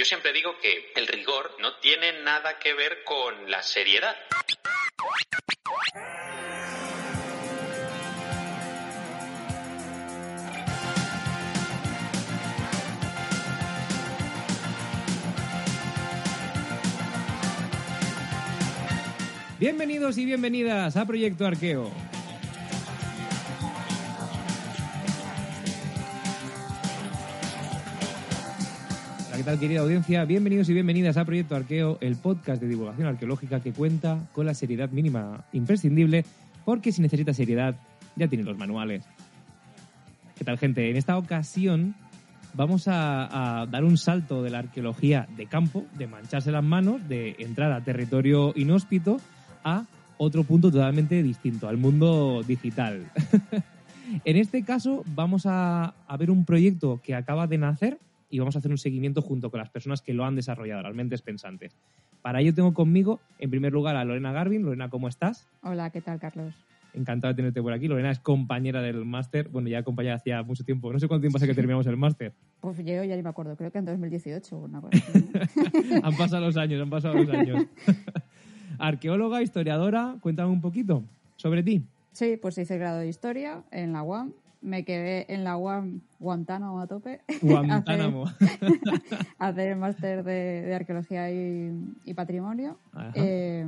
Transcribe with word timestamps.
Yo 0.00 0.06
siempre 0.06 0.32
digo 0.32 0.56
que 0.62 0.92
el 0.96 1.06
rigor 1.06 1.54
no 1.60 1.74
tiene 1.74 2.22
nada 2.22 2.58
que 2.58 2.72
ver 2.72 3.04
con 3.04 3.50
la 3.50 3.62
seriedad. 3.62 4.16
Bienvenidos 19.58 20.16
y 20.16 20.24
bienvenidas 20.24 20.96
a 20.96 21.04
Proyecto 21.04 21.44
Arqueo. 21.44 22.09
¿Qué 29.40 29.44
tal 29.44 29.58
querida 29.58 29.80
audiencia? 29.80 30.22
Bienvenidos 30.26 30.68
y 30.68 30.74
bienvenidas 30.74 31.16
a 31.16 31.24
Proyecto 31.24 31.56
Arqueo, 31.56 31.96
el 32.02 32.16
podcast 32.16 32.60
de 32.60 32.68
divulgación 32.68 33.08
arqueológica 33.08 33.60
que 33.60 33.72
cuenta 33.72 34.28
con 34.34 34.44
la 34.44 34.52
seriedad 34.52 34.90
mínima 34.90 35.46
imprescindible, 35.54 36.26
porque 36.66 36.92
si 36.92 37.00
necesita 37.00 37.32
seriedad, 37.32 37.74
ya 38.16 38.28
tiene 38.28 38.44
los 38.44 38.58
manuales. 38.58 39.02
¿Qué 40.36 40.44
tal 40.44 40.58
gente? 40.58 40.90
En 40.90 40.96
esta 40.98 41.16
ocasión 41.16 41.94
vamos 42.52 42.86
a, 42.86 43.62
a 43.62 43.64
dar 43.64 43.82
un 43.82 43.96
salto 43.96 44.42
de 44.42 44.50
la 44.50 44.58
arqueología 44.58 45.26
de 45.38 45.46
campo, 45.46 45.86
de 45.96 46.06
mancharse 46.06 46.52
las 46.52 46.62
manos, 46.62 47.08
de 47.08 47.36
entrar 47.38 47.72
a 47.72 47.82
territorio 47.82 48.52
inhóspito, 48.56 49.22
a 49.64 49.86
otro 50.18 50.44
punto 50.44 50.70
totalmente 50.70 51.22
distinto, 51.22 51.66
al 51.66 51.78
mundo 51.78 52.42
digital. 52.46 53.10
en 54.26 54.36
este 54.36 54.64
caso 54.64 55.02
vamos 55.14 55.46
a, 55.46 55.94
a, 56.06 56.16
ver 56.18 56.30
un 56.30 56.44
proyecto 56.44 57.00
que 57.02 57.14
acaba 57.14 57.46
de 57.46 57.56
nacer 57.56 57.98
y 58.30 58.38
vamos 58.38 58.54
a 58.56 58.60
hacer 58.60 58.70
un 58.70 58.78
seguimiento 58.78 59.20
junto 59.20 59.50
con 59.50 59.58
las 59.58 59.70
personas 59.70 60.00
que 60.00 60.14
lo 60.14 60.24
han 60.24 60.36
desarrollado, 60.36 60.82
las 60.82 60.94
mentes 60.94 61.20
pensantes. 61.20 61.76
Para 62.22 62.40
ello 62.40 62.54
tengo 62.54 62.72
conmigo, 62.72 63.20
en 63.38 63.50
primer 63.50 63.72
lugar, 63.72 63.96
a 63.96 64.04
Lorena 64.04 64.32
Garvin. 64.32 64.62
Lorena, 64.62 64.88
¿cómo 64.88 65.08
estás? 65.08 65.48
Hola, 65.62 65.90
¿qué 65.90 66.00
tal, 66.00 66.20
Carlos? 66.20 66.54
Encantado 66.92 67.32
de 67.32 67.36
tenerte 67.36 67.62
por 67.62 67.72
aquí. 67.72 67.88
Lorena 67.88 68.10
es 68.10 68.18
compañera 68.18 68.82
del 68.82 69.04
máster. 69.04 69.48
Bueno, 69.48 69.68
ya 69.68 69.82
compañera 69.82 70.16
hacía 70.16 70.42
mucho 70.42 70.64
tiempo. 70.64 70.92
No 70.92 70.98
sé 70.98 71.08
cuánto 71.08 71.22
tiempo 71.22 71.38
hace 71.38 71.46
que 71.46 71.54
terminamos 71.54 71.86
el 71.86 71.96
máster. 71.96 72.32
Pues 72.60 72.78
yo 72.78 73.04
ya 73.04 73.16
ni 73.16 73.22
me 73.22 73.28
acuerdo. 73.28 73.56
Creo 73.56 73.70
que 73.70 73.78
en 73.78 73.84
2018 73.84 74.56
o 74.56 74.64
una 74.64 74.80
cosa 74.80 74.98
han 76.02 76.16
pasado 76.16 76.44
los 76.44 76.56
años, 76.56 76.82
han 76.82 76.90
pasado 76.90 77.14
los 77.14 77.28
años. 77.30 77.64
Arqueóloga, 78.78 79.42
historiadora, 79.42 80.16
cuéntame 80.20 80.50
un 80.50 80.60
poquito 80.60 81.04
sobre 81.36 81.62
ti. 81.62 81.84
Sí, 82.12 82.36
pues 82.40 82.58
hice 82.58 82.74
el 82.74 82.80
grado 82.80 82.98
de 82.98 83.08
historia 83.08 83.62
en 83.70 83.92
la 83.92 84.02
UAM. 84.02 84.32
Me 84.62 84.84
quedé 84.84 85.32
en 85.32 85.44
la 85.44 85.56
UAM 85.56 86.02
Guantánamo 86.18 86.80
a 86.80 86.86
tope. 86.86 87.20
Guantánamo. 87.42 88.24
hacer, 89.38 89.68
el 89.68 89.76
máster 89.76 90.22
de, 90.22 90.62
de, 90.62 90.74
arqueología 90.74 91.30
y, 91.30 91.72
y 92.04 92.14
patrimonio. 92.14 92.76
Eh, 93.14 93.66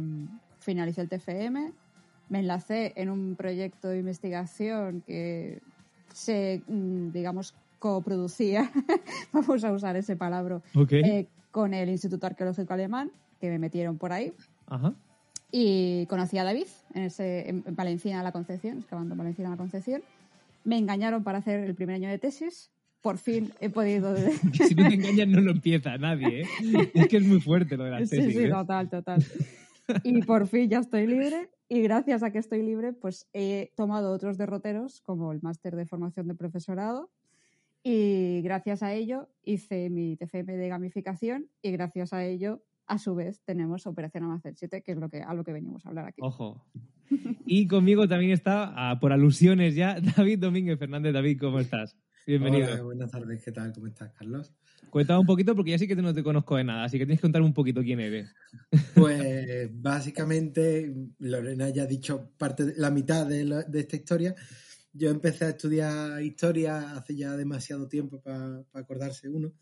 finalicé 0.58 1.00
el 1.00 1.08
TFM. 1.08 1.72
Me 2.28 2.38
enlacé 2.38 2.92
en 2.96 3.10
un 3.10 3.36
proyecto 3.36 3.88
de 3.88 3.98
investigación 3.98 5.02
que 5.06 5.60
se, 6.12 6.62
digamos, 6.66 7.54
coproducía, 7.82 8.70
vamos 9.32 9.64
a 9.64 9.72
usar 9.72 9.96
ese 9.96 10.14
palabra, 10.14 10.62
okay. 10.72 11.02
eh, 11.02 11.28
con 11.50 11.74
el 11.74 11.88
Instituto 11.88 12.26
Arqueológico 12.26 12.72
Alemán, 12.72 13.10
que 13.40 13.50
me 13.50 13.58
metieron 13.58 13.98
por 13.98 14.12
ahí. 14.12 14.32
Ajá. 14.68 14.94
Y 15.50 16.06
conocí 16.06 16.38
a 16.38 16.44
David 16.44 16.68
en, 16.94 17.02
ese, 17.02 17.48
en 17.48 17.64
Valenciana 17.74 18.22
la 18.22 18.30
Concepción, 18.30 18.78
excavando 18.78 19.14
en 19.14 19.18
Valenciana 19.18 19.50
la 19.50 19.56
Concepción. 19.56 20.02
Me 20.64 20.78
engañaron 20.78 21.24
para 21.24 21.38
hacer 21.38 21.60
el 21.60 21.74
primer 21.74 21.96
año 21.96 22.08
de 22.08 22.18
tesis. 22.18 22.70
Por 23.00 23.18
fin 23.18 23.52
he 23.60 23.68
podido. 23.68 24.14
si 24.52 24.74
no 24.74 24.88
te 24.88 24.94
engañan, 24.94 25.32
no 25.32 25.40
lo 25.40 25.50
empieza 25.50 25.96
nadie, 25.98 26.42
¿eh? 26.42 26.46
Es 26.94 27.08
que 27.08 27.16
es 27.16 27.26
muy 27.26 27.40
fuerte 27.40 27.76
lo 27.76 27.84
de 27.84 27.90
las 27.90 28.08
tesis. 28.08 28.26
Sí, 28.26 28.32
sí, 28.32 28.44
¿eh? 28.44 28.50
total, 28.50 28.88
total. 28.88 29.24
Y 30.04 30.22
por 30.22 30.46
fin 30.46 30.70
ya 30.70 30.78
estoy 30.78 31.06
libre. 31.06 31.50
Y 31.68 31.80
gracias 31.80 32.22
a 32.22 32.30
que 32.30 32.38
estoy 32.38 32.62
libre, 32.62 32.92
pues 32.92 33.26
he 33.32 33.72
tomado 33.76 34.12
otros 34.12 34.36
derroteros, 34.38 35.00
como 35.00 35.32
el 35.32 35.40
máster 35.42 35.74
de 35.74 35.86
formación 35.86 36.28
de 36.28 36.34
profesorado. 36.34 37.10
Y 37.82 38.42
gracias 38.42 38.82
a 38.82 38.92
ello 38.92 39.28
hice 39.42 39.90
mi 39.90 40.16
TFM 40.16 40.56
de 40.56 40.68
gamificación. 40.68 41.48
Y 41.62 41.72
gracias 41.72 42.12
a 42.12 42.24
ello 42.24 42.62
a 42.86 42.98
su 42.98 43.14
vez 43.14 43.40
tenemos 43.44 43.86
Operación 43.86 44.24
Amazon 44.24 44.54
7, 44.54 44.82
que 44.82 44.92
es 44.92 44.98
lo 44.98 45.08
que, 45.08 45.22
a 45.22 45.34
lo 45.34 45.44
que 45.44 45.52
venimos 45.52 45.84
a 45.86 45.90
hablar 45.90 46.06
aquí. 46.06 46.20
Ojo. 46.22 46.64
Y 47.44 47.66
conmigo 47.66 48.08
también 48.08 48.32
está, 48.32 48.96
por 49.00 49.12
alusiones 49.12 49.74
ya, 49.74 50.00
David 50.16 50.38
Domínguez 50.38 50.78
Fernández. 50.78 51.12
David, 51.12 51.38
¿cómo 51.38 51.60
estás? 51.60 51.96
Bienvenido. 52.26 52.72
Hola, 52.72 52.82
buenas 52.82 53.10
tardes, 53.10 53.44
¿qué 53.44 53.52
tal? 53.52 53.72
¿Cómo 53.72 53.88
estás, 53.88 54.12
Carlos? 54.12 54.54
Cuéntame 54.90 55.20
un 55.20 55.26
poquito 55.26 55.54
porque 55.56 55.72
ya 55.72 55.78
sí 55.78 55.88
que 55.88 55.96
no 55.96 56.14
te 56.14 56.22
conozco 56.22 56.56
de 56.56 56.64
nada, 56.64 56.84
así 56.84 56.98
que 56.98 57.04
tienes 57.04 57.18
que 57.18 57.22
contar 57.22 57.42
un 57.42 57.52
poquito 57.52 57.82
quién 57.82 58.00
eres. 58.00 58.34
Pues 58.94 59.70
básicamente, 59.72 60.94
Lorena 61.18 61.70
ya 61.70 61.82
ha 61.82 61.86
dicho 61.86 62.30
parte 62.36 62.64
de, 62.66 62.74
la 62.76 62.90
mitad 62.90 63.26
de, 63.26 63.44
la, 63.44 63.62
de, 63.62 63.80
esta 63.80 63.96
historia. 63.96 64.34
Yo 64.92 65.10
empecé 65.10 65.46
a 65.46 65.48
estudiar 65.50 66.22
historia 66.22 66.92
hace 66.92 67.16
ya 67.16 67.36
demasiado 67.36 67.88
tiempo 67.88 68.20
para 68.20 68.62
pa 68.70 68.80
acordarse 68.80 69.28
uno. 69.28 69.52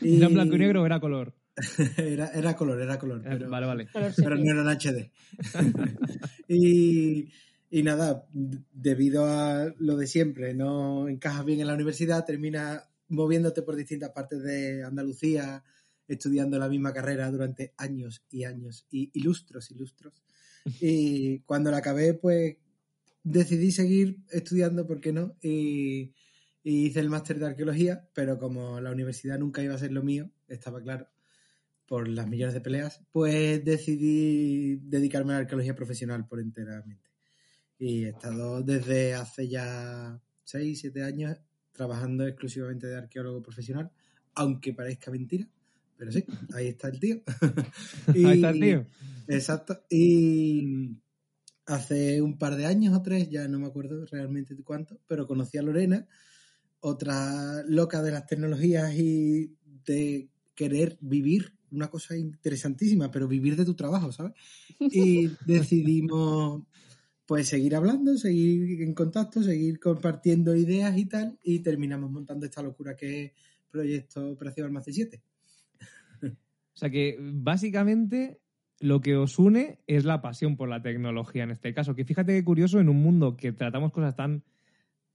Y... 0.00 0.16
¿Era 0.16 0.28
en 0.28 0.34
blanco 0.34 0.54
y 0.54 0.58
negro 0.58 0.82
o 0.82 0.86
era 0.86 1.00
color? 1.00 1.34
era, 1.96 2.28
era 2.28 2.56
color, 2.56 2.80
era 2.80 2.98
color. 2.98 3.22
Pero, 3.22 3.50
vale, 3.50 3.66
vale. 3.66 3.88
Pero 3.92 4.36
no 4.36 4.50
era 4.50 4.62
en 4.62 4.78
HD. 4.78 5.10
y, 6.48 7.28
y, 7.70 7.82
nada, 7.82 8.26
debido 8.32 9.26
a 9.26 9.74
lo 9.78 9.96
de 9.96 10.06
siempre, 10.06 10.54
no 10.54 11.08
encajas 11.08 11.44
bien 11.44 11.60
en 11.60 11.66
la 11.66 11.74
universidad, 11.74 12.24
terminas 12.24 12.82
moviéndote 13.08 13.62
por 13.62 13.76
distintas 13.76 14.10
partes 14.10 14.42
de 14.42 14.84
Andalucía, 14.84 15.62
estudiando 16.06 16.58
la 16.58 16.68
misma 16.68 16.92
carrera 16.92 17.30
durante 17.30 17.74
años 17.76 18.24
y 18.30 18.44
años, 18.44 18.86
y 18.90 19.10
ilustros, 19.14 19.70
ilustros. 19.70 20.14
Y 20.80 21.38
cuando 21.40 21.70
la 21.70 21.78
acabé, 21.78 22.12
pues 22.12 22.56
decidí 23.22 23.70
seguir 23.70 24.18
estudiando, 24.30 24.86
¿por 24.86 25.00
qué 25.00 25.12
no? 25.12 25.36
Y, 25.40 26.12
y 26.62 26.86
hice 26.86 27.00
el 27.00 27.08
máster 27.08 27.38
de 27.38 27.46
arqueología, 27.46 28.06
pero 28.12 28.38
como 28.38 28.78
la 28.80 28.90
universidad 28.90 29.38
nunca 29.38 29.62
iba 29.62 29.74
a 29.74 29.78
ser 29.78 29.92
lo 29.92 30.02
mío, 30.02 30.30
estaba 30.46 30.82
claro, 30.82 31.08
por 31.88 32.06
las 32.06 32.28
millones 32.28 32.54
de 32.54 32.60
peleas, 32.60 33.00
pues 33.10 33.64
decidí 33.64 34.76
dedicarme 34.76 35.32
a 35.32 35.36
la 35.36 35.40
arqueología 35.40 35.74
profesional 35.74 36.26
por 36.26 36.38
enteramente. 36.38 37.10
Y 37.78 38.04
he 38.04 38.08
estado 38.10 38.62
desde 38.62 39.14
hace 39.14 39.48
ya 39.48 40.20
6, 40.44 40.80
7 40.80 41.02
años 41.02 41.40
trabajando 41.72 42.26
exclusivamente 42.26 42.86
de 42.86 42.98
arqueólogo 42.98 43.42
profesional, 43.42 43.90
aunque 44.34 44.74
parezca 44.74 45.10
mentira, 45.10 45.48
pero 45.96 46.12
sí, 46.12 46.24
ahí 46.54 46.68
está 46.68 46.88
el 46.88 47.00
tío. 47.00 47.22
y, 48.14 48.24
ahí 48.26 48.34
está 48.34 48.50
el 48.50 48.60
tío. 48.60 48.86
Exacto. 49.26 49.82
Y 49.88 50.90
hace 51.64 52.20
un 52.20 52.36
par 52.36 52.56
de 52.56 52.66
años 52.66 52.94
o 52.94 53.00
tres, 53.00 53.30
ya 53.30 53.48
no 53.48 53.58
me 53.58 53.66
acuerdo 53.66 54.04
realmente 54.06 54.54
de 54.54 54.62
cuánto, 54.62 55.00
pero 55.06 55.26
conocí 55.26 55.56
a 55.56 55.62
Lorena, 55.62 56.06
otra 56.80 57.62
loca 57.66 58.02
de 58.02 58.10
las 58.10 58.26
tecnologías 58.26 58.94
y 58.94 59.56
de 59.86 60.28
querer 60.54 60.98
vivir 61.00 61.57
una 61.70 61.88
cosa 61.88 62.16
interesantísima, 62.16 63.10
pero 63.10 63.28
vivir 63.28 63.56
de 63.56 63.64
tu 63.64 63.74
trabajo, 63.74 64.12
¿sabes? 64.12 64.32
Y 64.78 65.28
decidimos 65.46 66.62
pues 67.26 67.48
seguir 67.48 67.74
hablando, 67.74 68.16
seguir 68.16 68.80
en 68.80 68.94
contacto, 68.94 69.42
seguir 69.42 69.78
compartiendo 69.78 70.56
ideas 70.56 70.96
y 70.96 71.04
tal, 71.04 71.38
y 71.42 71.58
terminamos 71.58 72.10
montando 72.10 72.46
esta 72.46 72.62
locura 72.62 72.96
que 72.96 73.24
es 73.24 73.32
Proyecto 73.70 74.30
Operación 74.30 74.66
Almacén 74.66 74.94
7. 74.94 75.22
O 76.22 76.78
sea 76.78 76.90
que 76.90 77.18
básicamente 77.20 78.40
lo 78.80 79.00
que 79.00 79.16
os 79.16 79.38
une 79.38 79.80
es 79.86 80.04
la 80.04 80.20
pasión 80.22 80.56
por 80.56 80.68
la 80.68 80.80
tecnología 80.80 81.42
en 81.42 81.50
este 81.50 81.74
caso. 81.74 81.94
Que 81.94 82.04
fíjate 82.04 82.32
qué 82.34 82.44
curioso 82.44 82.80
en 82.80 82.88
un 82.88 83.02
mundo 83.02 83.36
que 83.36 83.52
tratamos 83.52 83.92
cosas 83.92 84.14
tan, 84.14 84.44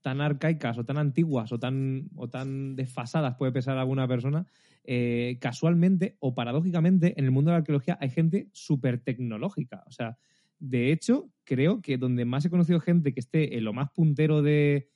tan 0.01 0.21
arcaicas 0.21 0.77
o 0.77 0.85
tan 0.85 0.97
antiguas 0.97 1.51
o 1.51 1.59
tan, 1.59 2.09
o 2.15 2.29
tan 2.29 2.75
desfasadas, 2.75 3.37
puede 3.37 3.53
pensar 3.53 3.77
alguna 3.77 4.07
persona, 4.07 4.45
eh, 4.83 5.37
casualmente 5.39 6.17
o 6.19 6.33
paradójicamente 6.35 7.13
en 7.17 7.25
el 7.25 7.31
mundo 7.31 7.49
de 7.51 7.53
la 7.53 7.57
arqueología 7.59 7.97
hay 8.01 8.09
gente 8.09 8.49
súper 8.51 8.99
tecnológica. 8.99 9.83
O 9.87 9.91
sea, 9.91 10.17
de 10.59 10.91
hecho, 10.91 11.29
creo 11.43 11.81
que 11.81 11.97
donde 11.97 12.25
más 12.25 12.45
he 12.45 12.49
conocido 12.49 12.79
gente 12.79 13.13
que 13.13 13.19
esté 13.19 13.57
en 13.57 13.63
lo 13.63 13.73
más 13.73 13.89
puntero 13.91 14.41
de, 14.41 14.89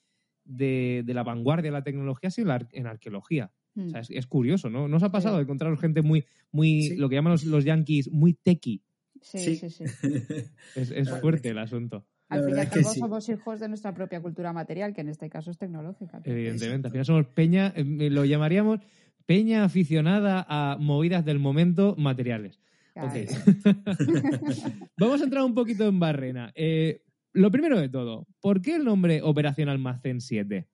de, 0.45 1.04
de 1.06 1.13
la 1.13 1.24
vanguardia 1.24 1.69
de 1.72 1.78
la 1.78 1.84
tecnología 1.84 2.30
ha 2.30 2.31
sido 2.31 2.51
en 2.72 2.88
arqueología. 2.88 3.51
O 3.75 3.89
sea, 3.89 4.00
es, 4.00 4.10
es 4.10 4.25
curioso, 4.25 4.72
¿no? 4.72 4.88
¿No 4.88 4.98
os 4.98 5.04
ha 5.04 5.12
pasado 5.12 5.36
Sí. 5.36 5.38
de 5.38 5.44
encontrar 5.44 5.78
gente 5.78 6.01
muy, 6.01 6.25
muy 6.51 6.81
Sí. 6.84 6.95
lo 6.98 7.10
que 7.10 7.16
llaman 7.16 7.34
los, 7.34 7.44
los 7.45 7.63
yankees, 7.63 8.10
muy 8.12 8.34
techie? 8.34 8.81
Sí, 9.22 9.38
Sí. 9.38 9.56
sí, 9.57 9.69
sí. 9.69 9.84
Es, 10.75 11.10
fuerte 11.22 11.50
el 11.50 11.60
asunto. 11.60 12.06
Al 12.30 12.44
fin 12.44 12.57
y 12.57 12.60
al 12.60 12.69
cabo 12.69 12.94
somos 12.94 13.30
hijos 13.30 13.60
de 13.60 13.68
nuestra 13.68 13.94
propia 13.94 14.19
cultura 14.22 14.51
material, 14.51 14.94
que 14.94 15.01
en 15.01 15.10
este 15.10 15.30
caso 15.30 15.51
es 15.51 15.57
tecnológica. 15.60 16.22
Evidentemente. 16.24 16.88
Al 16.88 16.92
final 16.92 17.06
somos 17.06 17.28
peña, 17.28 17.72
eh, 17.75 18.10
lo 18.10 18.25
llamaríamos 18.25 18.80
peña 19.27 19.63
aficionada 19.63 20.44
a 20.50 20.77
movidas 20.79 21.24
del 21.24 21.38
momento 21.38 21.94
materiales. 21.97 22.59
Vamos 24.97 25.21
a 25.21 25.25
entrar 25.25 25.44
un 25.44 25.53
poquito 25.53 25.88
en 25.88 26.00
barrena. 26.00 26.51
Eh, 26.56 27.03
lo 27.33 27.51
primero 27.51 27.79
de 27.79 27.89
todo, 27.89 28.25
¿por 28.39 28.63
qué 28.63 28.75
el 28.75 28.85
nombre 28.85 29.21
Operación 29.21 29.69
Almacén 29.69 30.19
7? 30.19 30.68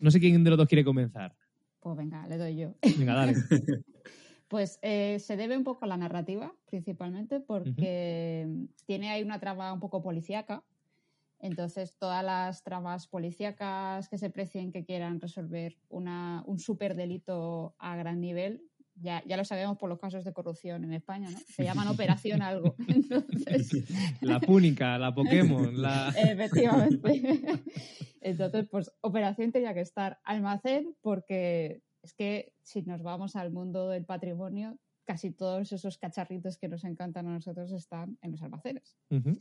No 0.00 0.10
sé 0.10 0.18
quién 0.18 0.42
de 0.42 0.50
los 0.50 0.58
dos 0.58 0.66
quiere 0.66 0.84
comenzar. 0.84 1.36
Pues 1.78 1.96
venga, 1.96 2.26
le 2.26 2.36
doy 2.36 2.56
yo. 2.56 2.74
Venga, 2.98 3.14
dale. 3.14 3.34
Pues 4.46 4.78
eh, 4.82 5.18
se 5.20 5.36
debe 5.36 5.56
un 5.56 5.64
poco 5.64 5.84
a 5.84 5.88
la 5.88 5.96
narrativa, 5.96 6.54
principalmente, 6.66 7.40
porque 7.40 8.46
tiene 8.84 9.10
ahí 9.10 9.22
una 9.22 9.40
trama 9.40 9.72
un 9.72 9.80
poco 9.80 10.00
policíaca. 10.00 10.62
Entonces, 11.44 11.98
todas 11.98 12.24
las 12.24 12.62
tramas 12.62 13.06
policíacas 13.06 14.08
que 14.08 14.16
se 14.16 14.30
precien 14.30 14.72
que 14.72 14.86
quieran 14.86 15.20
resolver 15.20 15.76
una, 15.90 16.42
un 16.46 16.58
superdelito 16.58 17.76
a 17.78 17.96
gran 17.96 18.18
nivel, 18.22 18.62
ya, 18.94 19.22
ya 19.26 19.36
lo 19.36 19.44
sabemos 19.44 19.76
por 19.76 19.90
los 19.90 19.98
casos 19.98 20.24
de 20.24 20.32
corrupción 20.32 20.84
en 20.84 20.94
España, 20.94 21.28
¿no? 21.28 21.38
Se 21.46 21.62
llaman 21.62 21.88
operación 21.88 22.40
algo. 22.40 22.74
Entonces, 22.88 23.84
La 24.22 24.40
Púnica, 24.40 24.96
la 24.98 25.14
Pokémon, 25.14 25.82
la... 25.82 26.14
Efectivamente. 26.16 27.42
Entonces, 28.22 28.66
pues 28.70 28.90
operación 29.02 29.52
tenía 29.52 29.74
que 29.74 29.82
estar 29.82 30.20
almacén 30.24 30.96
porque 31.02 31.82
es 32.00 32.14
que 32.14 32.54
si 32.62 32.80
nos 32.84 33.02
vamos 33.02 33.36
al 33.36 33.52
mundo 33.52 33.90
del 33.90 34.06
patrimonio, 34.06 34.78
casi 35.04 35.30
todos 35.30 35.72
esos 35.72 35.98
cacharritos 35.98 36.56
que 36.56 36.68
nos 36.68 36.84
encantan 36.84 37.26
a 37.26 37.34
nosotros 37.34 37.70
están 37.72 38.16
en 38.22 38.30
los 38.30 38.42
almacenes. 38.42 38.96
Ujú. 39.10 39.38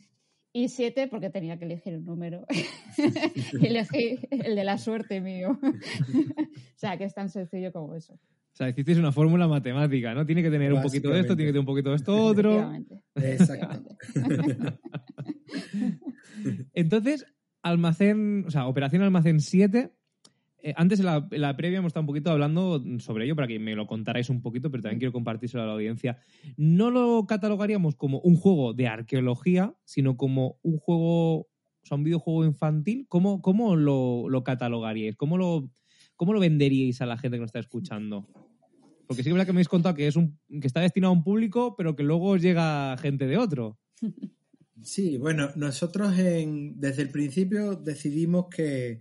Y 0.56 0.70
siete 0.70 1.08
porque 1.08 1.32
tenía 1.32 1.58
que 1.58 1.66
elegir 1.66 1.98
un 1.98 2.06
número. 2.06 2.46
Elegí 3.62 4.20
el 4.30 4.56
de 4.56 4.64
la 4.64 4.78
suerte 4.78 5.20
mío. 5.20 5.60
o 5.64 6.78
sea, 6.78 6.98
que 6.98 7.06
es 7.06 7.14
tan 7.16 7.30
sencillo 7.30 7.72
como 7.72 7.96
eso. 7.96 8.14
O 8.14 8.56
sea, 8.56 8.70
hicisteis 8.70 9.00
una 9.00 9.12
fórmula 9.12 9.48
matemática, 9.48 10.14
¿no? 10.14 10.28
Tiene 10.28 10.44
que 10.44 10.52
tener 10.52 10.72
un 10.72 10.84
poquito 10.84 11.10
de 11.10 11.22
esto, 11.22 11.36
tiene 11.36 11.50
que 11.50 11.54
tener 11.54 11.62
un 11.62 11.66
poquito 11.66 11.90
de 11.90 11.96
esto 11.96 12.16
otro. 12.16 12.72
Efectivamente. 13.16 13.98
Entonces, 16.74 17.26
almacén, 17.64 18.46
o 18.46 18.52
sea, 18.52 18.68
operación 18.68 19.02
almacén 19.02 19.40
7. 19.40 19.92
Eh, 20.64 20.74
antes 20.78 21.00
en 21.00 21.06
la, 21.06 21.28
en 21.30 21.42
la 21.42 21.56
previa 21.56 21.78
hemos 21.80 21.90
estado 21.90 22.02
un 22.02 22.08
poquito 22.08 22.32
hablando 22.32 22.82
sobre 23.00 23.26
ello 23.26 23.36
para 23.36 23.48
que 23.48 23.60
me 23.60 23.76
lo 23.76 23.86
contarais 23.86 24.30
un 24.30 24.42
poquito, 24.42 24.72
pero 24.72 24.82
también 24.82 25.00
quiero 25.00 25.12
compartírselo 25.14 25.62
a 25.64 25.68
la 25.68 25.74
audiencia. 25.74 26.18
No 26.58 26.90
lo 26.90 27.26
catalogaríamos 27.28 27.96
como 27.96 28.20
un 28.22 28.36
juego 28.36 28.74
de 28.74 28.88
arqueología, 28.88 29.76
sino 29.86 30.18
como 30.18 30.58
un 30.64 30.78
juego, 30.78 31.36
o 31.42 31.48
sea, 31.84 31.98
un 31.98 32.04
videojuego 32.04 32.46
infantil. 32.46 33.06
¿Cómo, 33.10 33.42
cómo 33.42 33.76
lo, 33.76 34.30
lo 34.30 34.44
catalogaríais? 34.44 35.16
¿Cómo 35.16 35.38
lo, 35.38 35.70
¿Cómo 36.16 36.34
lo 36.34 36.40
venderíais 36.40 37.02
a 37.02 37.06
la 37.06 37.18
gente 37.18 37.38
que 37.38 37.42
nos 37.42 37.50
está 37.50 37.60
escuchando? 37.60 38.26
Porque 39.06 39.22
sí 39.22 39.26
que 39.26 39.30
es 39.30 39.34
verdad 39.34 39.46
que 39.48 39.52
me 39.54 39.58
habéis 39.58 39.68
contado 39.68 39.94
que, 39.96 40.08
es 40.08 40.16
un, 40.16 40.40
que 40.62 40.66
está 40.68 40.80
destinado 40.80 41.12
a 41.12 41.16
un 41.18 41.24
público, 41.26 41.76
pero 41.76 41.96
que 41.96 42.04
luego 42.04 42.30
os 42.30 42.42
llega 42.42 42.96
gente 42.98 43.28
de 43.28 43.38
otro. 43.38 43.78
Sí, 44.82 45.18
bueno, 45.18 45.50
nosotros 45.56 46.18
en- 46.18 46.80
desde 46.80 47.04
el 47.04 47.10
principio 47.10 47.76
decidimos 47.76 48.48
que 48.50 49.00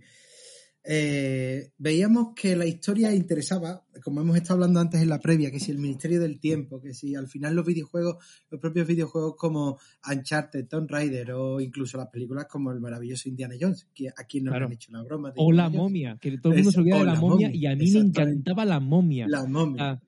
eh, 0.85 1.71
veíamos 1.77 2.33
que 2.35 2.55
la 2.55 2.65
historia 2.65 3.13
interesaba, 3.13 3.85
como 4.03 4.21
hemos 4.21 4.35
estado 4.35 4.55
hablando 4.55 4.79
antes 4.79 5.01
en 5.01 5.09
la 5.09 5.19
previa, 5.19 5.49
que 5.49 5.59
si 5.59 5.71
el 5.71 5.77
Ministerio 5.79 6.19
del 6.19 6.39
Tiempo, 6.39 6.81
que 6.81 6.93
si 6.93 7.15
al 7.15 7.27
final 7.27 7.55
los 7.55 7.65
videojuegos, 7.65 8.17
los 8.49 8.59
propios 8.59 8.85
videojuegos 8.87 9.35
como 9.37 9.77
Uncharted, 10.11 10.67
Tomb 10.67 10.89
Raider 10.89 11.31
o 11.31 11.61
incluso 11.61 11.97
las 11.97 12.07
películas 12.09 12.47
como 12.49 12.71
el 12.71 12.81
maravilloso 12.81 13.29
Indiana 13.29 13.55
Jones, 13.59 13.87
que 13.93 14.09
a 14.09 14.23
quien 14.27 14.43
no 14.45 14.51
le 14.51 14.53
Claro. 14.57 14.65
han 14.67 14.73
hecho 14.73 14.91
la 14.91 15.03
broma. 15.03 15.29
de 15.29 15.35
O 15.37 15.51
la 15.51 15.63
Jones. 15.65 15.77
momia, 15.77 16.17
que 16.19 16.37
todo 16.37 16.53
el 16.53 16.57
mundo 16.59 16.71
se 16.71 16.79
olvida 16.81 16.97
de 16.99 17.05
la 17.05 17.15
momia, 17.15 17.47
momia, 17.47 17.55
y 17.55 17.65
a 17.65 17.75
mí 17.75 17.91
me 17.91 17.99
encantaba 17.99 18.65
la 18.65 18.79
momia. 18.79 19.25
La 19.27 19.45
momia. 19.45 19.83
Ah, 19.91 20.01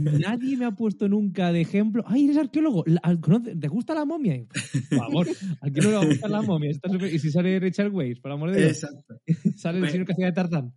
nadie 0.00 0.56
me 0.56 0.64
ha 0.64 0.70
puesto 0.72 1.08
nunca 1.08 1.52
de 1.52 1.60
ejemplo. 1.60 2.02
¡Ay, 2.06 2.24
eres 2.24 2.36
arqueólogo! 2.38 2.84
La- 2.86 3.00
¿conoce- 3.20 3.54
¿Te 3.58 3.68
gusta 3.68 3.94
la 3.94 4.04
momia? 4.04 4.44
Por 4.88 4.98
favor, 4.98 5.28
¿a 5.60 5.70
quién 5.70 5.84
no 5.84 5.90
le 5.90 5.96
va 5.96 6.02
a 6.02 6.06
gustar 6.06 6.30
la 6.30 6.42
momia? 6.42 6.70
Está 6.70 6.88
y 7.06 7.18
si 7.18 7.30
sale 7.30 7.58
Richard 7.60 7.92
Weisz, 7.92 8.20
por 8.20 8.32
amor 8.32 8.50
de 8.52 8.58
Dios, 8.60 8.70
Exacto. 8.82 9.20
sale 9.56 9.78
el 9.78 9.82
Pues- 9.82 9.92
señor 9.92 10.06
que 10.06 10.12
hacía 10.12 10.26
de 10.26 10.32
Tarzán. 10.32 10.72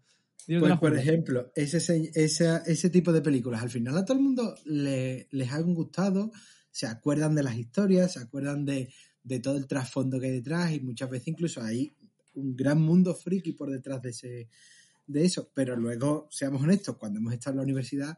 Pues, 0.45 0.77
por 0.77 0.97
ejemplo, 0.97 1.51
ese, 1.55 1.79
se- 1.79 2.11
esa- 2.15 2.57
ese 2.65 2.89
tipo 2.89 3.13
de 3.13 3.21
películas, 3.21 3.61
al 3.63 3.69
final 3.69 3.97
a 3.97 4.03
todo 4.03 4.17
el 4.17 4.23
mundo 4.23 4.55
le- 4.65 5.27
les 5.31 5.51
han 5.53 5.73
gustado, 5.73 6.31
se 6.69 6.85
acuerdan 6.85 7.33
de 7.33 7.43
las 7.43 7.55
historias, 7.57 8.11
se 8.13 8.19
acuerdan 8.19 8.65
de, 8.65 8.89
de 9.23 9.39
todo 9.39 9.55
el 9.55 9.67
trasfondo 9.67 10.19
que 10.19 10.25
hay 10.25 10.31
detrás 10.33 10.73
y 10.73 10.81
muchas 10.81 11.09
veces 11.09 11.29
incluso 11.29 11.61
hay 11.61 11.95
un 12.33 12.57
gran 12.57 12.81
mundo 12.81 13.15
friki 13.15 13.53
por 13.53 13.71
detrás 13.71 14.01
de, 14.01 14.09
ese, 14.09 14.49
de 15.07 15.23
eso. 15.23 15.49
Pero 15.53 15.77
luego, 15.77 16.27
seamos 16.29 16.61
honestos, 16.61 16.97
cuando 16.97 17.19
hemos 17.19 17.31
estado 17.33 17.53
en 17.53 17.57
la 17.57 17.63
universidad, 17.63 18.17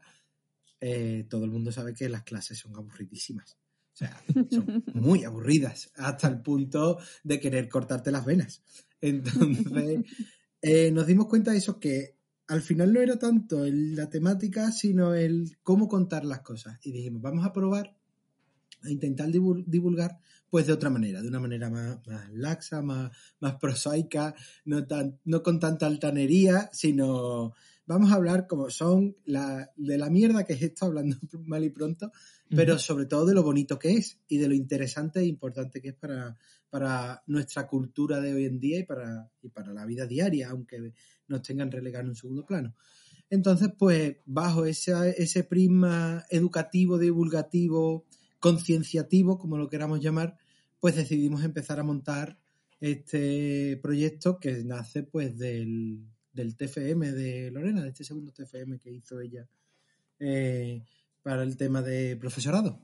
eh, 0.80 1.26
todo 1.28 1.44
el 1.44 1.50
mundo 1.50 1.72
sabe 1.72 1.94
que 1.94 2.08
las 2.08 2.22
clases 2.22 2.58
son 2.58 2.74
aburridísimas. 2.76 3.56
O 3.92 3.96
sea, 3.96 4.22
son 4.50 4.84
muy 4.94 5.24
aburridas, 5.24 5.90
hasta 5.96 6.28
el 6.28 6.40
punto 6.42 6.98
de 7.24 7.40
querer 7.40 7.68
cortarte 7.68 8.10
las 8.10 8.24
venas. 8.26 8.62
Entonces, 9.00 10.00
eh, 10.62 10.90
nos 10.90 11.06
dimos 11.06 11.26
cuenta 11.28 11.52
de 11.52 11.58
eso, 11.58 11.78
que 11.80 12.16
al 12.48 12.62
final 12.62 12.92
no 12.92 13.00
era 13.00 13.18
tanto 13.18 13.64
el- 13.64 13.96
la 13.96 14.08
temática, 14.08 14.70
sino 14.70 15.14
el 15.14 15.56
cómo 15.62 15.88
contar 15.88 16.24
las 16.24 16.40
cosas. 16.42 16.78
Y 16.82 16.92
dijimos, 16.92 17.22
vamos 17.22 17.44
a 17.46 17.52
probar 17.52 17.96
a 18.82 18.90
intentar 18.90 19.28
divul- 19.30 19.64
divulgar 19.66 20.18
pues 20.48 20.66
de 20.66 20.72
otra 20.72 20.90
manera, 20.90 21.20
de 21.22 21.28
una 21.28 21.40
manera 21.40 21.68
más, 21.70 22.06
más 22.06 22.32
laxa, 22.32 22.80
más, 22.82 23.10
más 23.40 23.56
prosaica, 23.56 24.34
no, 24.64 24.86
tan, 24.86 25.18
no 25.24 25.42
con 25.42 25.58
tanta 25.58 25.86
altanería, 25.86 26.70
sino 26.72 27.52
vamos 27.86 28.10
a 28.10 28.16
hablar 28.16 28.46
como 28.46 28.68
son 28.70 29.16
la, 29.24 29.70
de 29.76 29.96
la 29.96 30.10
mierda 30.10 30.44
que 30.44 30.54
es 30.54 30.62
esto, 30.62 30.86
hablando 30.86 31.16
mal 31.46 31.64
y 31.64 31.70
pronto, 31.70 32.12
pero 32.48 32.78
sobre 32.78 33.06
todo 33.06 33.26
de 33.26 33.34
lo 33.34 33.42
bonito 33.42 33.78
que 33.78 33.92
es 33.92 34.18
y 34.28 34.38
de 34.38 34.48
lo 34.48 34.54
interesante 34.54 35.20
e 35.20 35.26
importante 35.26 35.80
que 35.80 35.88
es 35.88 35.94
para, 35.94 36.36
para 36.68 37.22
nuestra 37.26 37.66
cultura 37.66 38.20
de 38.20 38.34
hoy 38.34 38.44
en 38.44 38.58
día 38.58 38.80
y 38.80 38.84
para, 38.84 39.30
y 39.42 39.48
para 39.48 39.72
la 39.72 39.86
vida 39.86 40.06
diaria, 40.06 40.50
aunque 40.50 40.92
nos 41.28 41.42
tengan 41.42 41.70
relegado 41.70 42.04
en 42.04 42.10
un 42.10 42.16
segundo 42.16 42.44
plano. 42.44 42.74
Entonces, 43.28 43.70
pues, 43.76 44.16
bajo 44.24 44.66
ese, 44.66 44.92
ese 45.18 45.42
prisma 45.42 46.24
educativo, 46.30 46.98
divulgativo, 46.98 48.04
concienciativo, 48.38 49.38
como 49.38 49.58
lo 49.58 49.68
queramos 49.68 50.00
llamar, 50.00 50.36
pues 50.78 50.94
decidimos 50.94 51.42
empezar 51.42 51.80
a 51.80 51.84
montar 51.84 52.38
este 52.80 53.78
proyecto 53.82 54.38
que 54.38 54.62
nace 54.62 55.02
pues 55.02 55.36
del, 55.36 56.06
del 56.36 56.56
TFM 56.56 57.12
de 57.12 57.50
Lorena, 57.50 57.82
de 57.82 57.88
este 57.88 58.04
segundo 58.04 58.30
TFM 58.30 58.78
que 58.78 58.92
hizo 58.92 59.18
ella 59.20 59.48
eh, 60.20 60.84
para 61.22 61.42
el 61.42 61.56
tema 61.56 61.82
de 61.82 62.16
profesorado. 62.16 62.80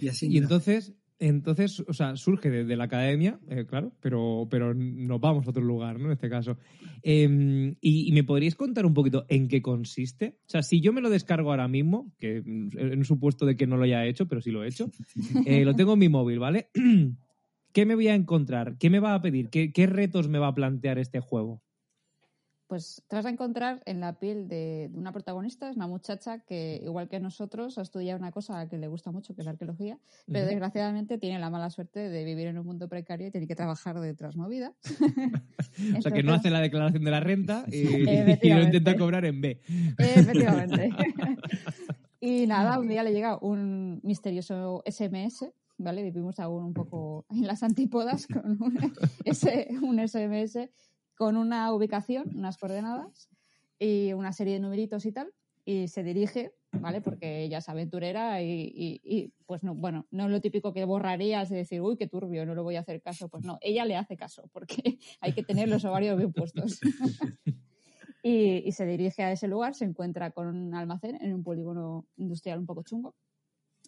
Y 0.00 0.08
así. 0.08 0.28
Y 0.28 0.38
entonces, 0.38 0.94
entonces, 1.18 1.84
o 1.86 1.92
sea, 1.92 2.16
surge 2.16 2.50
desde 2.50 2.76
la 2.76 2.84
academia, 2.84 3.38
eh, 3.48 3.66
claro, 3.66 3.92
pero, 4.00 4.48
pero 4.50 4.72
nos 4.74 5.20
vamos 5.20 5.46
a 5.46 5.50
otro 5.50 5.62
lugar, 5.62 5.98
¿no? 5.98 6.06
En 6.06 6.12
este 6.12 6.30
caso. 6.30 6.58
Eh, 7.02 7.74
y, 7.80 8.08
y 8.08 8.12
me 8.12 8.24
podríais 8.24 8.54
contar 8.54 8.86
un 8.86 8.94
poquito 8.94 9.26
en 9.28 9.48
qué 9.48 9.62
consiste? 9.62 10.38
O 10.46 10.50
sea, 10.50 10.62
si 10.62 10.80
yo 10.80 10.92
me 10.92 11.00
lo 11.00 11.10
descargo 11.10 11.50
ahora 11.50 11.68
mismo, 11.68 12.12
que 12.18 12.38
en 12.38 12.98
un 12.98 13.04
supuesto 13.04 13.46
de 13.46 13.56
que 13.56 13.66
no 13.66 13.76
lo 13.76 13.84
haya 13.84 14.06
hecho, 14.06 14.26
pero 14.26 14.40
sí 14.40 14.50
lo 14.50 14.64
he 14.64 14.68
hecho, 14.68 14.90
eh, 15.46 15.64
lo 15.64 15.74
tengo 15.74 15.92
en 15.92 15.98
mi 15.98 16.08
móvil, 16.08 16.38
¿vale? 16.38 16.70
¿Qué 17.72 17.86
me 17.86 17.94
voy 17.94 18.08
a 18.08 18.14
encontrar? 18.14 18.76
¿Qué 18.78 18.90
me 18.90 19.00
va 19.00 19.14
a 19.14 19.22
pedir? 19.22 19.48
¿Qué, 19.48 19.72
qué 19.72 19.86
retos 19.86 20.28
me 20.28 20.38
va 20.38 20.48
a 20.48 20.54
plantear 20.54 20.98
este 20.98 21.20
juego? 21.20 21.62
Pues 22.72 23.02
te 23.06 23.16
vas 23.16 23.26
a 23.26 23.28
encontrar 23.28 23.82
en 23.84 24.00
la 24.00 24.14
piel 24.18 24.48
de, 24.48 24.88
de 24.90 24.98
una 24.98 25.12
protagonista, 25.12 25.68
es 25.68 25.76
una 25.76 25.86
muchacha 25.86 26.38
que, 26.38 26.80
igual 26.82 27.06
que 27.06 27.20
nosotros, 27.20 27.76
ha 27.76 27.82
estudiado 27.82 28.18
una 28.18 28.32
cosa 28.32 28.66
que 28.66 28.78
le 28.78 28.88
gusta 28.88 29.12
mucho, 29.12 29.34
que 29.34 29.42
es 29.42 29.44
la 29.44 29.50
arqueología, 29.50 29.98
pero 30.24 30.46
desgraciadamente 30.46 31.18
tiene 31.18 31.38
la 31.38 31.50
mala 31.50 31.68
suerte 31.68 32.08
de 32.08 32.24
vivir 32.24 32.46
en 32.46 32.56
un 32.56 32.64
mundo 32.64 32.88
precario 32.88 33.26
y 33.26 33.30
tiene 33.30 33.46
que 33.46 33.54
trabajar 33.54 34.00
de 34.00 34.12
otras 34.12 34.36
movidas. 34.36 34.72
O 35.98 36.00
sea, 36.00 36.12
que 36.12 36.22
no 36.22 36.32
hace 36.32 36.48
la 36.48 36.60
declaración 36.60 37.04
de 37.04 37.10
la 37.10 37.20
renta 37.20 37.66
y, 37.70 37.76
y 37.76 38.48
lo 38.54 38.62
intenta 38.62 38.96
cobrar 38.96 39.26
en 39.26 39.42
B. 39.42 39.60
Efectivamente. 39.98 40.88
y 42.20 42.46
nada, 42.46 42.78
un 42.78 42.88
día 42.88 43.02
le 43.02 43.12
llega 43.12 43.36
un 43.36 44.00
misterioso 44.02 44.82
SMS, 44.86 45.52
¿vale? 45.76 46.02
Vivimos 46.04 46.40
aún 46.40 46.64
un 46.64 46.72
poco 46.72 47.26
en 47.28 47.46
las 47.46 47.62
antípodas 47.62 48.26
con 48.26 48.62
un, 48.62 48.78
ese- 49.26 49.68
un 49.82 49.98
SMS 49.98 50.70
con 51.22 51.36
una 51.36 51.72
ubicación, 51.72 52.32
unas 52.34 52.58
coordenadas 52.58 53.28
y 53.78 54.12
una 54.12 54.32
serie 54.32 54.54
de 54.54 54.58
numeritos 54.58 55.06
y 55.06 55.12
tal, 55.12 55.32
y 55.64 55.86
se 55.86 56.02
dirige, 56.02 56.52
¿vale? 56.72 57.00
Porque 57.00 57.44
ella 57.44 57.58
es 57.58 57.68
aventurera 57.68 58.42
y, 58.42 58.50
y- 58.74 59.00
y, 59.04 59.32
pues 59.46 59.62
no, 59.62 59.72
bueno, 59.76 60.08
no 60.10 60.24
es 60.24 60.30
lo 60.32 60.40
típico 60.40 60.72
que 60.72 60.84
borrarías 60.84 61.48
de 61.48 61.58
decir, 61.58 61.80
uy, 61.80 61.96
qué 61.96 62.08
turbio, 62.08 62.44
no 62.44 62.56
le 62.56 62.60
voy 62.60 62.74
a 62.74 62.80
hacer 62.80 63.00
caso. 63.00 63.28
Pues 63.28 63.44
no, 63.44 63.56
ella 63.60 63.84
le 63.84 63.94
hace 63.94 64.16
caso, 64.16 64.48
porque 64.52 64.98
hay 65.20 65.32
que 65.32 65.44
tener 65.44 65.68
los 65.68 65.84
ovarios 65.84 66.16
bien 66.18 66.32
puestos. 66.32 66.80
Y, 68.24 68.62
y 68.68 68.72
se 68.72 68.86
dirige 68.86 69.22
a 69.24 69.32
ese 69.32 69.48
lugar, 69.48 69.74
se 69.74 69.84
encuentra 69.84 70.30
con 70.30 70.46
un 70.46 70.74
almacén 70.74 71.18
en 71.20 71.34
un 71.34 71.42
polígono 71.42 72.06
industrial 72.16 72.58
un 72.60 72.66
poco 72.66 72.82
chungo. 72.84 73.14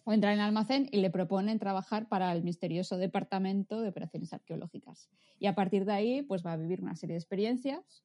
Entra 0.07 0.33
en 0.33 0.39
el 0.39 0.45
almacén 0.45 0.87
y 0.91 0.97
le 0.97 1.09
proponen 1.09 1.57
trabajar 1.57 2.07
para 2.07 2.31
el 2.31 2.43
misterioso 2.43 2.97
Departamento 2.97 3.81
de 3.81 3.89
Operaciones 3.89 4.33
Arqueológicas. 4.33 5.09
Y 5.39 5.47
a 5.47 5.55
partir 5.55 5.85
de 5.85 5.93
ahí, 5.93 6.21
pues 6.21 6.45
va 6.45 6.53
a 6.53 6.57
vivir 6.57 6.81
una 6.81 6.95
serie 6.95 7.15
de 7.15 7.19
experiencias. 7.19 8.03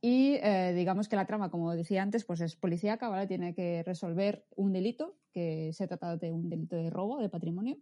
Y 0.00 0.36
eh, 0.42 0.72
digamos 0.74 1.08
que 1.08 1.16
la 1.16 1.26
trama, 1.26 1.50
como 1.50 1.74
decía 1.74 2.02
antes, 2.02 2.24
pues 2.24 2.40
es 2.40 2.56
policíaca, 2.56 3.10
¿vale? 3.10 3.26
Tiene 3.26 3.54
que 3.54 3.82
resolver 3.82 4.46
un 4.56 4.72
delito, 4.72 5.14
que 5.32 5.72
se 5.74 5.86
trata 5.86 6.16
de 6.16 6.32
un 6.32 6.48
delito 6.48 6.76
de 6.76 6.88
robo 6.88 7.18
de 7.18 7.28
patrimonio 7.28 7.76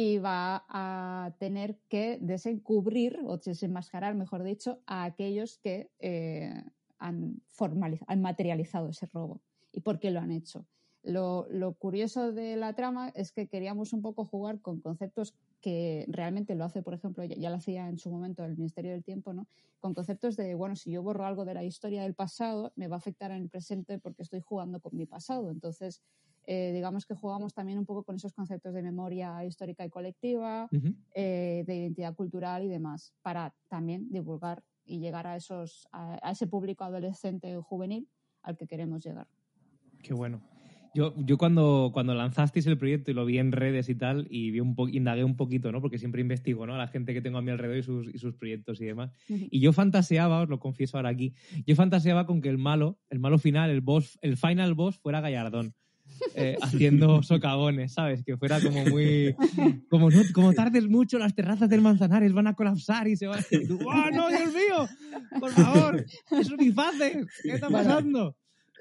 y 0.00 0.18
va 0.18 0.64
a 0.68 1.34
tener 1.40 1.76
que 1.88 2.18
desencubrir 2.20 3.18
o 3.26 3.38
desenmascarar, 3.38 4.14
mejor 4.14 4.44
dicho, 4.44 4.80
a 4.86 5.02
aquellos 5.02 5.58
que 5.58 5.90
eh, 5.98 6.62
han, 6.98 7.42
han 8.06 8.22
materializado 8.22 8.90
ese 8.90 9.06
robo 9.06 9.40
y 9.72 9.80
por 9.80 9.98
qué 9.98 10.12
lo 10.12 10.20
han 10.20 10.30
hecho. 10.30 10.66
Lo, 11.08 11.46
lo, 11.48 11.72
curioso 11.72 12.32
de 12.32 12.56
la 12.56 12.74
trama 12.74 13.08
es 13.14 13.32
que 13.32 13.48
queríamos 13.48 13.94
un 13.94 14.02
poco 14.02 14.26
jugar 14.26 14.60
con 14.60 14.80
conceptos 14.80 15.32
que 15.62 16.04
realmente 16.06 16.54
lo 16.54 16.64
hace, 16.64 16.82
por 16.82 16.92
ejemplo, 16.92 17.24
ya, 17.24 17.34
ya, 17.34 17.48
lo 17.48 17.56
hacía 17.56 17.88
en 17.88 17.98
su 17.98 18.10
momento 18.10 18.44
el 18.44 18.58
Ministerio 18.58 18.92
del 18.92 19.02
Tiempo, 19.02 19.32
¿no? 19.32 19.46
Con 19.80 19.94
conceptos 19.94 20.36
de, 20.36 20.54
bueno, 20.54 20.76
si 20.76 20.90
yo 20.90 21.02
borro 21.02 21.24
algo 21.24 21.46
de 21.46 21.54
la 21.54 21.64
historia 21.64 22.02
del 22.02 22.12
pasado, 22.12 22.72
me 22.76 22.88
va 22.88 22.96
a 22.96 22.98
afectar 22.98 23.30
en 23.30 23.38
el 23.38 23.48
presente 23.48 23.98
porque 23.98 24.22
estoy 24.22 24.42
jugando 24.42 24.80
con 24.80 24.94
mi 24.94 25.06
pasado. 25.06 25.50
Entonces, 25.50 26.02
eh, 26.44 26.72
digamos 26.74 27.06
que 27.06 27.14
jugamos 27.14 27.54
también 27.54 27.78
un 27.78 27.86
poco 27.86 28.04
con 28.04 28.16
esos 28.16 28.34
conceptos 28.34 28.74
de 28.74 28.82
memoria 28.82 29.42
histórica 29.46 29.86
y 29.86 29.88
colectiva, 29.88 30.68
uh 30.70 30.76
-huh. 30.76 30.94
eh, 31.14 31.64
de 31.66 31.74
identidad 31.74 32.14
cultural 32.14 32.64
y 32.64 32.68
demás, 32.68 33.14
para 33.22 33.54
también 33.68 34.10
divulgar 34.10 34.62
y 34.84 34.98
llegar 34.98 35.26
a, 35.26 35.36
esos, 35.36 35.88
a, 35.90 36.18
a 36.22 36.32
ese 36.32 36.46
público 36.46 36.84
adolescente 36.84 37.56
o 37.56 37.62
juvenil 37.62 38.06
al 38.42 38.58
que 38.58 38.66
queremos 38.66 39.02
llegar. 39.02 39.26
Qué 40.02 40.12
bueno. 40.12 40.57
Yo, 40.98 41.14
yo 41.16 41.38
cuando, 41.38 41.92
cuando 41.94 42.12
lanzasteis 42.12 42.66
el 42.66 42.76
proyecto 42.76 43.12
y 43.12 43.14
lo 43.14 43.24
vi 43.24 43.38
en 43.38 43.52
redes 43.52 43.88
y 43.88 43.94
tal, 43.94 44.26
y 44.30 44.50
vi 44.50 44.58
un 44.58 44.74
po 44.74 44.88
indagué 44.88 45.22
un 45.22 45.36
poquito, 45.36 45.70
¿no? 45.70 45.80
Porque 45.80 45.96
siempre 45.96 46.20
investigo, 46.20 46.66
¿no? 46.66 46.74
A 46.74 46.78
la 46.78 46.88
gente 46.88 47.14
que 47.14 47.22
tengo 47.22 47.38
a 47.38 47.40
mi 47.40 47.52
alrededor 47.52 47.78
y 47.78 47.82
sus, 47.84 48.12
y 48.12 48.18
sus 48.18 48.34
proyectos 48.34 48.80
y 48.80 48.86
demás. 48.86 49.12
Uh 49.28 49.34
-huh. 49.34 49.48
Y 49.48 49.60
yo 49.60 49.72
fantaseaba, 49.72 50.40
os 50.40 50.48
lo 50.48 50.58
confieso 50.58 50.96
ahora 50.96 51.10
aquí, 51.10 51.34
yo 51.64 51.76
fantaseaba 51.76 52.26
con 52.26 52.40
que 52.40 52.48
el 52.48 52.58
malo, 52.58 52.98
el 53.10 53.20
malo 53.20 53.38
final, 53.38 53.70
el 53.70 53.80
boss, 53.80 54.18
el 54.22 54.36
final 54.36 54.74
boss 54.74 54.98
fuera 54.98 55.20
Gallardón. 55.20 55.76
Eh, 56.34 56.56
haciendo 56.62 57.22
socavones, 57.22 57.92
¿sabes? 57.92 58.24
Que 58.24 58.36
fuera 58.36 58.60
como 58.60 58.84
muy. 58.86 59.36
Como, 59.88 60.10
no, 60.10 60.20
como 60.34 60.52
tardes 60.52 60.88
mucho, 60.88 61.16
las 61.18 61.34
terrazas 61.34 61.68
del 61.68 61.80
Manzanares 61.80 62.32
van 62.32 62.48
a 62.48 62.54
colapsar 62.54 63.06
y 63.06 63.16
se 63.16 63.28
van 63.28 63.38
a. 63.38 63.44
¡Oh, 63.86 64.10
no, 64.10 64.28
Dios 64.30 64.52
mío! 64.52 64.88
¡Por 65.38 65.52
favor! 65.52 66.04
¡Es 66.32 66.56
bifaces! 66.56 67.24
¿Qué 67.44 67.52
está 67.52 67.68
pasando? 67.68 68.34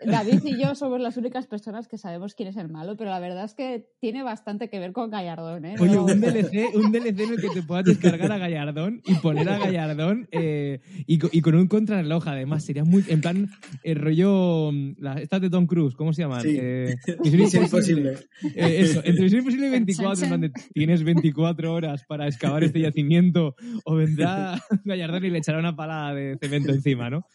David 0.06 0.42
y 0.46 0.62
yo 0.62 0.76
somos 0.76 1.00
las 1.00 1.18
únicas 1.18 1.48
personas 1.48 1.88
que 1.88 1.98
sabemos 1.98 2.36
quién 2.36 2.50
es 2.50 2.58
el 2.58 2.70
malo, 2.70 2.96
pero 2.98 3.10
la 3.10 3.20
verdad 3.20 3.46
es 3.46 3.54
que 3.54 3.88
tiene 4.00 4.24
bastante 4.24 4.70
que 4.70 4.80
ver 4.80 4.94
con 4.94 5.10
Gallardón. 5.10 5.66
¿eh? 5.66 5.76
Oye, 5.80 5.98
un 5.98 6.22
DLC, 6.22 6.76
un 6.76 6.92
DLC 6.92 7.20
en 7.20 7.34
el 7.34 7.42
que 7.42 7.50
te 7.50 7.64
puedas 7.64 7.86
descargar 7.86 8.32
a 8.32 8.38
Gallardón 8.38 9.02
y 9.06 9.16
poner 9.16 9.50
a 9.50 9.58
Gallardón 9.60 10.28
eh, 10.32 10.82
y, 11.06 11.20
y, 11.38 11.42
con 11.42 11.56
un 11.56 11.68
contrarreloj, 11.68 12.28
además. 12.28 12.64
Sería 12.64 12.84
muy. 12.84 13.04
En 13.08 13.22
plan, 13.22 13.50
el 13.84 13.96
rollo. 13.96 14.72
La, 14.98 15.14
estas 15.16 15.42
de 15.42 15.50
Tom 15.50 15.68
Cruise, 15.68 15.96
¿cómo 15.96 16.14
se 16.14 16.24
llaman? 16.24 16.42
Sí. 16.42 16.58
Eh, 16.60 16.96
Misión 17.24 17.64
Imposible. 17.64 18.16
Eh, 18.56 18.80
eso, 18.80 19.02
entre 19.04 19.24
Misión 19.24 19.40
Imposible 19.40 19.68
y 19.68 19.72
24, 19.72 20.24
en 20.24 20.30
donde 20.30 20.52
tienes 20.74 21.04
24 21.04 21.74
horas 21.74 22.04
para 22.08 22.28
excavar 22.28 22.64
este 22.64 22.80
yacimiento 22.80 23.56
o 23.86 23.96
vendrá 23.96 24.62
Gallardón 24.86 25.26
y 25.26 25.30
le 25.30 25.40
echará 25.40 25.60
una 25.60 25.76
palada 25.76 26.14
de 26.14 26.38
cemento 26.42 26.72
encima, 26.72 27.10
¿no? 27.10 27.26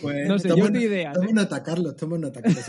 Pues, 0.00 0.28
no 0.28 0.38
sé, 0.38 0.48
yo 0.48 0.70
te 0.70 0.82
ideas. 0.82 1.14
Toma 1.14 1.32
nota, 1.32 1.62
Carlos, 1.62 1.96
toma 1.96 2.18
nota, 2.18 2.40
Carlos. 2.40 2.64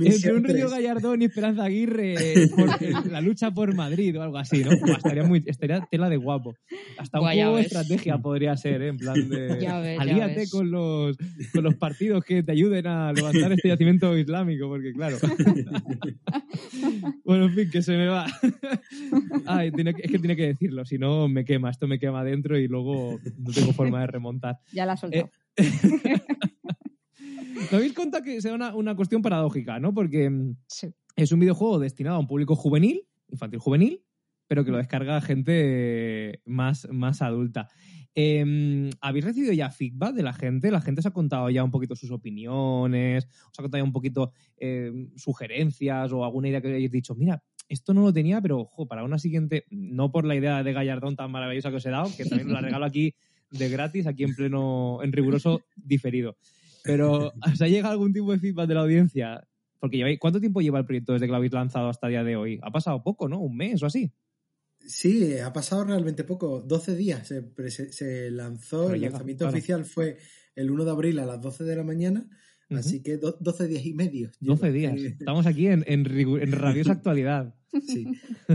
Entre 0.00 0.32
un 0.32 0.44
Río 0.44 0.70
Gallardón 0.70 1.22
y 1.22 1.26
Esperanza 1.26 1.64
Aguirre, 1.64 2.48
por, 2.54 2.68
la 3.12 3.20
lucha 3.20 3.50
por 3.50 3.74
Madrid 3.74 4.18
o 4.18 4.22
algo 4.22 4.38
así, 4.38 4.64
¿no? 4.64 4.70
Pues 4.80 4.96
estaría, 4.96 5.24
muy, 5.24 5.42
estaría 5.46 5.86
tela 5.90 6.08
de 6.08 6.16
guapo. 6.16 6.54
Hasta 6.96 7.20
un 7.20 7.28
poco 7.28 7.56
de 7.56 7.62
estrategia 7.62 8.18
podría 8.18 8.56
ser, 8.56 8.82
¿eh? 8.82 8.88
En 8.88 8.96
plan 8.96 9.28
de. 9.28 9.58
Ya 9.68 9.80
ves, 9.80 9.98
alíate 9.98 10.34
ya 10.34 10.40
ves. 10.40 10.50
con, 10.50 10.70
los, 10.70 11.16
con 11.52 11.64
los 11.64 11.74
partidos 11.74 12.24
que 12.24 12.42
te 12.42 12.52
ayuden 12.52 12.86
a 12.86 13.12
levantar 13.12 13.52
este 13.52 13.68
yacimiento 13.68 14.16
islámico, 14.16 14.68
porque 14.68 14.92
claro. 14.92 15.16
bueno, 17.24 17.46
en 17.46 17.54
fin, 17.54 17.70
que 17.70 17.82
se 17.82 17.96
me 17.96 18.06
va. 18.06 18.26
Ay, 19.46 19.72
tiene, 19.72 19.94
es 19.98 20.10
que 20.10 20.18
tiene 20.18 20.36
que 20.36 20.46
decirlo, 20.46 20.84
si 20.84 20.96
no 20.96 21.28
me 21.28 21.44
quema, 21.44 21.70
esto 21.70 21.86
me 21.86 21.98
quema 21.98 22.24
dentro 22.24 22.58
y 22.58 22.68
luego 22.68 23.18
no 23.36 23.52
tengo 23.52 23.72
forma 23.72 24.00
de 24.00 24.06
remontar. 24.06 24.58
Ya 24.72 24.86
la 24.86 24.92
has 24.92 25.00
soltado. 25.00 25.26
Eh, 25.26 25.30
¿Te 27.70 27.76
habéis 27.76 27.92
contado 27.92 28.24
que 28.24 28.40
sea 28.40 28.54
una, 28.54 28.74
una, 28.74 28.94
cuestión 28.94 29.22
paradójica, 29.22 29.78
¿no? 29.80 29.92
Porque 29.92 30.30
mm, 30.30 30.56
sí. 30.66 30.88
es 31.16 31.32
un 31.32 31.40
videojuego 31.40 31.78
destinado 31.78 32.16
a 32.16 32.20
un 32.20 32.26
público 32.26 32.56
juvenil, 32.56 33.06
infantil 33.28 33.58
juvenil, 33.58 34.02
pero 34.46 34.64
que 34.64 34.70
lo 34.70 34.78
descarga 34.78 35.20
gente 35.20 36.40
más, 36.44 36.88
más 36.90 37.22
adulta. 37.22 37.68
Eh, 38.14 38.90
¿Habéis 39.00 39.24
recibido 39.24 39.52
ya 39.52 39.70
feedback 39.70 40.14
de 40.14 40.22
la 40.22 40.32
gente? 40.32 40.70
¿La 40.72 40.80
gente 40.80 41.02
se 41.02 41.08
ha 41.08 41.12
contado 41.12 41.50
ya 41.50 41.62
un 41.62 41.70
poquito 41.70 41.94
sus 41.94 42.10
opiniones? 42.10 43.26
¿Os 43.26 43.58
ha 43.58 43.62
contado 43.62 43.80
ya 43.80 43.84
un 43.84 43.92
poquito 43.92 44.32
eh, 44.56 44.90
sugerencias 45.14 46.10
o 46.12 46.24
alguna 46.24 46.48
idea 46.48 46.60
que 46.60 46.68
hayáis 46.68 46.90
dicho? 46.90 47.14
Mira, 47.14 47.42
esto 47.68 47.94
no 47.94 48.02
lo 48.02 48.12
tenía, 48.12 48.40
pero 48.40 48.60
ojo, 48.60 48.88
para 48.88 49.04
una 49.04 49.18
siguiente, 49.18 49.66
no 49.70 50.10
por 50.10 50.24
la 50.24 50.34
idea 50.34 50.62
de 50.62 50.72
Gallardón 50.72 51.14
tan 51.14 51.30
maravillosa 51.30 51.70
que 51.70 51.76
os 51.76 51.86
he 51.86 51.90
dado, 51.90 52.10
que 52.16 52.24
también 52.24 52.48
os 52.48 52.54
la 52.54 52.60
regalo 52.60 52.86
aquí 52.86 53.14
de 53.50 53.68
gratis, 53.68 54.06
aquí 54.06 54.24
en 54.24 54.34
pleno, 54.34 55.00
en 55.02 55.12
riguroso 55.12 55.62
diferido. 55.76 56.36
Pero, 56.84 57.32
¿os 57.52 57.60
ha 57.60 57.68
llegado 57.68 57.92
algún 57.92 58.12
tipo 58.12 58.32
de 58.32 58.38
feedback 58.38 58.68
de 58.68 58.74
la 58.74 58.80
audiencia? 58.80 59.46
Porque 59.78 59.96
lleváis, 59.96 60.18
¿cuánto 60.18 60.40
tiempo 60.40 60.60
lleva 60.60 60.78
el 60.78 60.86
proyecto 60.86 61.12
desde 61.12 61.26
que 61.26 61.30
lo 61.30 61.36
habéis 61.36 61.52
lanzado 61.52 61.88
hasta 61.88 62.06
el 62.06 62.12
día 62.12 62.24
de 62.24 62.36
hoy? 62.36 62.58
Ha 62.62 62.70
pasado 62.70 63.02
poco, 63.02 63.28
¿no? 63.28 63.40
Un 63.40 63.56
mes 63.56 63.82
o 63.82 63.86
así. 63.86 64.12
Sí, 64.86 65.38
ha 65.38 65.52
pasado 65.52 65.84
realmente 65.84 66.24
poco, 66.24 66.60
12 66.60 66.96
días. 66.96 67.28
Se, 67.28 67.44
se, 67.70 67.92
se 67.92 68.30
lanzó, 68.30 68.84
Pero 68.84 68.94
el 68.94 69.00
llega, 69.00 69.12
lanzamiento 69.12 69.44
claro. 69.44 69.56
oficial 69.56 69.84
fue 69.84 70.18
el 70.54 70.70
1 70.70 70.84
de 70.84 70.90
abril 70.90 71.18
a 71.18 71.26
las 71.26 71.40
12 71.40 71.64
de 71.64 71.76
la 71.76 71.84
mañana, 71.84 72.28
uh 72.70 72.74
-huh. 72.74 72.78
así 72.78 73.00
que 73.00 73.16
do, 73.16 73.36
12 73.40 73.66
días 73.68 73.84
y 73.86 73.94
medio. 73.94 74.30
12 74.40 74.72
días. 74.72 74.94
Estamos 75.00 75.46
aquí 75.46 75.66
en, 75.66 75.84
en, 75.86 76.06
en 76.06 76.52
rabiosa 76.52 76.92
actualidad. 76.98 77.54
Sí. 77.86 78.06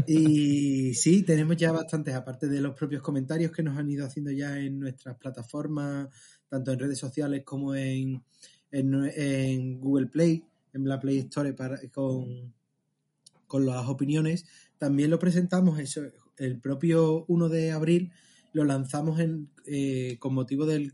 Y 0.08 0.94
sí, 0.96 1.24
tenemos 1.24 1.58
ya 1.58 1.72
bastantes, 1.72 2.14
aparte 2.16 2.48
de 2.48 2.62
los 2.62 2.76
propios 2.76 3.02
comentarios 3.02 3.52
que 3.52 3.64
nos 3.64 3.78
han 3.78 3.90
ido 3.90 4.06
haciendo 4.06 4.32
ya 4.32 4.60
en 4.60 4.80
nuestras 4.80 5.18
plataformas, 5.18 6.10
tanto 6.50 6.72
en 6.72 6.80
redes 6.80 6.98
sociales 6.98 7.44
como 7.44 7.76
en, 7.76 8.24
en, 8.72 8.94
en 9.16 9.80
Google 9.80 10.08
Play, 10.08 10.44
en 10.74 10.88
la 10.88 11.00
Play 11.00 11.20
Store 11.20 11.54
para, 11.54 11.80
con, 11.92 12.54
con 13.48 13.66
las 13.66 13.88
opiniones. 13.88 14.46
También 14.78 15.12
lo 15.12 15.20
presentamos 15.20 15.80
eso, 15.80 16.02
el 16.38 16.60
propio 16.60 17.26
1 17.28 17.50
de 17.50 17.72
abril, 17.72 18.12
lo 18.52 18.66
lanzamos 18.66 19.20
en, 19.20 19.50
eh, 19.66 20.18
con 20.20 20.34
motivo 20.34 20.66
del, 20.66 20.94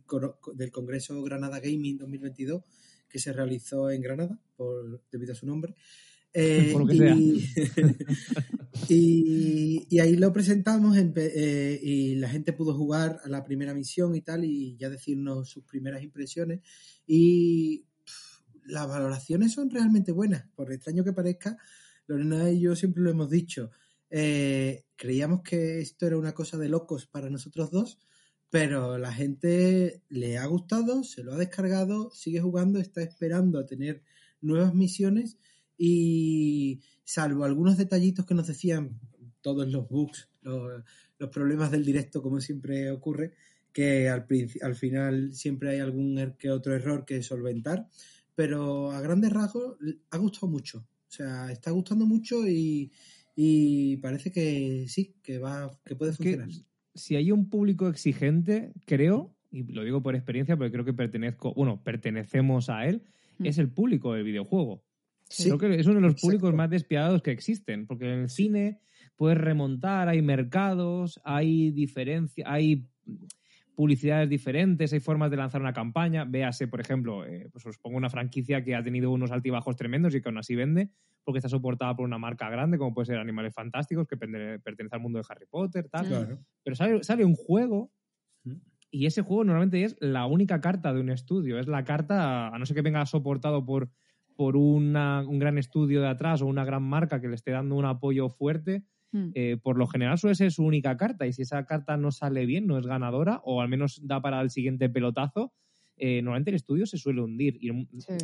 del 0.54 0.72
Congreso 0.72 1.22
Granada 1.24 1.60
Gaming 1.60 1.98
2022 1.98 2.64
que 3.10 3.20
se 3.20 3.34
realizó 3.34 3.90
en 3.90 4.02
Granada, 4.02 4.40
por, 4.56 5.02
debido 5.12 5.34
a 5.34 5.36
su 5.36 5.46
nombre. 5.46 5.76
Eh, 6.32 6.76
y, 6.92 7.44
y, 8.88 9.88
y, 9.90 10.00
ahí 10.00 10.16
lo 10.16 10.32
presentamos 10.32 10.96
en, 10.96 11.12
eh, 11.16 11.80
y 11.82 12.16
la 12.18 12.30
gente 12.30 12.54
pudo 12.54 12.76
jugar 12.76 13.20
a 13.24 13.30
la 13.30 13.44
primera 13.44 13.74
misión 13.74 14.14
y 14.14 14.22
tal 14.22 14.46
y 14.46 14.78
ya 14.78 14.92
decirnos 14.92 15.50
sus 15.50 15.64
primeras 15.64 16.04
impresiones. 16.04 16.62
Y 17.08 17.88
pff, 18.06 18.42
las 18.66 18.88
valoraciones 18.88 19.54
son 19.54 19.72
realmente 19.72 20.12
buenas, 20.12 20.48
por 20.56 20.72
extraño 20.72 21.04
que 21.04 21.14
parezca, 21.14 21.58
Lorena 22.06 22.52
y 22.52 22.60
yo 22.60 22.76
siempre 22.76 23.02
lo 23.02 23.10
hemos 23.10 23.32
dicho, 23.32 23.72
eh, 24.10 24.86
creíamos 24.96 25.42
que 25.42 25.80
esto 25.80 26.08
era 26.08 26.18
una 26.18 26.34
cosa 26.34 26.58
de 26.58 26.70
locos 26.70 27.06
para 27.06 27.30
nosotros 27.30 27.72
dos, 27.72 28.00
pero 28.50 28.98
la 28.98 29.14
gente 29.14 30.02
le 30.10 30.38
ha 30.38 30.46
gustado, 30.48 31.04
se 31.04 31.24
lo 31.24 31.34
ha 31.34 31.38
descargado, 31.38 32.12
sigue 32.12 32.42
jugando, 32.42 32.80
está 32.80 33.02
esperando 33.02 33.60
a 33.60 33.66
tener 33.66 34.02
nuevas 34.42 34.74
misiones 34.74 35.38
y 35.78 36.82
salvo 37.04 37.44
algunos 37.44 37.78
detallitos 37.78 38.26
que 38.26 38.36
nos 38.36 38.48
decían 38.48 39.00
todos 39.42 39.68
los 39.72 39.88
bugs, 39.88 40.30
los, 40.42 40.84
los 41.20 41.30
problemas 41.30 41.72
del 41.72 41.86
directo, 41.86 42.22
como 42.22 42.42
siempre 42.42 42.92
ocurre, 42.92 43.34
que 43.72 44.10
al, 44.10 44.26
al, 44.62 44.76
final 44.76 45.34
siempre 45.34 45.70
hay 45.70 45.80
algún 45.80 46.18
er, 46.18 46.36
que 46.38 46.50
otro 46.50 46.74
error 46.74 47.06
que 47.06 47.22
solventar, 47.22 47.88
pero 48.36 48.92
a 48.92 49.02
grandes 49.02 49.32
rasgos 49.32 49.78
ha 50.10 50.18
gustado 50.18 50.48
mucho. 50.48 50.80
O 50.80 51.12
sea, 51.12 51.52
está 51.52 51.72
gustando 51.72 52.06
mucho 52.06 52.48
y, 52.48 52.92
y 53.36 53.98
parece 53.98 54.32
que 54.32 54.86
sí, 54.88 55.16
que 55.22 55.40
va, 55.40 55.72
que 55.86 55.96
puede 55.96 56.12
es 56.12 56.18
funcionar. 56.18 56.50
Que, 56.50 56.69
si 57.00 57.16
hay 57.16 57.32
un 57.32 57.50
público 57.50 57.88
exigente, 57.88 58.74
creo, 58.86 59.36
y 59.52 59.64
lo 59.64 59.84
digo 59.84 60.02
por 60.02 60.16
experiencia, 60.16 60.56
porque 60.56 60.72
creo 60.72 60.86
que 60.86 60.94
pertenezco, 60.94 61.54
bueno, 61.54 61.82
pertenecemos 61.84 62.70
a 62.70 62.86
él, 62.86 63.04
mm. 63.40 63.46
es 63.46 63.58
el 63.58 63.70
público 63.70 64.14
del 64.14 64.24
videojuego. 64.24 64.84
Sí, 65.30 65.44
Creo 65.44 65.58
que 65.60 65.80
es 65.80 65.86
uno 65.86 65.96
de 65.96 66.02
los 66.02 66.20
públicos 66.20 66.50
exacto. 66.50 66.58
más 66.58 66.70
despiadados 66.72 67.22
que 67.22 67.32
existen, 67.32 67.86
porque 67.86 68.06
en 68.06 68.20
el 68.22 68.30
cine 68.30 68.80
puedes 69.16 69.38
remontar, 69.38 70.10
hay 70.10 70.22
mercados, 70.22 71.20
hay 71.24 71.72
diferencia, 71.72 72.46
hay 72.48 72.88
publicidades 73.80 74.28
diferentes, 74.28 74.92
hay 74.92 75.00
formas 75.00 75.32
de 75.32 75.38
lanzar 75.38 75.62
una 75.62 75.72
campaña. 75.72 76.26
Véase, 76.26 76.68
por 76.68 76.82
ejemplo, 76.82 77.26
eh, 77.26 77.48
pues 77.50 77.66
os 77.66 77.78
pongo 77.78 77.96
una 77.96 78.10
franquicia 78.10 78.62
que 78.62 78.76
ha 78.76 78.84
tenido 78.84 79.10
unos 79.10 79.32
altibajos 79.32 79.78
tremendos 79.78 80.14
y 80.14 80.22
que 80.22 80.28
aún 80.28 80.38
así 80.38 80.54
vende, 80.54 80.90
porque 81.24 81.38
está 81.38 81.48
soportada 81.48 81.96
por 81.96 82.04
una 82.04 82.18
marca 82.18 82.50
grande, 82.50 82.78
como 82.78 82.94
puede 82.94 83.06
ser 83.06 83.20
Animales 83.20 83.54
Fantásticos, 83.54 84.06
que 84.06 84.18
pertenece 84.18 84.94
al 84.94 85.02
mundo 85.02 85.20
de 85.20 85.26
Harry 85.30 85.46
Potter, 85.50 85.88
tal. 85.88 86.42
Pero 86.62 86.76
sale, 86.76 87.02
sale 87.06 87.24
un 87.24 87.36
juego 87.36 87.90
y 88.92 89.06
ese 89.06 89.22
juego 89.22 89.46
normalmente 89.46 89.82
es 89.86 89.96
la 90.02 90.26
única 90.26 90.60
carta 90.60 90.94
de 90.94 91.00
un 91.00 91.10
estudio. 91.10 91.58
Es 91.58 91.68
la 91.68 91.86
carta, 91.86 92.50
a 92.50 92.60
no 92.60 92.66
ser 92.66 92.76
que 92.76 92.82
venga 92.82 93.06
soportado 93.06 93.66
por, 93.66 93.90
por 94.36 94.58
un 94.58 94.92
gran 94.92 95.58
estudio 95.58 96.02
de 96.02 96.10
atrás 96.10 96.42
o 96.42 96.48
una 96.48 96.66
gran 96.66 96.84
marca 96.84 97.22
que 97.22 97.30
le 97.30 97.36
esté 97.36 97.52
dando 97.52 97.76
un 97.76 97.86
apoyo 97.86 98.28
fuerte. 98.28 98.84
Hmm. 99.12 99.32
Eh, 99.34 99.58
por 99.62 99.78
lo 99.78 99.88
general 99.88 100.18
suele 100.20 100.36
ser 100.36 100.52
su 100.52 100.64
única 100.64 100.96
carta 100.96 101.26
y 101.26 101.34
si 101.34 101.42
esa 101.42 101.66
carta 101.66 101.98
no 101.98 102.12
sale 102.12 102.46
bien, 102.46 102.68
no 102.68 102.78
es 102.78 102.86
ganadora 102.86 103.42
o 103.44 103.62
al 103.62 103.68
menos 103.68 104.00
da 104.04 104.22
para 104.22 104.40
el 104.42 104.52
siguiente 104.52 104.88
pelotazo, 104.90 105.52
eh, 105.98 106.22
normalmente 106.22 106.52
el 106.52 106.56
estudio 106.56 106.86
se 106.86 106.98
suele 106.98 107.22
hundir. 107.22 107.58
Y 107.60 107.72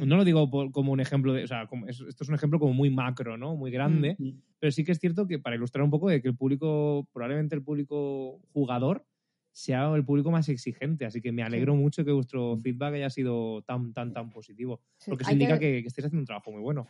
No 0.05 0.15
lo 0.15 0.23
digo 0.23 0.49
como 0.71 0.93
un 0.93 1.01
ejemplo 1.01 1.33
de, 1.33 1.43
o 1.43 1.47
sea, 1.47 1.67
esto 1.87 2.23
es 2.23 2.29
un 2.29 2.35
ejemplo 2.35 2.57
como 2.57 2.73
muy 2.73 2.89
macro, 2.89 3.37
¿no? 3.37 3.55
Muy 3.55 3.69
grande, 3.69 4.15
pero 4.59 4.71
sí 4.71 4.85
que 4.85 4.93
es 4.93 4.99
cierto 4.99 5.27
que 5.27 5.39
para 5.39 5.57
ilustrar 5.57 5.83
un 5.83 5.91
poco 5.91 6.09
de 6.09 6.21
que 6.21 6.29
el 6.29 6.37
público, 6.37 7.07
probablemente 7.11 7.55
el 7.55 7.63
público 7.63 8.39
jugador, 8.53 9.05
sea 9.55 9.95
el 9.95 10.03
público 10.03 10.31
más 10.31 10.49
exigente. 10.49 11.05
Así 11.05 11.21
que 11.21 11.31
me 11.31 11.41
alegro 11.41 11.75
mucho 11.75 12.03
que 12.03 12.11
vuestro 12.11 12.59
feedback 12.61 12.95
haya 12.95 13.09
sido 13.09 13.61
tan, 13.61 13.93
tan, 13.93 14.11
tan 14.11 14.29
positivo. 14.29 14.81
Porque 15.05 15.23
eso 15.23 15.31
indica 15.31 15.57
que... 15.57 15.77
estéis 15.77 16.07
haciendo 16.07 16.23
un 16.23 16.25
trabajo 16.25 16.51
muy 16.51 16.61
bueno. 16.61 16.85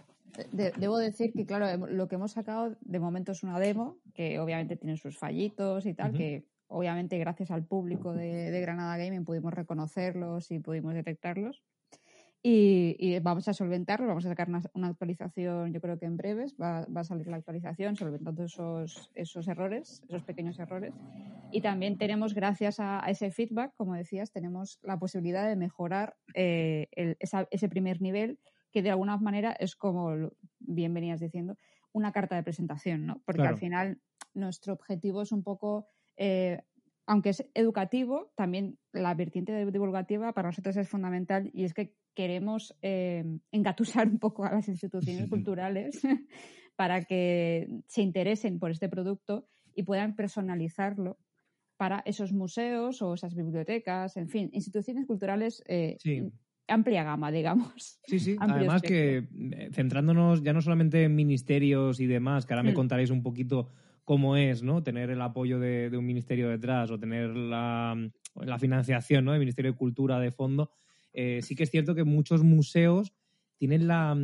debo 0.51 0.97
decir 0.97 1.31
que, 1.31 1.45
claro, 1.45 1.85
lo 1.85 2.07
que 2.07 2.15
hemos 2.15 2.31
sacado 2.31 2.75
de 2.81 2.99
momento 2.99 3.33
es 3.33 3.43
una 3.43 3.59
demo, 3.59 3.99
que 4.15 4.39
obviamente 4.39 4.77
tiene 4.77 4.97
sus 4.97 5.15
fallitos 5.15 5.85
y 5.85 5.93
tal, 5.93 6.13
que 6.13 6.47
obviamente 6.65 7.19
gracias 7.19 7.51
al 7.51 7.63
público 7.63 8.13
de, 8.13 8.49
de 8.49 8.61
Granada 8.61 8.97
Gaming 8.97 9.25
pudimos 9.25 9.53
reconocerlos 9.53 10.49
y 10.49 10.57
pudimos 10.57 10.95
detectarlos. 10.95 11.63
Y, 12.47 13.17
vamos 13.21 13.47
a 13.47 13.53
solventarlo, 13.53 14.05
vamos 14.05 14.23
a 14.27 14.29
sacar 14.29 14.49
una, 14.49 14.87
actualización, 14.87 15.73
yo 15.73 15.81
creo 15.81 15.97
que 15.97 16.05
en 16.05 16.15
breves 16.15 16.55
va, 16.61 16.85
a 16.93 17.03
salir 17.03 17.25
la 17.25 17.37
actualización 17.37 17.95
solventando 17.95 18.43
esos, 18.43 19.09
esos 19.15 19.47
errores, 19.47 20.03
esos 20.07 20.21
pequeños 20.21 20.59
errores. 20.59 20.93
Y 21.55 21.61
también 21.61 21.97
tenemos, 21.97 22.33
gracias 22.33 22.81
a, 22.81 22.99
ese 23.07 23.31
feedback, 23.31 23.73
como 23.77 23.93
decías, 23.93 24.29
tenemos 24.29 24.77
la 24.83 24.99
posibilidad 24.99 25.47
de 25.47 25.55
mejorar 25.55 26.17
eh, 26.33 26.89
ese 27.49 27.69
primer 27.69 28.01
nivel, 28.01 28.39
que 28.73 28.81
de 28.81 28.89
alguna 28.89 29.15
manera 29.15 29.53
es 29.53 29.77
como, 29.77 30.31
bien 30.59 30.93
venías 30.93 31.21
diciendo, 31.21 31.57
una 31.93 32.11
carta 32.11 32.35
de 32.35 32.43
presentación, 32.43 33.05
¿no? 33.05 33.21
Porque 33.25 33.43
al 33.43 33.55
final 33.57 34.01
nuestro 34.33 34.73
objetivo 34.73 35.21
es 35.21 35.31
un 35.31 35.43
poco... 35.43 35.87
Eh, 36.17 36.59
aunque 37.07 37.29
es 37.29 37.45
educativo, 37.53 38.33
también 38.35 38.77
la 38.91 39.13
vertiente 39.13 39.65
divulgativa 39.71 40.33
para 40.33 40.49
nosotros 40.49 40.75
es 40.75 40.89
fundamental 40.89 41.51
y 41.53 41.63
es 41.63 41.73
que 41.73 41.95
queremos 42.15 42.75
eh, 42.81 43.23
engatusar 43.53 44.09
un 44.09 44.19
poco 44.19 44.43
a 44.43 44.51
las 44.51 44.67
instituciones 44.67 45.29
culturales 45.29 46.01
para 46.75 47.05
que 47.05 47.69
se 47.87 48.01
interesen 48.01 48.59
por 48.59 48.71
este 48.71 48.89
producto 48.89 49.47
y 49.73 49.83
puedan 49.83 50.17
personalizarlo 50.17 51.17
para 51.77 52.01
esos 52.05 52.31
museos 52.31 53.01
o 53.01 53.13
esas 53.13 53.35
bibliotecas, 53.35 54.17
en 54.17 54.29
fin, 54.29 54.49
instituciones 54.53 55.05
culturales 55.05 55.63
eh, 55.67 55.97
amplia 56.67 57.03
gama, 57.03 57.31
digamos. 57.31 57.99
Sí, 58.05 58.19
sí. 58.19 58.35
Además 58.39 58.81
que 58.81 59.27
eh, 59.51 59.69
centrándonos 59.71 60.41
ya 60.41 60.53
no 60.53 60.61
solamente 60.61 61.03
en 61.03 61.15
ministerios 61.15 61.99
y 61.99 62.07
demás, 62.07 62.45
que 62.45 62.53
ahora 62.53 62.63
me 62.63 62.71
mm. 62.71 62.75
contaréis 62.75 63.09
un 63.09 63.23
poquito 63.23 63.69
cómo 64.03 64.37
es, 64.37 64.63
¿no? 64.63 64.83
Tener 64.83 65.09
el 65.09 65.21
apoyo 65.21 65.59
de, 65.59 65.91
un 65.97 66.05
ministerio 66.05 66.49
detrás 66.49 66.91
o 66.91 66.99
tener 66.99 67.35
la, 67.35 67.97
la 68.35 68.59
financiación, 68.59 69.25
¿no? 69.25 69.31
Del 69.31 69.39
Ministerio 69.39 69.71
de 69.71 69.77
Cultura 69.77 70.19
de 70.19 70.31
fondo, 70.31 70.71
eh, 71.11 71.41
sí 71.41 71.55
que 71.55 71.63
es 71.63 71.71
cierto 71.71 71.95
que 71.95 72.03
muchos 72.03 72.43
museos 72.43 73.13
tienen 73.57 73.87
la... 73.87 74.15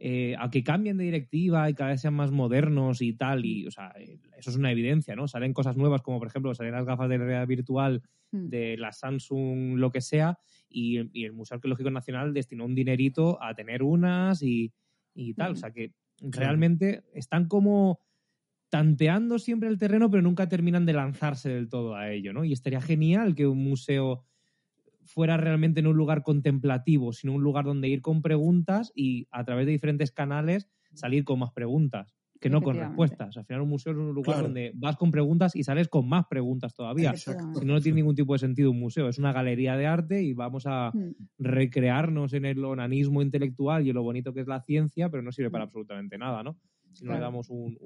Eh, 0.00 0.36
a 0.38 0.48
que 0.48 0.62
cambien 0.62 0.96
de 0.96 1.02
directiva 1.02 1.68
y 1.68 1.74
cada 1.74 1.90
vez 1.90 2.00
sean 2.00 2.14
más 2.14 2.30
modernos 2.30 3.02
y 3.02 3.14
tal, 3.14 3.44
y 3.44 3.66
o 3.66 3.72
sea, 3.72 3.92
eh, 3.98 4.20
eso 4.36 4.50
es 4.50 4.56
una 4.56 4.70
evidencia, 4.70 5.16
¿no? 5.16 5.26
Salen 5.26 5.52
cosas 5.52 5.76
nuevas 5.76 6.02
como 6.02 6.20
por 6.20 6.28
ejemplo 6.28 6.54
salen 6.54 6.74
las 6.74 6.84
gafas 6.84 7.08
de 7.08 7.18
realidad 7.18 7.48
virtual 7.48 8.02
hmm. 8.30 8.46
de 8.48 8.76
la 8.76 8.92
Samsung, 8.92 9.76
lo 9.76 9.90
que 9.90 10.00
sea, 10.00 10.38
y, 10.68 10.98
el 10.98 11.32
Museo 11.32 11.56
Arqueológico 11.56 11.90
Nacional 11.90 12.32
destinó 12.32 12.66
un 12.66 12.76
dinerito 12.76 13.42
a 13.42 13.54
tener 13.54 13.82
unas 13.82 14.40
y, 14.40 14.72
tal, 15.36 15.52
o 15.52 15.56
sea 15.56 15.72
que 15.72 15.92
realmente 16.20 17.02
están 17.12 17.48
como 17.48 17.98
tanteando 18.68 19.40
siempre 19.40 19.68
el 19.68 19.78
terreno, 19.78 20.12
pero 20.12 20.22
nunca 20.22 20.48
terminan 20.48 20.86
de 20.86 20.92
lanzarse 20.92 21.48
del 21.48 21.68
todo 21.68 21.96
a 21.96 22.12
ello, 22.12 22.32
¿no? 22.32 22.44
Y 22.44 22.52
estaría 22.52 22.80
genial 22.80 23.34
que 23.34 23.48
un 23.48 23.64
museo 23.64 24.27
fuera 25.08 25.36
realmente 25.36 25.80
en 25.80 25.86
un 25.86 25.96
lugar 25.96 26.22
contemplativo, 26.22 27.12
sino 27.12 27.32
un 27.32 27.42
lugar 27.42 27.64
donde 27.64 27.88
ir 27.88 28.02
con 28.02 28.22
preguntas 28.22 28.92
y 28.94 29.26
a 29.30 29.44
través 29.44 29.66
de 29.66 29.72
diferentes 29.72 30.12
canales 30.12 30.68
salir 30.94 31.24
con 31.24 31.38
más 31.38 31.52
preguntas, 31.52 32.14
que 32.40 32.50
no 32.50 32.62
con 32.62 32.76
respuestas. 32.76 33.36
Al 33.36 33.44
final 33.44 33.62
un 33.62 33.70
museo 33.70 33.92
es 33.92 33.98
un 33.98 34.14
lugar 34.14 34.42
donde 34.42 34.72
vas 34.74 34.96
con 34.96 35.10
preguntas 35.10 35.56
y 35.56 35.64
sales 35.64 35.88
con 35.88 36.08
más 36.08 36.26
preguntas 36.28 36.74
todavía. 36.74 37.16
Si 37.16 37.30
no, 37.30 37.60
no 37.64 37.80
tiene 37.80 37.96
ningún 37.96 38.14
tipo 38.14 38.34
de 38.34 38.38
sentido 38.38 38.70
un 38.70 38.78
museo. 38.78 39.08
Es 39.08 39.18
una 39.18 39.32
galería 39.32 39.76
de 39.76 39.86
arte 39.86 40.22
y 40.22 40.34
vamos 40.34 40.64
a 40.66 40.90
hmm. 40.92 41.14
recrearnos 41.38 42.34
en 42.34 42.44
el 42.44 42.64
onanismo 42.64 43.22
intelectual 43.22 43.86
y 43.86 43.90
en 43.90 43.96
lo 43.96 44.02
bonito 44.02 44.32
que 44.32 44.40
es 44.40 44.46
la 44.46 44.60
ciencia, 44.60 45.08
pero 45.10 45.22
no 45.22 45.32
sirve 45.32 45.50
para 45.50 45.64
hmm. 45.64 45.68
absolutamente 45.68 46.18
nada, 46.18 46.42
¿no? 46.42 46.58
Si 46.92 47.04
no 47.04 47.12
le 47.12 47.20
damos 47.20 47.48
un, 47.50 47.78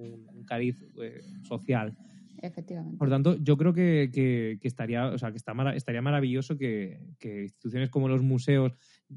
cariz 0.47 0.83
eh, 1.03 1.21
social. 1.43 1.97
Efectivamente. 2.41 2.99
Por 2.99 3.09
tanto, 3.09 3.37
yo 3.37 3.57
creo 3.57 3.73
que, 3.73 4.59
estaría, 4.63 5.07
o 5.07 5.19
sea, 5.19 5.31
que 5.31 5.37
está 5.37 5.53
estaría 5.75 6.03
maravilloso 6.03 6.57
que, 6.57 6.99
instituciones 7.23 7.91
como 7.91 8.09
los 8.09 8.23
museos 8.23 8.73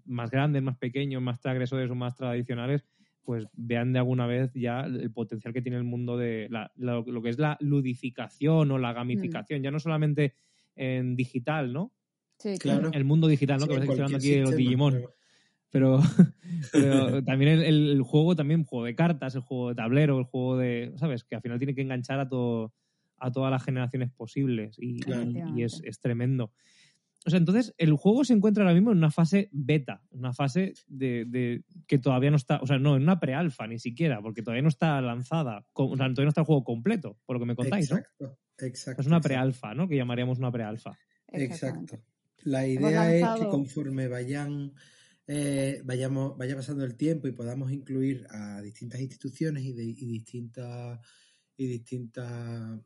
más 0.06 0.32
grandes, 0.32 0.62
más 0.62 0.78
pequeños, 0.78 1.22
más 1.22 1.40
transgresores 1.40 1.90
o 1.90 1.96
más 1.96 2.16
tradicionales, 2.16 2.84
pues 3.24 3.48
vean 3.54 3.94
de 3.94 4.00
alguna 4.00 4.28
vez 4.28 4.52
ya 4.54 4.82
el 4.82 5.12
potencial 5.12 5.54
que 5.54 5.62
tiene 5.62 5.78
el 5.78 5.84
mundo 5.84 6.18
de 6.18 6.48
lo, 6.76 7.22
que 7.24 7.30
es 7.30 7.40
la 7.40 7.58
ludificación 7.60 8.72
o 8.72 8.78
la 8.78 8.94
gamificación, 8.94 9.62
mm. 9.62 9.64
ya 9.64 9.72
no 9.72 9.80
solamente 9.80 10.36
en 10.76 11.16
digital, 11.16 11.74
¿no? 11.74 11.92
Sí, 12.38 12.58
claro. 12.60 12.92
El 12.94 13.06
mundo 13.06 13.28
digital, 13.28 13.60
¿no? 13.60 13.68
que 13.68 13.76
estoy 13.76 13.90
hablando 13.92 14.18
aquí 14.18 14.32
de 14.32 14.42
los 14.42 14.56
Digimon. 14.56 15.06
Pero, 15.72 16.00
también 17.26 17.52
el, 17.52 17.90
el, 17.90 18.02
juego, 18.02 18.34
también 18.34 18.64
juego 18.64 18.86
de 18.86 18.96
cartas, 18.96 19.36
el 19.36 19.42
juego 19.42 19.70
de 19.70 19.76
tablero, 19.76 20.18
el 20.18 20.24
juego 20.24 20.58
de, 20.58 20.94
¿sabes? 20.96 21.26
Que 21.26 21.36
al 21.36 21.42
final 21.42 21.58
tiene 21.58 21.76
que 21.76 21.82
enganchar 21.82 22.20
a 22.20 22.30
todo, 22.30 22.72
a 23.26 23.32
todas 23.32 23.52
las 23.52 23.64
generaciones 23.64 24.12
posibles 24.12 24.78
y, 24.80 25.00
es, 25.62 26.00
tremendo. 26.00 26.52
O 27.26 27.32
sea, 27.32 27.40
entonces 27.40 27.74
el 27.80 27.94
juego 27.94 28.24
se 28.24 28.34
encuentra 28.34 28.64
ahora 28.64 28.76
mismo 28.76 28.92
en 28.92 29.00
una 29.00 29.10
fase 29.10 29.50
beta, 29.52 30.04
una 30.12 30.32
fase 30.32 30.74
de, 30.88 31.64
que 31.88 31.98
todavía 31.98 32.30
no 32.30 32.38
está, 32.38 32.60
o 32.62 32.68
sea, 32.68 32.78
no, 32.78 32.96
en 32.96 33.02
una 33.02 33.20
pre-alfa 33.20 33.66
ni 33.66 33.80
siquiera, 33.80 34.22
porque 34.22 34.44
todavía 34.44 34.62
no 34.62 34.70
está 34.70 35.02
lanzada, 35.02 35.66
o 35.74 35.98
sea, 35.98 36.06
todavía 36.06 36.26
no 36.26 36.30
está 36.30 36.42
el 36.42 36.48
juego 36.48 36.64
completo, 36.64 37.18
por 37.26 37.38
lo 37.38 37.40
que 37.40 37.48
me 37.48 37.56
contáis, 37.56 37.90
exacto, 37.90 38.38
Exacto. 38.60 39.02
Es 39.02 39.08
una 39.08 39.20
pre-alfa, 39.20 39.74
¿no? 39.74 39.88
Que 39.88 39.96
llamaríamos 39.96 40.38
una 40.38 40.52
pre-alfa. 40.52 40.98
Exacto. 41.34 42.00
La 42.44 42.68
idea 42.68 43.16
es 43.16 43.40
que 43.40 43.48
conforme 43.48 44.08
vayan, 44.08 44.72
eh, 45.26 45.82
vayamos, 45.84 46.38
vaya 46.38 46.56
pasando 46.56 46.86
el 46.86 46.96
tiempo 46.96 47.28
y 47.28 47.32
podamos 47.32 47.72
incluir 47.72 48.28
a 48.30 48.62
distintas 48.62 49.02
instituciones 49.02 49.64
y, 49.64 49.74
de, 49.74 49.84
y 49.84 50.06
distintas 50.06 51.00
y 51.58 51.68
distintas 51.68 52.80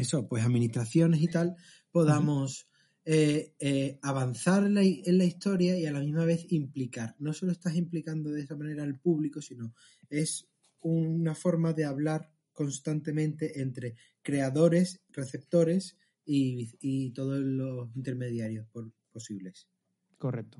eso, 0.00 0.28
pues 0.28 0.44
administraciones 0.44 1.20
y 1.20 1.26
tal, 1.26 1.56
podamos 1.90 2.68
eh, 3.04 3.54
eh, 3.58 3.98
avanzar 4.02 4.64
en 4.64 4.74
la, 4.74 5.24
historia 5.24 5.76
y 5.76 5.86
a 5.86 5.92
la 5.92 6.00
misma 6.00 6.24
vez 6.24 6.46
implicar. 6.52 7.16
No 7.18 7.32
solo 7.32 7.50
estás 7.50 7.74
implicando 7.74 8.30
de 8.30 8.42
esa 8.42 8.54
manera 8.54 8.84
al 8.84 9.00
público, 9.00 9.42
sino 9.42 9.74
es 10.08 10.46
una 10.80 11.34
forma 11.34 11.72
de 11.72 11.84
hablar 11.84 12.30
constantemente 12.52 13.60
entre 13.60 13.96
creadores, 14.22 15.00
receptores 15.08 15.96
y, 16.24 17.10
todos 17.10 17.40
los 17.40 17.88
intermediarios 17.96 18.68
posibles. 19.10 19.66
Correcto. 20.16 20.58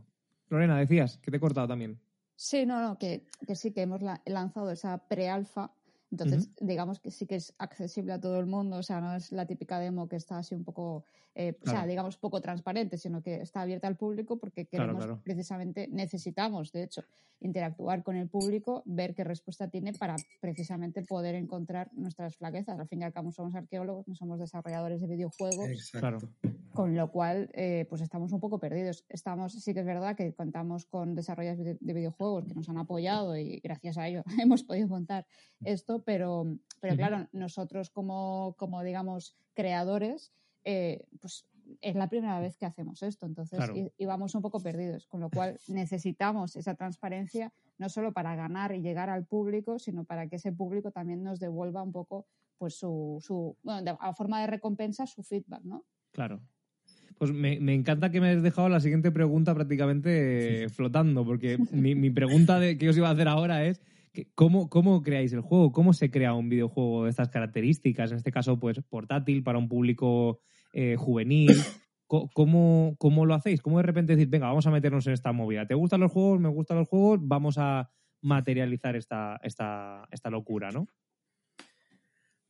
Lorena, 0.48 0.78
decías 0.78 1.18
que 1.18 1.30
te 1.30 1.36
he 1.36 1.40
cortado 1.40 1.68
también. 1.68 2.00
Sí, 2.34 2.66
no, 2.66 2.80
no, 2.80 2.98
que, 2.98 3.26
que 3.46 3.54
sí 3.54 3.72
que 3.72 3.82
hemos 3.82 4.00
lanzado 4.24 4.70
esa 4.72 5.06
pre-alfa 5.06 5.72
entonces, 6.10 6.50
digamos 6.60 7.00
que 7.00 7.10
sí 7.10 7.26
que 7.26 7.36
es 7.36 7.54
accesible 7.58 8.12
a 8.12 8.20
todo 8.20 8.40
el 8.40 8.46
mundo, 8.46 8.78
o 8.78 8.82
sea, 8.82 9.00
no 9.00 9.14
es 9.14 9.30
la 9.30 9.46
típica 9.46 9.78
demo 9.78 10.08
que 10.08 10.16
está 10.16 10.38
así 10.38 10.54
un 10.54 10.64
poco, 10.64 11.04
eh, 11.34 11.56
o 11.64 11.68
sea, 11.68 11.86
digamos, 11.86 12.16
poco 12.16 12.40
transparente, 12.40 12.96
sino 12.96 13.22
que 13.22 13.42
está 13.42 13.60
abierta 13.60 13.88
al 13.88 13.96
público 13.96 14.38
porque 14.38 14.66
queremos, 14.66 15.06
precisamente, 15.22 15.86
necesitamos, 15.88 16.72
de 16.72 16.84
hecho, 16.84 17.04
interactuar 17.40 18.02
con 18.02 18.16
el 18.16 18.28
público, 18.28 18.82
ver 18.86 19.14
qué 19.14 19.22
respuesta 19.22 19.68
tiene 19.68 19.92
para 19.92 20.16
precisamente 20.40 21.02
poder 21.02 21.34
encontrar 21.34 21.90
nuestras 21.92 22.36
flaquezas. 22.36 22.78
Al 22.78 22.88
fin 22.88 23.02
y 23.02 23.04
al 23.04 23.12
cabo 23.12 23.30
somos 23.30 23.54
arqueólogos, 23.54 24.08
no 24.08 24.14
somos 24.14 24.38
desarrolladores 24.38 25.00
de 25.00 25.06
videojuegos. 25.06 25.68
Exacto. 25.68 26.28
Con 26.78 26.94
lo 26.94 27.10
cual, 27.10 27.50
eh, 27.54 27.86
pues 27.88 28.02
estamos 28.02 28.30
un 28.30 28.38
poco 28.38 28.60
perdidos. 28.60 29.04
Estamos, 29.08 29.52
sí 29.52 29.74
que 29.74 29.80
es 29.80 29.86
verdad 29.86 30.14
que 30.14 30.32
contamos 30.32 30.86
con 30.86 31.16
desarrolladores 31.16 31.76
de 31.80 31.92
videojuegos 31.92 32.44
que 32.46 32.54
nos 32.54 32.68
han 32.68 32.78
apoyado 32.78 33.36
y 33.36 33.58
gracias 33.58 33.98
a 33.98 34.06
ello 34.06 34.22
hemos 34.40 34.62
podido 34.62 34.88
contar 34.88 35.26
esto, 35.64 36.04
pero, 36.04 36.56
pero 36.80 36.94
claro, 36.94 37.26
nosotros 37.32 37.90
como, 37.90 38.54
como 38.56 38.84
digamos, 38.84 39.36
creadores, 39.54 40.32
eh, 40.62 41.04
pues 41.20 41.48
es 41.80 41.96
la 41.96 42.08
primera 42.08 42.38
vez 42.38 42.56
que 42.56 42.64
hacemos 42.64 43.02
esto, 43.02 43.26
entonces 43.26 43.58
Claro. 43.58 43.74
íbamos 43.96 44.36
un 44.36 44.42
poco 44.42 44.60
perdidos, 44.60 45.08
con 45.08 45.20
lo 45.20 45.30
cual 45.30 45.58
necesitamos 45.66 46.54
esa 46.54 46.76
transparencia 46.76 47.52
no 47.78 47.88
solo 47.88 48.12
para 48.12 48.36
ganar 48.36 48.72
y 48.72 48.82
llegar 48.82 49.10
al 49.10 49.26
público, 49.26 49.80
sino 49.80 50.04
para 50.04 50.28
que 50.28 50.36
ese 50.36 50.52
público 50.52 50.92
también 50.92 51.24
nos 51.24 51.40
devuelva 51.40 51.82
un 51.82 51.90
poco 51.90 52.26
pues 52.56 52.74
su, 52.76 53.18
su 53.20 53.56
bueno, 53.64 53.82
de- 53.82 53.96
a 53.98 54.14
forma 54.14 54.40
de 54.40 54.46
recompensa 54.46 55.06
su 55.06 55.24
feedback, 55.24 55.64
¿no? 55.64 55.84
Claro. 56.12 56.40
Pues 57.16 57.32
me, 57.32 57.58
me 57.60 57.74
encanta 57.74 58.10
que 58.10 58.20
me 58.20 58.28
hayas 58.28 58.42
dejado 58.42 58.68
la 58.68 58.80
siguiente 58.80 59.10
pregunta 59.10 59.54
prácticamente 59.54 60.64
eh, 60.64 60.68
flotando, 60.68 61.24
porque 61.24 61.58
mi, 61.72 61.94
mi 61.94 62.10
pregunta 62.10 62.60
de, 62.60 62.78
que 62.78 62.88
os 62.88 62.96
iba 62.96 63.08
a 63.08 63.12
hacer 63.12 63.28
ahora 63.28 63.64
es 63.64 63.80
que 64.12 64.28
¿cómo, 64.34 64.68
¿cómo 64.68 65.02
creáis 65.02 65.32
el 65.32 65.40
juego? 65.40 65.72
¿Cómo 65.72 65.92
se 65.92 66.10
crea 66.10 66.34
un 66.34 66.48
videojuego 66.48 67.04
de 67.04 67.10
estas 67.10 67.28
características? 67.28 68.10
En 68.10 68.18
este 68.18 68.32
caso, 68.32 68.58
pues 68.58 68.80
portátil, 68.88 69.42
para 69.42 69.58
un 69.58 69.68
público 69.68 70.40
eh, 70.72 70.96
juvenil. 70.96 71.56
¿Cómo, 72.06 72.96
¿Cómo 72.98 73.26
lo 73.26 73.34
hacéis? 73.34 73.60
¿Cómo 73.60 73.76
de 73.76 73.82
repente 73.82 74.14
decir, 74.14 74.30
venga, 74.30 74.46
vamos 74.46 74.66
a 74.66 74.70
meternos 74.70 75.06
en 75.06 75.12
esta 75.12 75.32
movida? 75.32 75.66
¿Te 75.66 75.74
gustan 75.74 76.00
los 76.00 76.10
juegos? 76.10 76.40
¿Me 76.40 76.48
gustan 76.48 76.78
los 76.78 76.88
juegos? 76.88 77.20
Vamos 77.22 77.58
a 77.58 77.90
materializar 78.22 78.96
esta, 78.96 79.38
esta, 79.42 80.08
esta 80.10 80.30
locura, 80.30 80.70
¿no? 80.70 80.88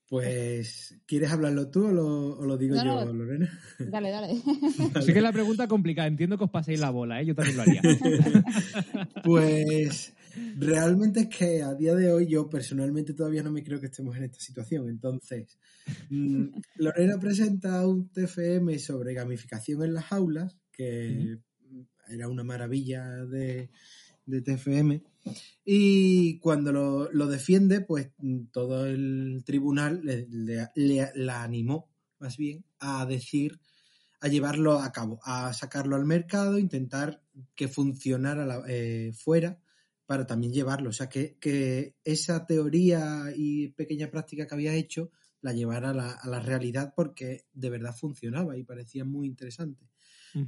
Pues, 0.09 0.97
¿quieres 1.07 1.31
hablarlo 1.31 1.69
tú 1.69 1.87
o 1.87 1.93
lo, 1.93 2.39
o 2.39 2.47
lo 2.47 2.57
digo 2.57 2.75
No, 2.77 2.85
yo, 2.85 3.05
no. 3.05 3.13
Lorena? 3.13 3.61
Dale, 3.79 4.11
dale. 4.11 4.41
Sé 5.03 5.13
que 5.13 5.19
es 5.19 5.23
la 5.23 5.33
pregunta 5.33 5.69
complicada, 5.69 6.09
entiendo 6.09 6.39
que 6.39 6.45
os 6.45 6.51
paséis 6.51 6.81
la 6.81 6.89
bola, 6.89 7.21
¿eh? 7.21 7.27
yo 7.27 7.35
también 7.35 7.57
lo 7.57 7.63
haría. 7.63 7.83
Pues 9.23 10.15
realmente 10.57 11.21
es 11.21 11.29
que 11.29 11.63
a 11.63 11.75
día 11.75 11.95
de 11.95 12.11
hoy 12.11 12.27
yo 12.27 12.49
personalmente 12.49 13.13
todavía 13.13 13.43
no 13.43 13.51
me 13.51 13.63
creo 13.63 13.81
que 13.81 13.87
estemos 13.87 14.17
en 14.17 14.25
esta 14.25 14.41
situación. 14.41 14.89
Entonces, 14.89 15.59
mm, 16.09 16.47
Lorena 16.77 17.19
presenta 17.21 17.87
un 17.87 18.09
TFM 18.09 18.79
sobre 18.79 19.13
gamificación 19.13 19.83
en 19.83 19.93
las 19.93 20.11
aulas, 20.11 20.57
que 20.73 21.39
era 22.09 22.29
una 22.29 22.45
maravilla 22.45 23.27
de, 23.27 23.69
de 24.29 24.43
TFM. 24.43 25.03
Y 25.65 26.39
cuando 26.39 26.73
lo, 26.73 27.13
lo 27.13 27.27
defiende, 27.27 27.81
pues 27.81 28.11
todo 28.53 28.87
el 28.87 29.43
tribunal 29.45 30.01
le, 30.05 30.27
le- 30.31 30.69
le- 30.75 31.13
la 31.15 31.43
animó, 31.43 31.91
más 32.19 32.37
bien, 32.37 32.65
a 32.79 33.05
decir, 33.07 33.61
a 34.21 34.29
llevarlo 34.29 34.79
a 34.81 34.91
cabo, 34.93 35.21
a 35.25 35.53
sacarlo 35.53 35.97
al 35.97 36.05
mercado, 36.05 36.59
intentar 36.59 37.23
que 37.55 37.69
funcionara 37.69 38.47
la- 38.47 38.63
eh, 38.69 39.13
fuera 39.15 39.61
para 40.07 40.27
también 40.27 40.53
llevarlo. 40.53 40.91
O 40.91 40.93
sea, 40.93 41.09
que, 41.09 41.37
que 41.39 41.97
esa 42.05 42.47
teoría 42.47 43.25
y 43.37 43.69
pequeña 43.69 44.11
práctica 44.11 44.47
que 44.47 44.55
había 44.55 44.75
hecho 44.75 45.11
la 45.41 45.53
llevara 45.53 45.91
a 45.91 45.95
la, 45.95 46.11
a 46.13 46.29
la 46.29 46.41
realidad 46.41 46.93
porque 46.97 47.45
de 47.53 47.71
verdad 47.71 47.95
funcionaba 47.95 48.57
y 48.57 48.65
parecía 48.65 49.05
muy 49.05 49.27
interesante. 49.29 49.87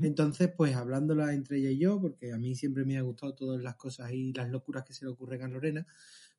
Entonces, 0.02 0.50
pues 0.56 0.74
hablándola 0.76 1.32
entre 1.32 1.58
ella 1.58 1.70
y 1.70 1.78
yo, 1.78 2.00
porque 2.00 2.32
a 2.32 2.38
mí 2.38 2.54
siempre 2.54 2.84
me 2.84 2.98
ha 2.98 3.02
gustado 3.02 3.34
todas 3.34 3.62
las 3.62 3.76
cosas 3.76 4.12
y 4.12 4.32
las 4.32 4.50
locuras 4.50 4.84
que 4.84 4.92
se 4.92 5.04
le 5.04 5.10
ocurren 5.10 5.42
a 5.42 5.48
Lorena, 5.48 5.86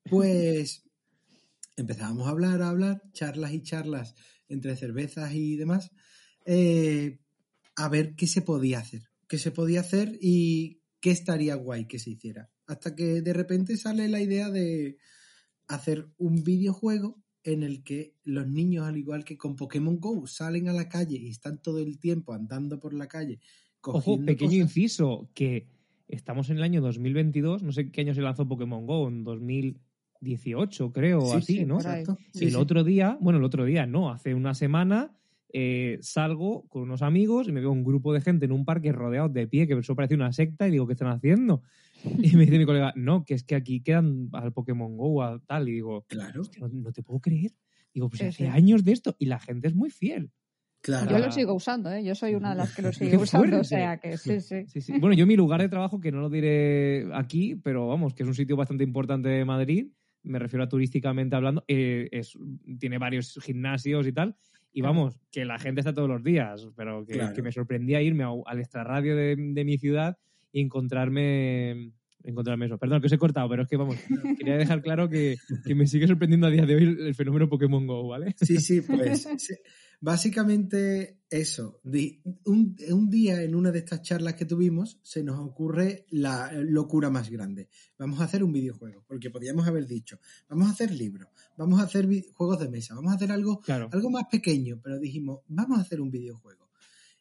pues 0.09 0.83
empezábamos 1.75 2.27
a 2.27 2.31
hablar, 2.31 2.61
a 2.61 2.69
hablar, 2.69 3.01
charlas 3.13 3.53
y 3.53 3.61
charlas 3.61 4.15
entre 4.47 4.75
cervezas 4.75 5.33
y 5.33 5.55
demás, 5.55 5.91
eh, 6.45 7.19
a 7.75 7.89
ver 7.89 8.15
qué 8.15 8.27
se 8.27 8.41
podía 8.41 8.79
hacer, 8.79 9.03
qué 9.27 9.37
se 9.37 9.51
podía 9.51 9.79
hacer 9.81 10.17
y 10.21 10.81
qué 10.99 11.11
estaría 11.11 11.55
guay 11.55 11.87
que 11.87 11.99
se 11.99 12.11
hiciera. 12.11 12.49
Hasta 12.67 12.95
que 12.95 13.21
de 13.21 13.33
repente 13.33 13.77
sale 13.77 14.07
la 14.07 14.21
idea 14.21 14.49
de 14.49 14.97
hacer 15.67 16.09
un 16.17 16.43
videojuego 16.43 17.21
en 17.43 17.63
el 17.63 17.83
que 17.83 18.15
los 18.23 18.47
niños, 18.47 18.85
al 18.87 18.97
igual 18.97 19.23
que 19.25 19.37
con 19.37 19.55
Pokémon 19.55 19.99
Go, 19.99 20.27
salen 20.27 20.69
a 20.69 20.73
la 20.73 20.89
calle 20.89 21.17
y 21.17 21.29
están 21.29 21.61
todo 21.61 21.79
el 21.79 21.99
tiempo 21.99 22.33
andando 22.33 22.79
por 22.79 22.93
la 22.93 23.07
calle. 23.07 23.39
Ojo, 23.91 24.21
cogiendo 24.21 24.25
pequeño 24.25 24.51
cosas. 24.51 24.61
inciso, 24.63 25.29
que 25.33 25.67
estamos 26.07 26.49
en 26.49 26.57
el 26.57 26.63
año 26.63 26.81
2022, 26.81 27.63
no 27.63 27.71
sé 27.71 27.91
qué 27.91 28.01
año 28.01 28.13
se 28.13 28.21
lanzó 28.21 28.47
Pokémon 28.47 28.85
Go, 28.85 29.07
en 29.07 29.23
2018 29.23 30.91
creo, 30.93 31.21
Sí, 31.21 31.37
así, 31.37 31.53
sí, 31.57 31.65
¿no? 31.65 31.77
exacto. 31.77 32.17
Y 32.33 32.39
Sí, 32.39 32.45
el 32.47 32.55
sí. 32.55 32.57
otro 32.57 32.83
día, 32.83 33.17
bueno, 33.21 33.39
el 33.39 33.45
otro 33.45 33.65
día 33.65 33.85
no, 33.85 34.11
hace 34.11 34.33
una 34.35 34.53
semana 34.53 35.17
eh, 35.53 35.97
salgo 36.01 36.67
con 36.69 36.83
unos 36.83 37.01
amigos 37.01 37.47
y 37.47 37.51
me 37.51 37.59
veo 37.61 37.71
un 37.71 37.83
grupo 37.83 38.13
de 38.13 38.21
gente 38.21 38.45
en 38.45 38.51
un 38.51 38.65
parque 38.65 38.91
rodeados 38.91 39.33
de 39.33 39.47
pie, 39.47 39.67
que 39.67 39.73
eso 39.73 39.95
parece 39.95 40.15
una 40.15 40.31
secta, 40.31 40.67
y 40.67 40.71
digo, 40.71 40.87
¿qué 40.87 40.93
están 40.93 41.09
haciendo? 41.09 41.61
Y 42.33 42.35
me 42.35 42.45
dice 42.45 42.57
mi 42.57 42.65
colega, 42.65 42.93
no, 42.95 43.23
que 43.25 43.33
es 43.35 43.43
que 43.43 43.55
aquí 43.55 43.81
quedan 43.81 44.29
al 44.33 44.53
Pokémon 44.53 44.97
Go, 44.97 45.21
a 45.23 45.39
tal, 45.45 45.69
y 45.69 45.73
digo, 45.73 46.05
Claro, 46.07 46.41
"Hostia, 46.41 46.61
no, 46.61 46.69
no 46.69 46.91
te 46.91 47.03
puedo 47.03 47.19
creer. 47.19 47.51
Digo, 47.93 48.09
pues 48.09 48.19
Sí, 48.19 48.25
hace 48.27 48.37
sí. 48.45 48.49
años 48.49 48.83
de 48.83 48.93
esto 48.93 49.15
y 49.19 49.25
la 49.25 49.39
gente 49.39 49.67
es 49.67 49.75
muy 49.75 49.89
fiel. 49.91 50.31
claro. 50.81 51.11
Yo 51.11 51.19
lo 51.19 51.31
sigo 51.31 51.53
usando, 51.53 51.91
¿eh? 51.91 52.03
Yo 52.03 52.15
soy 52.15 52.33
una 52.35 52.51
de 52.51 52.55
las 52.55 52.73
que 52.73 52.81
lo 52.81 52.91
sigue 52.93 53.17
usando, 53.17 53.45
fuerte. 53.47 53.57
o 53.57 53.63
sea 53.63 53.97
que 53.97 54.17
sí, 54.17 54.39
sí. 54.41 54.65
Sí, 54.67 54.81
sí. 54.81 54.93
Bueno, 54.99 55.15
yo 55.15 55.27
mi 55.27 55.35
lugar 55.35 55.61
de 55.61 55.69
trabajo, 55.69 55.99
que 55.99 56.11
no 56.11 56.21
lo 56.21 56.29
diré 56.29 57.07
aquí, 57.13 57.55
pero 57.55 57.87
vamos, 57.87 58.13
que 58.15 58.23
es 58.23 58.27
un 58.29 58.33
sitio 58.35 58.55
bastante 58.55 58.83
importante 58.83 59.29
de 59.29 59.45
Madrid, 59.45 59.87
me 60.23 60.39
refiero 60.39 60.63
a 60.63 60.69
turísticamente 60.69 61.35
hablando, 61.35 61.63
eh, 61.67 62.07
es, 62.11 62.37
tiene 62.79 62.97
varios 62.97 63.37
gimnasios 63.43 64.07
y 64.07 64.13
tal, 64.13 64.35
y 64.73 64.81
vamos, 64.81 65.19
que 65.31 65.45
la 65.45 65.59
gente 65.59 65.81
está 65.81 65.93
todos 65.93 66.07
los 66.09 66.23
días, 66.23 66.67
pero 66.75 67.05
que, 67.05 67.13
Claro. 67.13 67.33
que 67.33 67.41
me 67.41 67.51
sorprendía 67.51 68.01
irme 68.01 68.23
a- 68.23 68.31
al 68.45 68.59
extrarradio 68.59 69.15
de, 69.15 69.35
de 69.37 69.65
mi 69.65 69.77
ciudad 69.77 70.17
y 70.51 70.61
encontrarme 70.61 71.91
encontrarme 72.23 72.67
eso. 72.67 72.77
Perdón, 72.77 73.01
que 73.01 73.07
os 73.07 73.13
he 73.13 73.17
cortado, 73.17 73.49
pero 73.49 73.63
es 73.63 73.67
que 73.69 73.77
vamos, 73.77 73.95
quería 74.39 74.57
dejar 74.57 74.81
claro 74.81 75.09
que, 75.09 75.37
que 75.65 75.75
me 75.75 75.87
sigue 75.87 76.07
sorprendiendo 76.07 76.47
a 76.47 76.51
día 76.51 76.65
de 76.65 76.75
hoy 76.75 76.83
el, 76.83 77.15
fenómeno 77.15 77.49
Pokémon 77.49 77.85
Go, 77.87 78.07
¿vale? 78.07 78.35
Sí, 78.39 78.57
sí, 78.57 78.81
pues 78.87 79.27
sí. 79.37 79.55
Básicamente 80.01 81.19
eso. 81.29 81.79
Un, 82.45 82.75
un 82.89 83.09
día 83.09 83.41
en 83.43 83.55
una 83.55 83.71
de 83.71 83.79
estas 83.79 84.01
charlas 84.01 84.33
que 84.33 84.45
tuvimos 84.45 84.99
se 85.03 85.23
nos 85.23 85.39
ocurre 85.39 86.05
la 86.09 86.51
locura 86.53 87.09
más 87.09 87.29
grande. 87.29 87.69
Vamos 87.97 88.19
a 88.19 88.25
hacer 88.25 88.43
un 88.43 88.51
videojuego, 88.51 89.05
porque 89.07 89.29
podíamos 89.29 89.65
haber 89.67 89.87
dicho, 89.87 90.19
vamos 90.49 90.67
a 90.67 90.71
hacer 90.71 90.91
libros, 90.91 91.29
vamos 91.57 91.79
a 91.79 91.83
hacer 91.83 92.09
juegos 92.33 92.59
de 92.59 92.69
mesa, 92.69 92.95
vamos 92.95 93.13
a 93.13 93.15
hacer 93.15 93.31
algo, 93.31 93.61
Claro. 93.61 93.89
algo 93.93 94.09
más 94.09 94.25
pequeño, 94.29 94.81
pero 94.83 94.99
dijimos, 94.99 95.39
vamos 95.47 95.77
a 95.77 95.83
hacer 95.83 96.01
un 96.01 96.11
videojuego. 96.11 96.69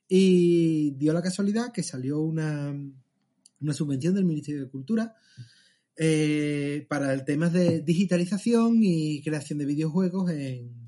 Y 0.09 0.91
dio 0.97 1.13
la 1.13 1.23
casualidad 1.23 1.71
que 1.71 1.85
salió 1.85 2.21
una, 2.21 2.75
una 3.61 3.73
subvención 3.73 4.15
del 4.15 4.25
Ministerio 4.25 4.63
de 4.63 4.69
Cultura 4.71 5.15
eh, 5.97 6.85
para 6.89 7.13
el 7.13 7.25
tema 7.25 7.49
de 7.49 7.83
digitalización 7.83 8.79
y 8.83 9.23
creación 9.23 9.61
de 9.61 9.67
videojuegos 9.67 10.31
en, 10.31 10.80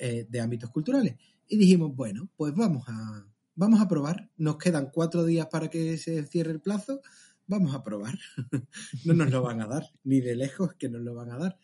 eh, 0.00 0.26
de 0.28 0.40
ámbitos 0.40 0.70
culturales. 0.70 1.16
Y 1.48 1.56
dijimos, 1.56 1.94
bueno, 1.94 2.28
pues 2.36 2.54
vamos 2.54 2.84
a, 2.88 3.26
vamos 3.54 3.80
a 3.80 3.88
probar. 3.88 4.30
Nos 4.36 4.56
quedan 4.58 4.90
cuatro 4.92 5.24
días 5.24 5.46
para 5.46 5.68
que 5.68 5.96
se 5.98 6.24
cierre 6.26 6.52
el 6.52 6.60
plazo. 6.60 7.00
Vamos 7.46 7.74
a 7.74 7.82
probar. 7.84 8.18
no 9.04 9.14
nos 9.14 9.30
lo 9.30 9.42
van 9.42 9.60
a 9.60 9.66
dar, 9.66 9.84
ni 10.04 10.20
de 10.20 10.34
lejos 10.34 10.74
que 10.74 10.88
nos 10.88 11.02
lo 11.02 11.14
van 11.14 11.30
a 11.30 11.38
dar. 11.38 11.58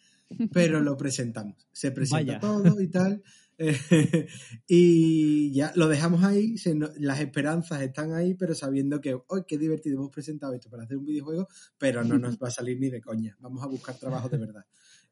Pero 0.52 0.80
lo 0.80 0.96
presentamos. 0.96 1.68
Se 1.72 1.90
presenta 1.90 2.38
Vaya. 2.38 2.40
todo 2.40 2.80
y 2.80 2.88
tal. 2.88 3.22
eh, 3.58 4.26
y 4.66 5.52
ya 5.52 5.72
lo 5.74 5.88
dejamos 5.88 6.24
ahí. 6.24 6.56
se 6.56 6.74
no- 6.74 6.90
las 6.96 7.20
esperanzas 7.20 7.82
están 7.82 8.12
ahí, 8.14 8.34
pero 8.34 8.54
sabiendo 8.54 9.00
que, 9.00 9.18
hoy 9.26 9.42
qué 9.46 9.58
divertido! 9.58 9.98
Hemos 9.98 10.10
presentado 10.10 10.54
esto 10.54 10.70
para 10.70 10.84
hacer 10.84 10.96
un 10.96 11.04
videojuego, 11.04 11.48
pero 11.78 12.02
no 12.04 12.18
nos 12.18 12.38
va 12.38 12.48
a 12.48 12.50
salir 12.50 12.78
ni 12.80 12.88
de 12.88 13.00
coña. 13.02 13.36
Vamos 13.40 13.62
a 13.62 13.66
buscar 13.66 13.96
trabajo 13.98 14.28
de 14.28 14.38
verdad. 14.38 14.64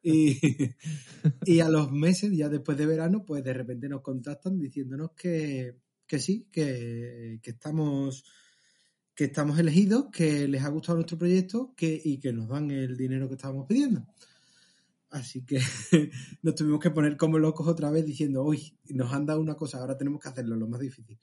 Y, 0.02 0.38
y 1.44 1.60
a 1.60 1.68
los 1.68 1.92
meses, 1.92 2.32
ya 2.32 2.48
después 2.48 2.76
de 2.78 2.86
verano, 2.86 3.24
pues 3.24 3.44
de 3.44 3.52
repente 3.52 3.88
nos 3.88 4.02
contactan 4.02 4.58
diciéndonos 4.58 5.12
que, 5.12 5.76
que 6.06 6.18
sí, 6.18 6.48
que, 6.50 7.38
que 7.42 7.50
estamos 7.50 8.24
que 9.20 9.24
estamos 9.26 9.58
elegidos, 9.58 10.06
que 10.10 10.48
les 10.48 10.64
ha 10.64 10.70
gustado 10.70 10.96
nuestro 10.96 11.18
proyecto 11.18 11.74
que, 11.76 12.00
y 12.02 12.18
que 12.18 12.32
nos 12.32 12.48
dan 12.48 12.70
el 12.70 12.96
dinero 12.96 13.28
que 13.28 13.34
estábamos 13.34 13.66
pidiendo. 13.66 14.06
Así 15.10 15.44
que 15.44 15.60
nos 16.42 16.54
tuvimos 16.54 16.80
que 16.80 16.90
poner 16.90 17.18
como 17.18 17.38
locos 17.38 17.68
otra 17.68 17.90
vez 17.90 18.06
diciendo, 18.06 18.42
uy, 18.44 18.78
nos 18.88 19.12
han 19.12 19.26
dado 19.26 19.40
una 19.40 19.56
cosa, 19.56 19.78
ahora 19.78 19.98
tenemos 19.98 20.22
que 20.22 20.28
hacerlo, 20.30 20.56
lo 20.56 20.68
más 20.68 20.80
difícil. 20.80 21.18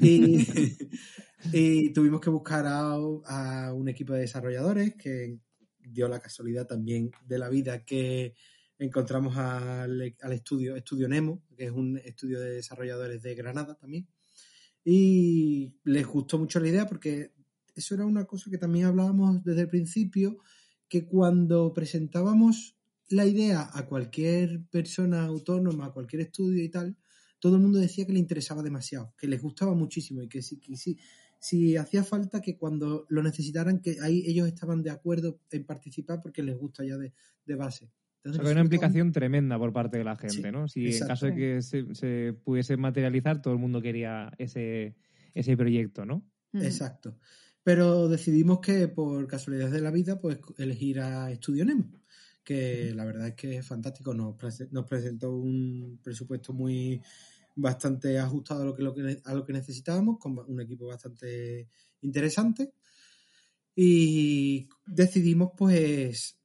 Y, 0.00 0.46
y 1.52 1.92
tuvimos 1.92 2.22
que 2.22 2.30
buscar 2.30 2.64
a, 2.66 2.92
a 2.94 3.74
un 3.74 3.88
equipo 3.88 4.14
de 4.14 4.20
desarrolladores 4.20 4.94
que 4.94 5.38
dio 5.86 6.08
la 6.08 6.20
casualidad 6.20 6.66
también 6.66 7.10
de 7.26 7.38
la 7.38 7.48
vida 7.48 7.84
que 7.84 8.34
encontramos 8.78 9.36
al, 9.36 10.16
al 10.20 10.32
estudio, 10.32 10.76
Estudio 10.76 11.08
Nemo, 11.08 11.42
que 11.56 11.66
es 11.66 11.70
un 11.70 11.98
estudio 11.98 12.40
de 12.40 12.50
desarrolladores 12.50 13.22
de 13.22 13.34
Granada 13.34 13.76
también. 13.76 14.08
Y 14.84 15.76
les 15.84 16.06
gustó 16.06 16.38
mucho 16.38 16.60
la 16.60 16.68
idea 16.68 16.86
porque 16.86 17.32
eso 17.74 17.94
era 17.94 18.04
una 18.04 18.24
cosa 18.24 18.50
que 18.50 18.58
también 18.58 18.86
hablábamos 18.86 19.42
desde 19.44 19.62
el 19.62 19.68
principio, 19.68 20.38
que 20.88 21.06
cuando 21.06 21.72
presentábamos 21.72 22.76
la 23.08 23.26
idea 23.26 23.68
a 23.72 23.86
cualquier 23.86 24.64
persona 24.70 25.24
autónoma, 25.24 25.86
a 25.86 25.92
cualquier 25.92 26.22
estudio 26.22 26.62
y 26.62 26.68
tal, 26.68 26.96
todo 27.38 27.56
el 27.56 27.62
mundo 27.62 27.78
decía 27.78 28.06
que 28.06 28.12
le 28.12 28.18
interesaba 28.18 28.62
demasiado, 28.62 29.14
que 29.18 29.28
les 29.28 29.42
gustaba 29.42 29.74
muchísimo 29.74 30.22
y 30.22 30.28
que 30.28 30.42
sí, 30.42 30.58
que 30.60 30.76
sí, 30.76 30.98
si 31.44 31.76
hacía 31.76 32.02
falta 32.02 32.40
que 32.40 32.56
cuando 32.56 33.04
lo 33.10 33.22
necesitaran, 33.22 33.80
que 33.80 33.98
ahí 34.00 34.24
ellos 34.26 34.48
estaban 34.48 34.82
de 34.82 34.88
acuerdo 34.88 35.40
en 35.50 35.66
participar 35.66 36.22
porque 36.22 36.42
les 36.42 36.56
gusta 36.56 36.82
ya 36.86 36.96
de, 36.96 37.12
de 37.44 37.54
base. 37.54 37.90
o 38.24 38.32
sea, 38.32 38.40
que 38.40 38.46
hay 38.46 38.52
una 38.52 38.62
implicación 38.62 39.12
tremenda 39.12 39.58
por 39.58 39.70
parte 39.70 39.98
de 39.98 40.04
la 40.04 40.16
gente, 40.16 40.36
Sí, 40.36 40.50
¿no? 40.50 40.68
Si 40.68 40.80
en 40.80 40.86
exacto. 40.86 41.08
caso 41.08 41.26
de 41.26 41.34
que 41.34 41.60
se, 41.60 41.94
se 41.94 42.32
pudiese 42.32 42.78
materializar, 42.78 43.42
todo 43.42 43.52
el 43.52 43.60
mundo 43.60 43.82
quería 43.82 44.32
ese, 44.38 44.96
ese 45.34 45.54
proyecto, 45.54 46.06
¿no? 46.06 46.26
Exacto. 46.54 47.18
Pero 47.62 48.08
decidimos 48.08 48.60
que 48.60 48.88
por 48.88 49.26
casualidad 49.26 49.70
de 49.70 49.82
la 49.82 49.90
vida, 49.90 50.18
pues 50.18 50.38
elegir 50.56 51.00
a 51.00 51.30
Estudio 51.30 51.66
Nemo, 51.66 51.90
que 52.42 52.94
la 52.94 53.04
verdad 53.04 53.28
es 53.28 53.34
que 53.34 53.58
es 53.58 53.66
fantástico. 53.66 54.14
Nos, 54.14 54.36
nos 54.70 54.86
presentó 54.86 55.36
un 55.36 56.00
presupuesto 56.02 56.54
muy 56.54 57.02
bastante 57.56 58.18
ajustado 58.18 58.62
a 58.62 58.64
lo 58.64 58.74
que, 58.74 58.82
lo 58.82 58.94
que- 58.94 59.20
a 59.24 59.34
lo 59.34 59.44
que 59.44 59.52
necesitábamos, 59.52 60.18
con 60.18 60.38
un 60.38 60.60
equipo 60.60 60.86
bastante 60.86 61.68
interesante. 62.02 62.72
Y 63.76 64.68
decidimos 64.86 65.52
pues 65.56 66.38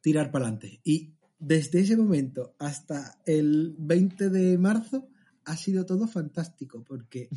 tirar 0.00 0.30
para 0.30 0.46
adelante. 0.46 0.80
Y 0.84 1.14
desde 1.38 1.80
ese 1.80 1.96
momento 1.96 2.54
hasta 2.58 3.20
el 3.26 3.74
20 3.78 4.28
de 4.30 4.58
marzo 4.58 5.08
ha 5.44 5.56
sido 5.56 5.86
todo 5.86 6.06
fantástico 6.06 6.84
porque 6.84 7.28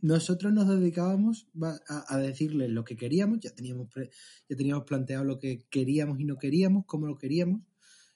nosotros 0.00 0.52
nos 0.52 0.68
dedicábamos 0.68 1.48
a 1.88 2.16
decirles 2.18 2.70
lo 2.70 2.84
que 2.84 2.96
queríamos, 2.96 3.40
ya 3.40 3.50
teníamos, 3.50 3.88
pre- 3.92 4.10
ya 4.48 4.56
teníamos 4.56 4.84
planteado 4.84 5.24
lo 5.24 5.38
que 5.38 5.66
queríamos 5.68 6.20
y 6.20 6.24
no 6.24 6.38
queríamos, 6.38 6.84
cómo 6.86 7.06
lo 7.06 7.18
queríamos 7.18 7.62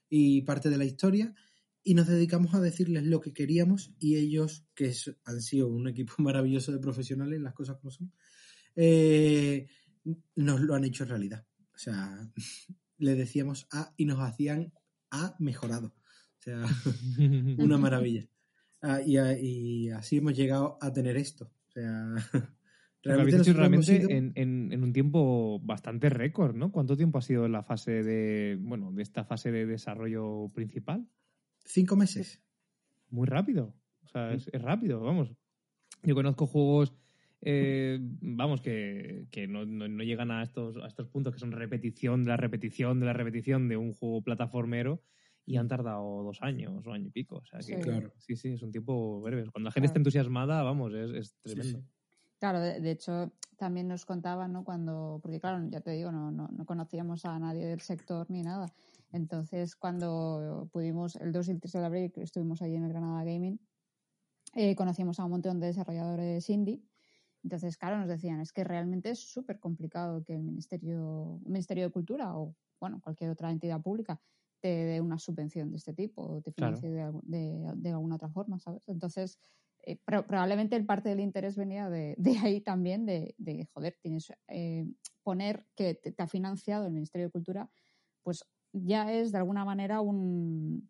y 0.08 0.42
parte 0.42 0.70
de 0.70 0.78
la 0.78 0.84
historia 0.84 1.34
y 1.84 1.94
nos 1.94 2.06
dedicamos 2.06 2.54
a 2.54 2.60
decirles 2.60 3.04
lo 3.04 3.20
que 3.20 3.32
queríamos 3.32 3.92
y 3.98 4.16
ellos, 4.16 4.66
que 4.74 4.86
es- 4.86 5.14
han 5.24 5.40
sido 5.40 5.68
un 5.68 5.88
equipo 5.88 6.14
maravilloso 6.18 6.72
de 6.72 6.78
profesionales, 6.78 7.40
las 7.40 7.54
cosas 7.54 7.76
como 7.78 7.90
son, 7.90 8.12
eh, 8.76 9.68
nos 10.36 10.60
lo 10.60 10.74
han 10.74 10.84
hecho 10.84 11.04
realidad. 11.04 11.46
O 11.74 11.78
sea, 11.78 12.30
le 12.98 13.14
decíamos 13.14 13.66
A 13.72 13.94
y 13.96 14.04
nos 14.06 14.20
hacían 14.20 14.72
A 15.10 15.36
mejorado. 15.38 15.94
O 16.38 16.42
sea, 16.42 16.64
una 17.58 17.78
maravilla. 17.78 18.28
Ah, 18.80 19.00
y, 19.00 19.16
así 19.90 20.16
hemos 20.16 20.34
llegado 20.36 20.76
a 20.80 20.92
tener 20.92 21.16
esto. 21.16 21.52
O 21.68 21.70
sea, 21.70 22.14
hecho 23.50 23.52
realmente 23.52 23.96
ido 23.96 24.10
en, 24.10 24.32
en- 24.34 24.72
en 24.72 24.82
un 24.82 24.92
tiempo 24.92 25.60
bastante 25.60 26.08
récord, 26.08 26.54
¿no? 26.54 26.72
¿Cuánto 26.72 26.96
tiempo 26.96 27.18
ha 27.18 27.22
sido 27.22 27.48
la 27.48 27.62
fase 27.62 28.02
de, 28.02 28.58
bueno, 28.60 28.92
de 28.92 29.02
esta 29.02 29.24
fase 29.24 29.50
de 29.52 29.66
desarrollo 29.66 30.50
principal? 30.54 31.06
Cinco 31.64 31.96
meses. 31.96 32.40
Muy 33.10 33.26
rápido. 33.26 33.74
O 34.04 34.08
sea, 34.08 34.32
es, 34.32 34.48
es 34.52 34.62
rápido, 34.62 35.00
vamos. 35.00 35.30
Yo 36.02 36.14
conozco 36.14 36.46
juegos, 36.46 36.92
eh, 37.40 37.98
vamos, 38.00 38.60
que, 38.60 39.26
que 39.30 39.46
no, 39.46 39.64
no- 39.64 39.88
no 39.88 40.02
llegan 40.04 40.30
a 40.30 40.42
estos, 40.42 40.76
a 40.82 40.86
estos 40.86 41.08
puntos 41.08 41.32
que 41.34 41.38
son 41.40 41.52
repetición 41.52 42.24
de 42.24 42.30
la 42.30 42.36
repetición 42.36 43.00
de 43.00 43.06
la 43.06 43.12
repetición 43.12 43.68
de 43.68 43.76
un 43.76 43.92
juego 43.94 44.22
plataformero 44.22 45.02
y 45.44 45.56
han 45.56 45.68
tardado 45.68 46.22
dos 46.22 46.38
años 46.42 46.86
o 46.86 46.92
año 46.92 47.06
y 47.08 47.10
pico. 47.10 47.36
O 47.36 47.44
sea 47.46 47.58
que, 47.60 47.64
Sí. 47.64 47.80
Claro. 47.80 48.12
sí, 48.18 48.36
sí, 48.36 48.48
es 48.52 48.62
un 48.62 48.70
tiempo 48.72 49.20
breve. 49.20 49.42
Cuando 49.50 49.66
la 49.68 49.72
gente 49.72 49.86
está 49.86 49.94
Claro. 49.94 50.00
entusiasmada, 50.00 50.62
vamos, 50.62 50.92
es, 50.94 51.10
es 51.10 51.28
Sí, 51.44 51.54
tremendo. 51.54 51.78
sí. 51.80 51.84
Claro, 52.38 52.60
de, 52.60 52.80
de 52.80 52.90
hecho, 52.90 53.32
también 53.56 53.86
nos 53.88 54.04
contaban, 54.04 54.52
¿no? 54.52 54.64
Cuando, 54.64 55.20
porque 55.22 55.38
claro, 55.38 55.64
ya 55.70 55.80
te 55.80 55.92
digo, 55.92 56.10
no, 56.10 56.32
no, 56.32 56.48
no 56.48 56.64
conocíamos 56.66 57.24
a 57.24 57.38
nadie 57.38 57.66
del 57.66 57.80
sector 57.80 58.28
ni 58.30 58.42
nada. 58.42 58.72
Entonces, 59.12 59.76
cuando 59.76 60.68
pudimos, 60.72 61.16
el 61.16 61.32
2 61.32 61.48
y 61.48 61.52
el 61.52 61.60
3 61.60 61.72
de 61.74 61.84
abril, 61.84 62.12
estuvimos 62.16 62.62
allí 62.62 62.76
en 62.76 62.84
el 62.84 62.90
Granada 62.90 63.24
Gaming, 63.24 63.60
eh, 64.54 64.74
conocimos 64.76 65.18
a 65.20 65.24
un 65.24 65.30
montón 65.32 65.60
de 65.60 65.68
desarrolladores 65.68 66.48
indie. 66.50 66.82
Entonces, 67.42 67.76
claro, 67.76 67.98
nos 67.98 68.08
decían, 68.08 68.40
es 68.40 68.52
que 68.52 68.64
realmente 68.64 69.10
es 69.10 69.20
súper 69.20 69.58
complicado 69.60 70.24
que 70.24 70.34
el 70.34 70.42
Ministerio, 70.42 71.40
un 71.44 71.52
Ministerio 71.52 71.84
de 71.84 71.90
Cultura 71.92 72.36
o, 72.38 72.56
bueno, 72.80 73.00
cualquier 73.02 73.30
otra 73.30 73.50
entidad 73.50 73.80
pública 73.82 74.20
te 74.60 74.68
dé 74.68 75.00
una 75.00 75.18
subvención 75.18 75.70
de 75.70 75.76
este 75.78 75.92
tipo 75.92 76.22
o 76.22 76.40
te 76.42 76.52
Claro. 76.56 76.76
financie 76.76 76.90
de, 76.90 77.12
de- 77.24 77.72
de 77.76 77.90
alguna 77.90 78.14
otra 78.16 78.30
forma, 78.30 78.60
¿sabes? 78.60 78.88
Entonces, 78.88 79.38
eh, 79.84 79.98
pro- 80.04 80.24
probablemente 80.26 80.76
el 80.76 80.86
parte 80.86 81.08
del 81.08 81.18
interés 81.20 81.56
venía 81.56 81.90
de, 81.90 82.14
de 82.18 82.38
ahí 82.38 82.60
también, 82.60 83.04
de, 83.06 83.34
de, 83.38 83.66
joder, 83.74 83.98
tienes 84.00 84.32
eh, 84.48 84.86
poner 85.24 85.66
que 85.74 85.94
te, 85.94 86.12
te 86.12 86.22
ha 86.22 86.28
financiado 86.28 86.86
el 86.86 86.92
Ministerio 86.92 87.26
de 87.26 87.32
Cultura, 87.32 87.70
pues 88.22 88.44
ya 88.72 89.12
es 89.12 89.32
de 89.32 89.38
alguna 89.38 89.64
manera 89.64 90.00
un, 90.00 90.88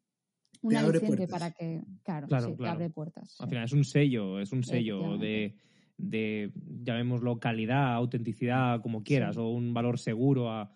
un 0.63 0.77
aliciente 0.77 1.27
para 1.29 1.51
que, 1.51 1.83
claro, 2.03 2.29
Claro, 2.29 2.47
sí, 2.47 2.51
te 2.53 2.57
claro. 2.59 2.73
abre 2.75 2.91
puertas. 2.91 3.37
Al 3.41 3.47
sí. 3.47 3.51
final 3.51 3.65
es 3.65 3.73
un 3.73 3.85
sello, 3.85 4.41
es 4.41 4.53
un 4.53 4.63
sello 4.65 5.19
de, 5.19 5.57
de, 5.97 6.53
llamémoslo, 6.83 7.39
calidad, 7.41 7.95
autenticidad, 7.95 8.81
como 8.81 9.03
quieras, 9.03 9.35
Sí. 9.37 9.41
o 9.41 9.49
un 9.49 9.75
valor 9.75 9.99
seguro 9.99 10.51
a... 10.51 10.73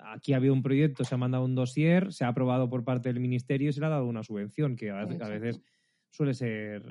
Aquí 0.00 0.34
ha 0.34 0.36
habido 0.36 0.52
un 0.52 0.62
proyecto, 0.62 1.02
se 1.02 1.14
ha 1.14 1.18
mandado 1.18 1.44
un 1.46 1.54
dossier, 1.54 2.12
se 2.12 2.24
ha 2.24 2.28
aprobado 2.28 2.68
por 2.68 2.84
parte 2.84 3.08
del 3.10 3.20
ministerio 3.20 3.70
y 3.70 3.72
se 3.72 3.80
le 3.80 3.86
ha 3.86 3.90
dado 3.90 4.06
una 4.06 4.22
subvención 4.22 4.76
que 4.76 4.90
a 4.90 5.04
veces, 5.06 5.22
a 5.22 5.28
veces 5.28 5.62
suele 6.10 6.34
ser 6.34 6.82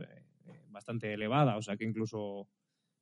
eh, 0.48 0.62
bastante 0.70 1.14
elevada, 1.14 1.58
o 1.58 1.62
sea 1.62 1.78
que 1.78 1.84
incluso, 1.86 2.48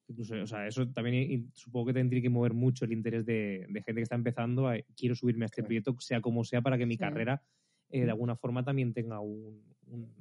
incluso 0.10 0.36
o 0.42 0.48
sea, 0.48 0.68
eso 0.68 0.88
también 0.90 1.50
supongo 1.54 1.88
que 1.88 1.94
tendría 1.94 2.22
que 2.22 2.30
mover 2.30 2.54
mucho 2.54 2.84
el 2.86 2.92
interés 2.92 3.26
de, 3.26 3.66
de 3.70 3.82
gente 3.84 3.96
que 3.96 4.02
está 4.02 4.16
empezando 4.16 4.68
a 4.68 4.76
quiero 4.98 5.16
subirme 5.16 5.46
a 5.46 5.48
este 5.48 5.62
Claro. 5.62 5.68
proyecto, 5.68 5.96
sea 6.00 6.20
como 6.20 6.44
sea, 6.44 6.62
para 6.62 6.78
que 6.78 6.86
mi 6.86 6.96
Sí. 6.96 7.00
carrera 7.00 7.42
eh, 7.92 8.06
de 8.06 8.12
alguna 8.12 8.36
forma 8.36 8.64
también 8.64 8.94
tenga 8.94 9.20
un, 9.20 9.64
un- 9.88 10.14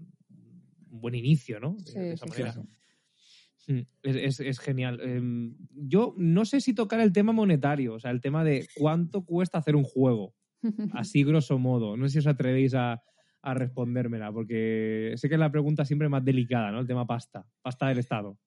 un 0.90 1.01
buen 1.01 1.14
inicio, 1.14 1.61
¿no? 1.61 1.74
De, 1.74 1.90
Sí, 1.92 1.98
de 1.98 2.12
esa 2.12 2.24
sí, 2.27 2.31
manera. 2.31 2.53
sí. 2.53 3.72
Mm, 3.72 3.87
Es, 4.03 4.16
es- 4.16 4.40
es 4.40 4.59
genial. 4.61 5.01
Em, 5.03 5.55
yo 5.70 6.14
no 6.16 6.44
sé 6.46 6.61
si 6.62 6.74
tocar 6.74 7.01
el 7.01 7.12
tema 7.12 7.33
monetario, 7.33 7.94
o 7.94 8.01
sea, 8.01 8.11
el 8.11 8.20
tema 8.22 8.42
de 8.44 8.66
cuánto 8.79 9.24
cuesta 9.24 9.59
hacer 9.59 9.77
un 9.77 9.85
juego, 9.85 10.35
así 10.92 11.24
grosso 11.24 11.59
modo. 11.59 11.96
No 11.96 12.07
sé 12.09 12.12
si 12.14 12.18
os 12.20 12.27
atrevéis 12.27 12.74
a, 12.74 13.03
a 13.42 13.55
respondérmela, 13.55 14.33
porque 14.33 15.12
sé 15.16 15.29
que 15.29 15.35
es 15.35 15.38
la 15.40 15.53
pregunta 15.53 15.85
siempre 15.85 16.09
más 16.09 16.24
delicada, 16.24 16.70
¿no? 16.72 16.81
El 16.81 16.87
tema 16.87 17.07
pasta, 17.07 17.46
pasta 17.61 17.88
del 17.88 17.98
Estado. 17.98 18.38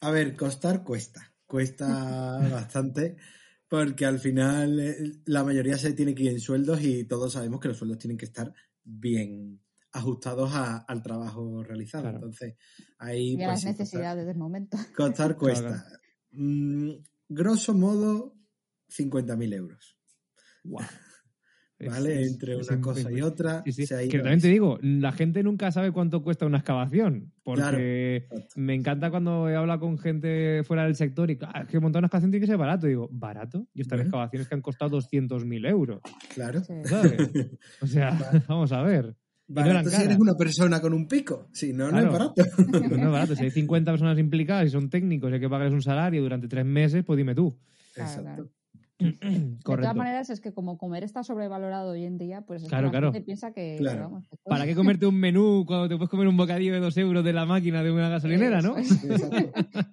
A 0.00 0.10
ver, 0.10 0.36
costar 0.36 0.82
cuesta. 0.84 1.32
Cuesta 1.46 1.86
bastante 2.52 3.16
porque 3.68 4.04
al 4.06 4.18
final 4.20 4.78
eh, 4.80 4.96
la 5.26 5.42
mayoría 5.44 5.76
se 5.76 5.92
tiene 5.92 6.14
que 6.14 6.24
ir 6.24 6.30
en 6.30 6.40
sueldos 6.40 6.80
y 6.82 7.04
todos 7.04 7.32
sabemos 7.32 7.60
que 7.60 7.68
los 7.68 7.76
sueldos 7.78 7.98
tienen 7.98 8.16
que 8.16 8.26
estar 8.26 8.52
bien 8.84 9.60
ajustados 9.92 10.52
a- 10.54 10.78
al 10.78 11.02
trabajo 11.02 11.62
realizado. 11.64 12.02
Claro. 12.04 12.16
Entonces, 12.18 12.54
ahí 12.98 13.30
Y 13.30 13.42
a 13.42 13.46
pues, 13.46 13.48
las 13.48 13.60
sí, 13.60 13.66
costar- 13.66 13.78
necesidades 13.78 14.26
del 14.26 14.36
momento. 14.36 14.76
Costar 14.96 15.36
cuesta. 15.36 15.68
Claro, 15.68 16.00
Mm, 16.38 16.90
grosso 17.28 17.72
modo, 17.72 18.36
50.000 18.88 19.54
euros. 19.54 19.96
Guau. 20.64 20.86
¿Vale? 21.78 22.22
es- 22.22 22.32
Entre 22.32 22.56
es 22.58 22.68
una 22.70 22.80
cosa 22.80 23.12
y 23.12 23.20
otra. 23.20 23.62
Sí, 23.66 23.72
sí. 23.72 23.86
se 23.86 23.94
ha 23.96 24.02
ido 24.02 24.10
Que 24.10 24.18
también 24.18 24.40
te 24.40 24.48
digo, 24.48 24.78
la 24.80 25.12
gente 25.12 25.42
nunca 25.42 25.70
sabe 25.72 25.92
cuánto 25.92 26.22
cuesta 26.22 26.46
una 26.46 26.58
excavación. 26.58 27.32
Porque 27.42 28.26
me 28.56 28.74
encanta 28.74 29.10
cuando 29.10 29.48
he 29.50 29.56
hablado 29.56 29.80
con 29.80 29.98
gente 29.98 30.62
fuera 30.64 30.84
del 30.84 30.96
sector 30.96 31.30
y 31.30 31.38
"Ah, 31.42 31.62
es 31.62 31.68
que 31.68 31.78
montar 31.80 32.00
una 32.00 32.06
excavación 32.06 32.30
tiene 32.30 32.44
que 32.44 32.50
ser 32.50 32.56
barato. 32.56 32.86
Y 32.86 32.90
digo, 32.90 33.08
¿barato? 33.12 33.66
Yo 33.74 33.82
están 33.82 33.98
Bueno. 33.98 34.08
excavaciones 34.08 34.48
que 34.48 34.54
han 34.54 34.62
costado 34.62 34.90
200.000 34.96 35.66
euros. 35.66 36.00
Claro. 36.34 36.62
¿Sabes? 36.64 36.80
O 37.82 37.86
sea, 37.86 38.10
Vale. 38.10 38.42
vamos 38.48 38.72
a 38.72 38.82
ver. 38.82 39.14
Barato 39.48 39.90
si 39.90 40.02
eres 40.02 40.18
una 40.18 40.34
persona 40.34 40.80
con 40.80 40.92
un 40.92 41.06
pico. 41.06 41.48
Si 41.52 41.72
no, 41.72 41.90
no 41.92 41.98
es 42.00 42.06
barato. 42.10 42.34
No 42.90 42.96
es 43.06 43.10
barato. 43.12 43.36
Si 43.36 43.44
hay 43.44 43.50
50 43.50 43.92
personas 43.92 44.18
implicadas 44.18 44.66
y 44.66 44.70
son 44.70 44.90
técnicos 44.90 45.30
y 45.30 45.34
hay 45.34 45.40
que 45.40 45.48
pagarles 45.48 45.74
un 45.74 45.82
salario 45.82 46.20
durante 46.22 46.48
tres 46.48 46.64
meses, 46.64 47.04
pues 47.04 47.16
dime 47.16 47.34
tú. 47.34 47.56
Exacto. 47.94 48.22
claro. 48.22 48.50
De 48.98 49.58
todas 49.62 49.94
maneras, 49.94 50.30
es 50.30 50.40
que 50.40 50.52
como 50.54 50.78
comer 50.78 51.04
está 51.04 51.22
sobrevalorado 51.22 51.90
hoy 51.90 52.04
en 52.04 52.16
día, 52.16 52.42
pues 52.42 52.62
es 52.62 52.68
que 52.68 52.70
Claro, 52.70 52.86
la 52.86 52.90
claro. 52.92 53.12
gente 53.12 53.24
piensa 53.24 53.52
que, 53.52 53.76
Claro. 53.78 54.00
vamos, 54.04 54.26
que 54.28 54.36
todo- 54.36 54.50
¿Para 54.50 54.64
qué 54.64 54.74
comerte 54.76 55.06
un 55.06 55.16
menú 55.16 55.64
cuando 55.66 55.88
te 55.88 55.96
puedes 55.96 56.08
comer 56.10 56.28
un 56.28 56.36
bocadillo 56.36 56.72
de 56.72 56.80
dos 56.80 56.96
euros 56.96 57.22
de 57.24 57.32
la 57.32 57.44
máquina 57.44 57.82
de 57.82 57.90
una 57.92 58.08
gasolinera, 58.08 58.62
no? 58.62 58.76
Eso 58.78 58.94
es. 59.10 59.22
Exacto. 59.22 59.84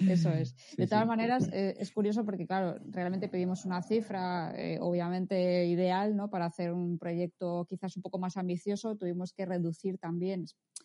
Eso 0.00 0.30
es. 0.30 0.54
De 0.76 0.86
todas 0.86 1.02
sí. 1.04 1.08
maneras, 1.08 1.48
eh, 1.52 1.74
es 1.78 1.90
curioso 1.90 2.24
porque, 2.24 2.46
claro, 2.46 2.78
realmente 2.90 3.28
pedimos 3.28 3.64
una 3.64 3.82
cifra, 3.82 4.52
eh, 4.56 4.78
obviamente 4.80 5.66
ideal, 5.66 6.14
¿no? 6.16 6.30
Para 6.30 6.46
hacer 6.46 6.72
un 6.72 6.98
proyecto 6.98 7.66
quizás 7.68 7.96
un 7.96 8.02
poco 8.02 8.18
más 8.18 8.36
ambicioso, 8.36 8.96
tuvimos 8.96 9.32
que 9.32 9.46
reducir 9.46 9.98
también. 9.98 10.44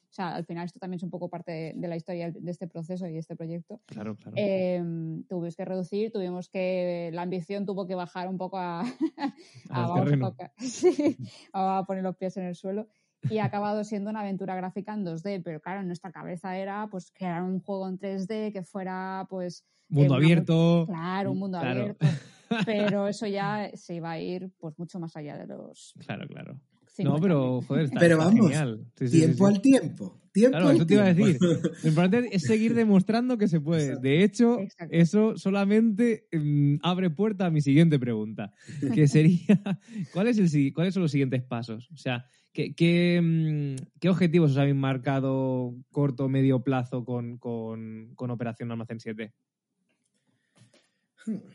O 0.09 0.13
sea, 0.13 0.33
al 0.35 0.43
final 0.45 0.65
esto 0.65 0.79
también 0.79 0.97
es 0.97 1.03
un 1.03 1.11
poco 1.11 1.29
parte 1.29 1.51
de, 1.51 1.73
de 1.75 1.87
la 1.87 1.95
historia 1.95 2.31
de 2.31 2.51
este 2.51 2.67
proceso 2.67 3.07
y 3.07 3.13
de 3.13 3.19
este 3.19 3.35
proyecto. 3.35 3.79
Claro, 3.85 4.15
claro. 4.15 4.33
Eh, 4.37 4.81
tuvimos 5.27 5.55
que 5.55 5.65
reducir, 5.65 6.11
tuvimos 6.11 6.49
que. 6.49 7.11
La 7.13 7.21
ambición 7.21 7.65
tuvo 7.65 7.85
que 7.85 7.93
bajar 7.95 8.27
un 8.27 8.37
poco 8.37 8.57
a. 8.57 8.81
a 9.69 9.87
vamos 9.87 10.09
sí, 10.57 11.17
poner 11.85 12.03
los 12.03 12.15
pies 12.17 12.37
en 12.37 12.45
el 12.45 12.55
suelo. 12.55 12.87
Y 13.29 13.37
ha 13.39 13.45
acabado 13.45 13.83
siendo 13.83 14.09
una 14.09 14.21
aventura 14.21 14.55
gráfica 14.55 14.93
en 14.93 15.05
2D, 15.05 15.41
pero 15.43 15.59
claro, 15.59 15.81
en 15.81 15.87
nuestra 15.87 16.11
cabeza 16.11 16.57
era 16.57 16.87
pues 16.89 17.11
crear 17.11 17.43
un 17.43 17.59
juego 17.59 17.87
en 17.87 17.99
3D 17.99 18.53
que 18.53 18.63
fuera 18.63 19.27
pues 19.29 19.65
Mundo 19.89 20.15
abierto. 20.15 20.85
claro, 20.87 21.31
un 21.31 21.39
mundo 21.39 21.59
Claro. 21.59 21.81
abierto, 21.81 22.05
pero 22.65 23.07
eso 23.07 23.27
ya 23.27 23.71
se 23.73 23.95
iba 23.95 24.11
a 24.11 24.19
ir 24.19 24.51
pues 24.57 24.77
mucho 24.79 24.99
más 24.99 25.15
allá 25.17 25.37
de 25.37 25.47
los 25.47 25.93
Claro, 26.05 26.27
claro. 26.27 26.59
No, 27.03 27.19
pero 27.19 27.61
joder, 27.61 27.85
está, 27.85 27.99
Pero 27.99 28.15
está 28.15 28.25
vamos, 28.25 28.45
genial. 28.49 28.85
Sí, 28.97 29.07
sí, 29.07 29.11
sí, 29.13 29.17
tiempo 29.19 29.47
sí. 29.47 29.53
al 29.55 29.61
tiempo. 29.61 30.15
Tiempo 30.31 30.51
Claro, 30.51 30.67
al 30.69 30.75
eso 30.75 30.85
te 30.85 30.93
iba 30.93 31.03
a 31.05 31.13
decir. 31.13 31.37
Lo 31.41 31.89
importante 31.89 32.29
es 32.35 32.43
seguir 32.43 32.73
demostrando 32.75 33.37
que 33.37 33.47
se 33.47 33.59
puede. 33.59 33.83
Exacto. 33.83 34.01
De 34.03 34.23
hecho, 34.23 34.59
Exacto. 34.59 34.95
eso 34.95 35.37
solamente 35.37 36.27
mm, 36.31 36.75
abre 36.83 37.09
puerta 37.09 37.47
a 37.47 37.49
mi 37.49 37.61
siguiente 37.61 37.97
pregunta, 37.99 38.53
que 38.93 39.07
sería, 39.07 39.39
¿cuál 40.13 40.27
es 40.27 40.37
el, 40.37 40.49
si- 40.49 40.71
¿cuáles 40.71 40.93
son 40.93 41.01
los 41.03 41.11
siguientes 41.11 41.41
pasos? 41.43 41.89
O 41.91 41.97
sea, 41.97 42.25
¿qué, 42.53 42.73
qué, 42.75 43.19
mm, 43.21 43.83
qué 43.99 44.09
objetivos 44.09 44.51
os 44.51 44.57
habéis 44.57 44.75
marcado 44.75 45.73
corto 45.91 46.25
o 46.25 46.29
medio 46.29 46.61
plazo 46.63 47.03
con, 47.05 47.37
con, 47.39 48.11
con 48.15 48.29
Operación 48.29 48.71
Almacén 48.71 48.99
7? 48.99 49.33
Venga, 51.25 51.49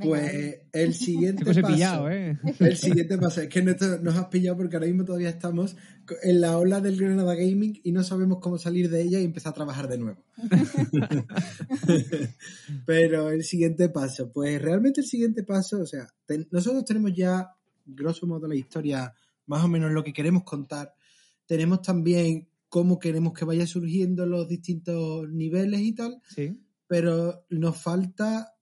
Pues 0.00 0.60
el 0.72 0.94
siguiente 1.04 1.44
paso. 1.44 1.60
pillado, 1.66 2.10
¿eh? 2.10 2.38
El 2.60 2.76
siguiente 2.78 3.18
paso 3.18 3.42
es 3.42 3.48
que 3.48 3.60
nos 3.62 4.16
has 4.16 4.26
pillado 4.28 4.56
porque 4.56 4.76
ahora 4.76 4.86
mismo 4.86 5.04
todavía 5.04 5.28
estamos 5.28 5.76
en 6.22 6.40
la 6.40 6.56
ola 6.56 6.80
del 6.80 6.96
Granada 6.98 7.34
Gaming 7.34 7.78
y 7.84 7.92
no 7.92 8.02
sabemos 8.02 8.38
cómo 8.40 8.56
salir 8.56 8.88
de 8.88 9.02
ella 9.02 9.20
y 9.20 9.24
empezar 9.24 9.50
a 9.50 9.54
trabajar 9.54 9.88
de 9.88 9.98
nuevo. 9.98 10.24
Pero 12.86 13.30
el 13.30 13.44
siguiente 13.44 13.88
paso, 13.88 14.30
pues 14.32 14.60
realmente 14.60 15.00
el 15.02 15.06
siguiente 15.06 15.42
paso, 15.42 15.80
o 15.80 15.86
sea, 15.86 16.08
ten- 16.26 16.48
nosotros 16.50 16.84
tenemos 16.84 17.12
ya, 17.14 17.50
grosso 17.84 18.26
modo, 18.26 18.48
la 18.48 18.54
historia, 18.56 19.12
más 19.46 19.64
o 19.64 19.68
menos 19.68 19.92
lo 19.92 20.02
que 20.02 20.12
queremos 20.12 20.44
contar. 20.44 20.94
Tenemos 21.46 21.82
también 21.82 22.48
cómo 22.68 22.98
queremos 22.98 23.32
que 23.34 23.44
vaya 23.44 23.66
surgiendo 23.66 24.26
los 24.26 24.48
distintos 24.48 25.28
niveles 25.28 25.80
y 25.80 25.92
tal 25.94 26.22
Sí. 26.34 26.58
pero 26.86 27.44
nos 27.50 27.76
falta 27.76 28.54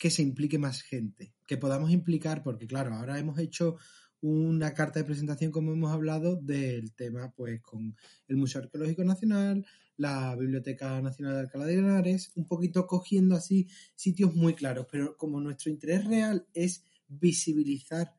que 0.00 0.08
se 0.08 0.22
implique 0.22 0.58
más 0.58 0.80
gente, 0.80 1.34
que 1.46 1.58
podamos 1.58 1.90
implicar, 1.90 2.42
porque 2.42 2.66
claro, 2.66 2.94
ahora 2.94 3.18
hemos 3.18 3.38
hecho 3.38 3.76
una 4.22 4.72
carta 4.72 4.98
de 4.98 5.04
presentación, 5.04 5.52
como 5.52 5.74
hemos 5.74 5.92
hablado, 5.92 6.36
del 6.36 6.94
tema 6.94 7.34
pues 7.36 7.60
con 7.60 7.94
el 8.26 8.36
Museo 8.38 8.62
Arqueológico 8.62 9.04
Nacional, 9.04 9.66
la 9.98 10.34
Biblioteca 10.36 11.02
Nacional 11.02 11.34
de 11.34 11.40
Alcalá 11.40 11.66
de 11.66 11.74
Henares, 11.74 12.32
un 12.36 12.46
poquito 12.46 12.86
cogiendo 12.86 13.36
así 13.36 13.68
sitios 13.94 14.34
muy 14.34 14.54
claros, 14.54 14.86
pero 14.90 15.18
como 15.18 15.38
nuestro 15.38 15.70
interés 15.70 16.06
real 16.06 16.46
es 16.54 16.82
visibilizar 17.06 18.14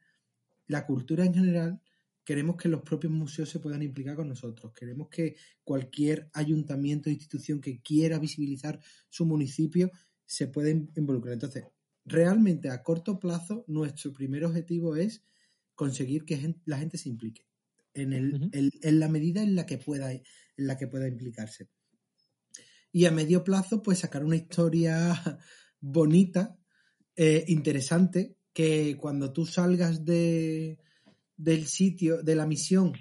la 0.67 0.85
cultura 0.85 1.25
en 1.25 1.33
general, 1.33 1.81
queremos 2.23 2.57
que 2.57 2.69
los 2.69 2.83
propios 2.83 3.11
museos 3.11 3.49
se 3.49 3.59
puedan 3.59 3.81
implicar 3.81 4.15
con 4.15 4.29
nosotros. 4.29 4.71
Queremos 4.71 5.09
que 5.09 5.35
cualquier 5.63 6.29
ayuntamiento 6.33 7.09
o 7.09 7.11
institución 7.11 7.59
que 7.59 7.81
quiera 7.81 8.19
visibilizar 8.19 8.79
su 9.09 9.25
municipio 9.25 9.89
se 10.31 10.47
pueda 10.47 10.69
in- 10.69 10.89
involucrar. 10.95 11.33
Entonces, 11.33 11.65
realmente 12.05 12.69
a 12.69 12.81
corto 12.83 13.19
plazo, 13.19 13.65
nuestro 13.67 14.13
primer 14.13 14.45
objetivo 14.45 14.95
es 14.95 15.23
conseguir 15.75 16.23
que 16.23 16.55
la 16.65 16.77
gente 16.77 16.97
se 16.97 17.09
implique 17.09 17.45
en, 17.93 18.13
el- 18.13 18.35
Ujú. 18.35 18.49
el- 18.53 18.71
en 18.81 18.99
la 19.01 19.09
medida 19.09 19.43
en 19.43 19.55
la 19.55 19.65
que 19.65 19.77
pueda 19.77 20.13
en 20.13 20.23
la 20.55 20.77
que 20.77 20.87
pueda 20.87 21.07
implicarse. 21.09 21.67
Y 22.93 23.05
a 23.05 23.11
medio 23.11 23.43
plazo, 23.43 23.81
pues 23.81 23.99
sacar 23.99 24.23
una 24.23 24.37
historia 24.37 25.11
bonita, 25.81 26.57
eh, 27.17 27.43
interesante, 27.49 28.37
que 28.53 28.95
cuando 28.97 29.33
tú 29.33 29.45
salgas 29.45 30.05
de, 30.05 30.79
del 31.35 31.65
sitio, 31.67 32.23
de 32.23 32.35
la 32.35 32.45
misión, 32.45 32.93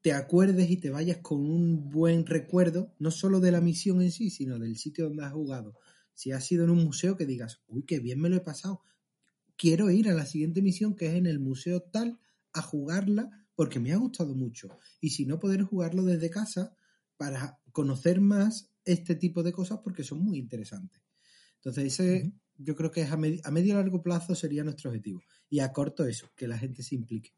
te 0.00 0.12
acuerdes 0.12 0.70
y 0.70 0.76
te 0.76 0.90
vayas 0.90 1.18
con 1.18 1.40
un 1.40 1.90
buen 1.90 2.24
recuerdo, 2.24 2.94
no 3.00 3.10
solo 3.10 3.40
de 3.40 3.50
la 3.50 3.60
misión 3.60 4.00
en 4.00 4.12
sí, 4.12 4.30
sino 4.30 4.60
del 4.60 4.76
sitio 4.76 5.04
donde 5.06 5.24
has 5.24 5.32
jugado. 5.32 5.74
Si 6.14 6.32
has 6.32 6.46
sido 6.46 6.64
en 6.64 6.70
un 6.70 6.84
museo, 6.84 7.16
que 7.16 7.26
digas, 7.26 7.60
uy, 7.66 7.84
qué 7.84 8.00
bien 8.00 8.20
me 8.20 8.28
lo 8.28 8.36
he 8.36 8.40
pasado. 8.40 8.82
Quiero 9.56 9.90
ir 9.90 10.08
a 10.08 10.14
la 10.14 10.26
siguiente 10.26 10.62
misión, 10.62 10.94
que 10.94 11.06
es 11.06 11.14
en 11.14 11.26
el 11.26 11.40
museo 11.40 11.82
tal, 11.82 12.18
a 12.52 12.62
jugarla, 12.62 13.46
porque 13.54 13.80
me 13.80 13.92
ha 13.92 13.96
gustado 13.96 14.34
mucho. 14.34 14.78
Y 15.00 15.10
si 15.10 15.26
no, 15.26 15.38
poder 15.38 15.62
jugarlo 15.62 16.04
desde 16.04 16.30
casa 16.30 16.74
para 17.16 17.60
conocer 17.72 18.20
más 18.20 18.70
este 18.84 19.14
tipo 19.14 19.42
de 19.42 19.52
cosas, 19.52 19.80
porque 19.84 20.04
son 20.04 20.22
muy 20.22 20.38
interesantes. 20.38 21.02
Entonces, 21.56 21.84
ese 21.98 22.32
yo 22.58 22.76
creo 22.76 22.90
que 22.90 23.02
es 23.02 23.10
a, 23.10 23.14
a 23.14 23.50
medio 23.50 23.72
y 23.72 23.76
largo 23.76 24.02
plazo 24.02 24.34
sería 24.34 24.64
nuestro 24.64 24.90
objetivo. 24.90 25.22
Y 25.48 25.60
a 25.60 25.72
corto 25.72 26.04
eso, 26.06 26.30
que 26.36 26.48
la 26.48 26.58
gente 26.58 26.82
se 26.82 26.94
implique. 26.94 27.34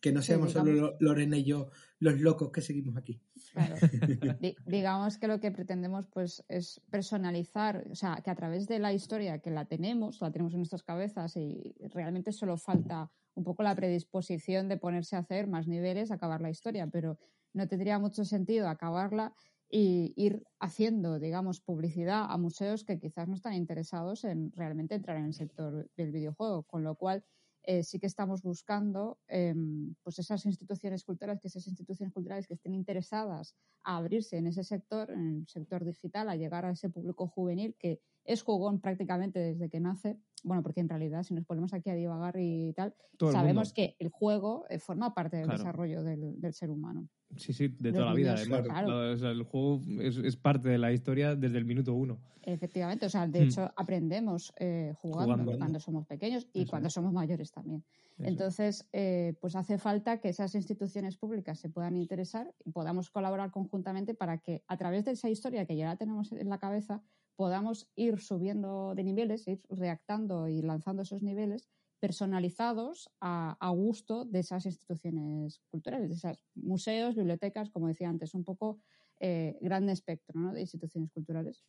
Que 0.00 0.12
no 0.12 0.20
Sí, 0.20 0.28
seamos 0.28 0.52
solo 0.52 0.96
Lorena 1.00 1.36
y 1.38 1.44
yo 1.44 1.70
los 1.98 2.20
locos 2.20 2.50
que 2.50 2.60
seguimos 2.60 2.96
aquí. 2.96 3.20
Claro. 3.52 3.76
Di- 4.40 4.56
digamos 4.66 5.18
que 5.18 5.26
lo 5.28 5.40
que 5.40 5.50
pretendemos 5.50 6.06
pues 6.06 6.44
es 6.48 6.80
personalizar, 6.90 7.86
o 7.90 7.94
sea, 7.94 8.20
que 8.22 8.30
a 8.30 8.34
través 8.34 8.66
de 8.68 8.78
la 8.78 8.92
historia 8.92 9.38
que 9.40 9.50
la 9.50 9.64
tenemos, 9.64 10.20
la 10.20 10.30
tenemos 10.30 10.52
en 10.52 10.58
nuestras 10.60 10.82
cabezas 10.82 11.36
y 11.36 11.74
realmente 11.94 12.32
solo 12.32 12.56
falta 12.58 13.10
un 13.34 13.44
poco 13.44 13.62
la 13.62 13.74
predisposición 13.74 14.68
de 14.68 14.76
ponerse 14.76 15.16
a 15.16 15.20
hacer 15.20 15.46
más 15.46 15.66
niveles, 15.68 16.10
acabar 16.10 16.40
la 16.40 16.50
historia, 16.50 16.86
pero 16.86 17.18
no 17.54 17.66
tendría 17.66 17.98
mucho 17.98 18.24
sentido 18.24 18.68
acabarla 18.68 19.34
y 19.68 20.12
ir 20.16 20.44
haciendo, 20.60 21.18
digamos, 21.18 21.60
publicidad 21.60 22.26
a 22.30 22.36
museos 22.38 22.84
que 22.84 22.98
quizás 22.98 23.26
no 23.28 23.34
están 23.34 23.54
interesados 23.54 24.24
en 24.24 24.52
realmente 24.52 24.94
entrar 24.94 25.16
en 25.16 25.24
el 25.26 25.34
sector 25.34 25.90
del 25.96 26.12
videojuego, 26.12 26.62
con 26.64 26.84
lo 26.84 26.94
cual 26.96 27.24
eh, 27.66 27.82
sí 27.82 27.98
que 27.98 28.06
estamos 28.06 28.42
buscando 28.42 29.18
em, 29.28 29.94
pues 30.02 30.18
esas 30.18 30.46
instituciones 30.46 31.04
culturales, 31.04 31.40
que 31.42 31.48
esas 31.48 31.66
instituciones 31.66 32.12
culturales 32.14 32.46
que 32.46 32.54
estén 32.54 32.74
interesadas 32.74 33.54
a 33.84 33.96
abrirse 33.98 34.36
en 34.38 34.46
ese 34.46 34.64
sector, 34.64 35.10
en 35.10 35.40
el 35.40 35.48
sector 35.48 35.84
digital, 35.84 36.28
a 36.28 36.36
llegar 36.36 36.64
a 36.64 36.70
ese 36.70 36.88
público 36.90 37.26
juvenil 37.28 37.76
que 37.78 38.00
es 38.24 38.42
jugón 38.42 38.80
prácticamente 38.80 39.38
desde 39.38 39.68
que 39.68 39.80
nace. 39.80 40.18
Bueno, 40.44 40.62
porque 40.62 40.80
en 40.80 40.88
realidad, 40.88 41.22
si 41.24 41.34
nos 41.34 41.44
ponemos 41.44 41.72
aquí 41.74 41.90
a 41.90 41.94
divagar 41.94 42.36
y 42.38 42.72
tal, 42.74 42.94
Todo 43.16 43.32
sabemos 43.32 43.72
que 43.72 43.96
el 43.98 44.08
juego 44.10 44.64
eh, 44.68 44.78
forma 44.78 45.14
parte 45.14 45.36
del 45.36 45.46
Claro. 45.46 45.58
desarrollo 45.58 46.02
del, 46.04 46.40
del 46.40 46.52
ser 46.54 46.70
humano. 46.70 47.08
Sí, 47.36 47.52
sí, 47.52 47.68
de 47.68 47.92
toda 47.92 48.06
la 48.06 48.14
vida. 48.14 48.34
niños, 48.34 48.40
además. 48.50 48.62
claro. 48.68 48.88
Lo- 48.88 49.12
o 49.12 49.16
sea, 49.16 49.30
el 49.30 49.42
juego 49.42 49.82
es, 50.00 50.16
es 50.18 50.36
parte 50.36 50.68
de 50.68 50.78
la 50.78 50.92
historia 50.92 51.34
desde 51.34 51.58
el 51.58 51.64
minuto 51.64 51.92
uno. 51.94 52.20
Efectivamente, 52.42 53.06
o 53.06 53.10
sea, 53.10 53.26
de 53.26 53.40
Hmm. 53.40 53.42
hecho 53.42 53.72
aprendemos 53.76 54.52
eh, 54.60 54.92
jugando, 54.96 55.32
Jugando. 55.32 55.58
cuando 55.58 55.80
somos 55.80 56.06
pequeños 56.06 56.46
y 56.52 56.62
Eso 56.62 56.70
cuando 56.70 56.86
es. 56.86 56.94
somos 56.94 57.12
mayores 57.12 57.50
también. 57.50 57.84
Eso. 58.18 58.28
Entonces, 58.28 58.88
eh, 58.92 59.34
pues 59.40 59.56
hace 59.56 59.78
falta 59.78 60.20
que 60.20 60.28
esas 60.28 60.54
instituciones 60.54 61.16
públicas 61.18 61.58
se 61.58 61.68
puedan 61.68 61.96
interesar 61.96 62.54
y 62.64 62.70
podamos 62.70 63.10
colaborar 63.10 63.50
conjuntamente 63.50 64.14
para 64.14 64.38
que 64.38 64.62
a 64.68 64.76
través 64.76 65.04
de 65.04 65.10
esa 65.12 65.28
historia 65.28 65.66
que 65.66 65.76
ya 65.76 65.86
la 65.86 65.96
tenemos 65.96 66.30
en 66.32 66.48
la 66.48 66.58
cabeza 66.58 67.02
podamos 67.34 67.90
ir 67.96 68.20
subiendo 68.20 68.94
de 68.94 69.02
niveles, 69.04 69.46
ir 69.48 69.60
reactando 69.68 70.46
y 70.48 70.62
lanzando 70.62 71.02
esos 71.02 71.22
niveles 71.22 71.68
personalizados 72.00 73.08
a, 73.20 73.56
a 73.60 73.70
gusto 73.70 74.24
de 74.24 74.40
esas 74.40 74.66
instituciones 74.66 75.60
culturales, 75.70 76.08
de 76.08 76.14
esos 76.14 76.44
museos, 76.54 77.14
bibliotecas, 77.16 77.70
como 77.70 77.88
decía 77.88 78.08
antes, 78.08 78.34
un 78.34 78.44
poco 78.44 78.80
eh, 79.20 79.56
gran 79.60 79.88
espectro 79.88 80.38
¿no? 80.40 80.52
de 80.52 80.60
instituciones 80.60 81.10
culturales. 81.10 81.64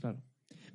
Claro. 0.00 0.20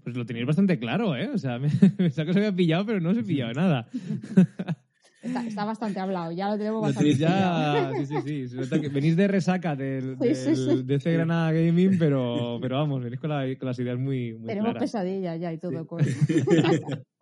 Pues 0.04 0.16
lo 0.16 0.26
tenéis 0.26 0.46
bastante 0.46 0.78
claro, 0.80 1.16
¿eh? 1.16 1.30
O 1.34 1.38
sea, 1.38 1.60
me, 1.60 1.70
pensaba 1.98 2.26
que 2.26 2.32
os 2.32 2.38
había 2.38 2.56
pillado, 2.56 2.86
pero 2.86 3.00
no 3.00 3.10
os 3.10 3.18
he 3.18 3.24
pillado 3.24 3.54
nada. 3.54 3.88
Está, 5.24 5.42
está 5.48 5.64
bastante 5.64 6.02
hablado, 6.02 6.34
ya 6.34 6.50
lo 6.50 6.58
tenemos 6.58 6.82
bastante 6.82 7.16
ya. 7.16 7.94
Sí, 7.96 8.06
sí, 8.08 8.16
sí. 8.26 8.48
Se 8.50 8.58
nota 8.58 8.82
que 8.82 8.90
venís 8.90 9.16
de 9.16 9.30
resaca 9.30 9.74
del, 9.74 10.18
Sí, 10.22 10.36
sí, 10.36 10.44
del- 10.48 10.56
sí. 10.80 10.84
de 10.84 10.96
este 10.96 11.14
Granada 11.14 11.54
Gaming, 11.54 11.98
pero, 11.98 12.58
pero 12.62 12.76
vamos, 12.80 13.02
venís 13.02 13.22
con, 13.22 13.30
la- 13.30 13.46
con 13.58 13.68
las 13.70 13.80
ideas 13.80 13.98
muy, 13.98 14.34
muy 14.34 14.48
Tenemos 14.48 14.72
claras. 14.74 14.84
pesadillas 14.84 15.40
ya 15.40 15.54
y 15.54 15.58
todo. 15.60 15.88
Con- 15.88 16.02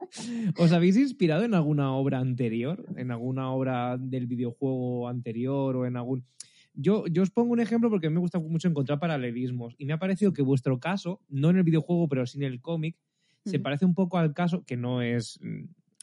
¿Os 0.58 0.72
habéis 0.72 0.98
inspirado 0.98 1.44
en 1.44 1.54
alguna 1.54 1.94
obra 1.94 2.20
anterior? 2.20 2.86
¿En 2.96 3.12
alguna 3.12 3.52
obra 3.52 3.98
del 3.98 4.28
videojuego 4.28 5.08
anterior 5.08 5.76
o 5.76 5.86
en 5.86 5.98
algún... 5.98 6.26
Yo, 6.74 7.06
yo 7.08 7.22
os 7.22 7.32
pongo 7.32 7.52
un 7.52 7.60
ejemplo 7.60 7.90
porque 7.90 8.10
me 8.10 8.20
gusta 8.20 8.40
mucho 8.40 8.68
encontrar 8.68 9.00
paralelismos 9.00 9.76
y 9.78 9.86
me 9.86 9.94
ha 9.94 10.00
parecido 10.00 10.32
que 10.34 10.42
vuestro 10.42 10.80
caso, 10.80 11.22
no 11.30 11.50
en 11.50 11.58
el 11.58 11.64
videojuego 11.64 12.08
pero 12.08 12.26
sí 12.26 12.38
en 12.38 12.44
el 12.44 12.62
cómic, 12.62 12.98
se 13.46 13.60
parece 13.60 13.86
un 13.86 13.96
poco 13.96 14.18
al 14.18 14.34
caso 14.34 14.64
que 14.66 14.78
no 14.78 15.02
es... 15.02 15.40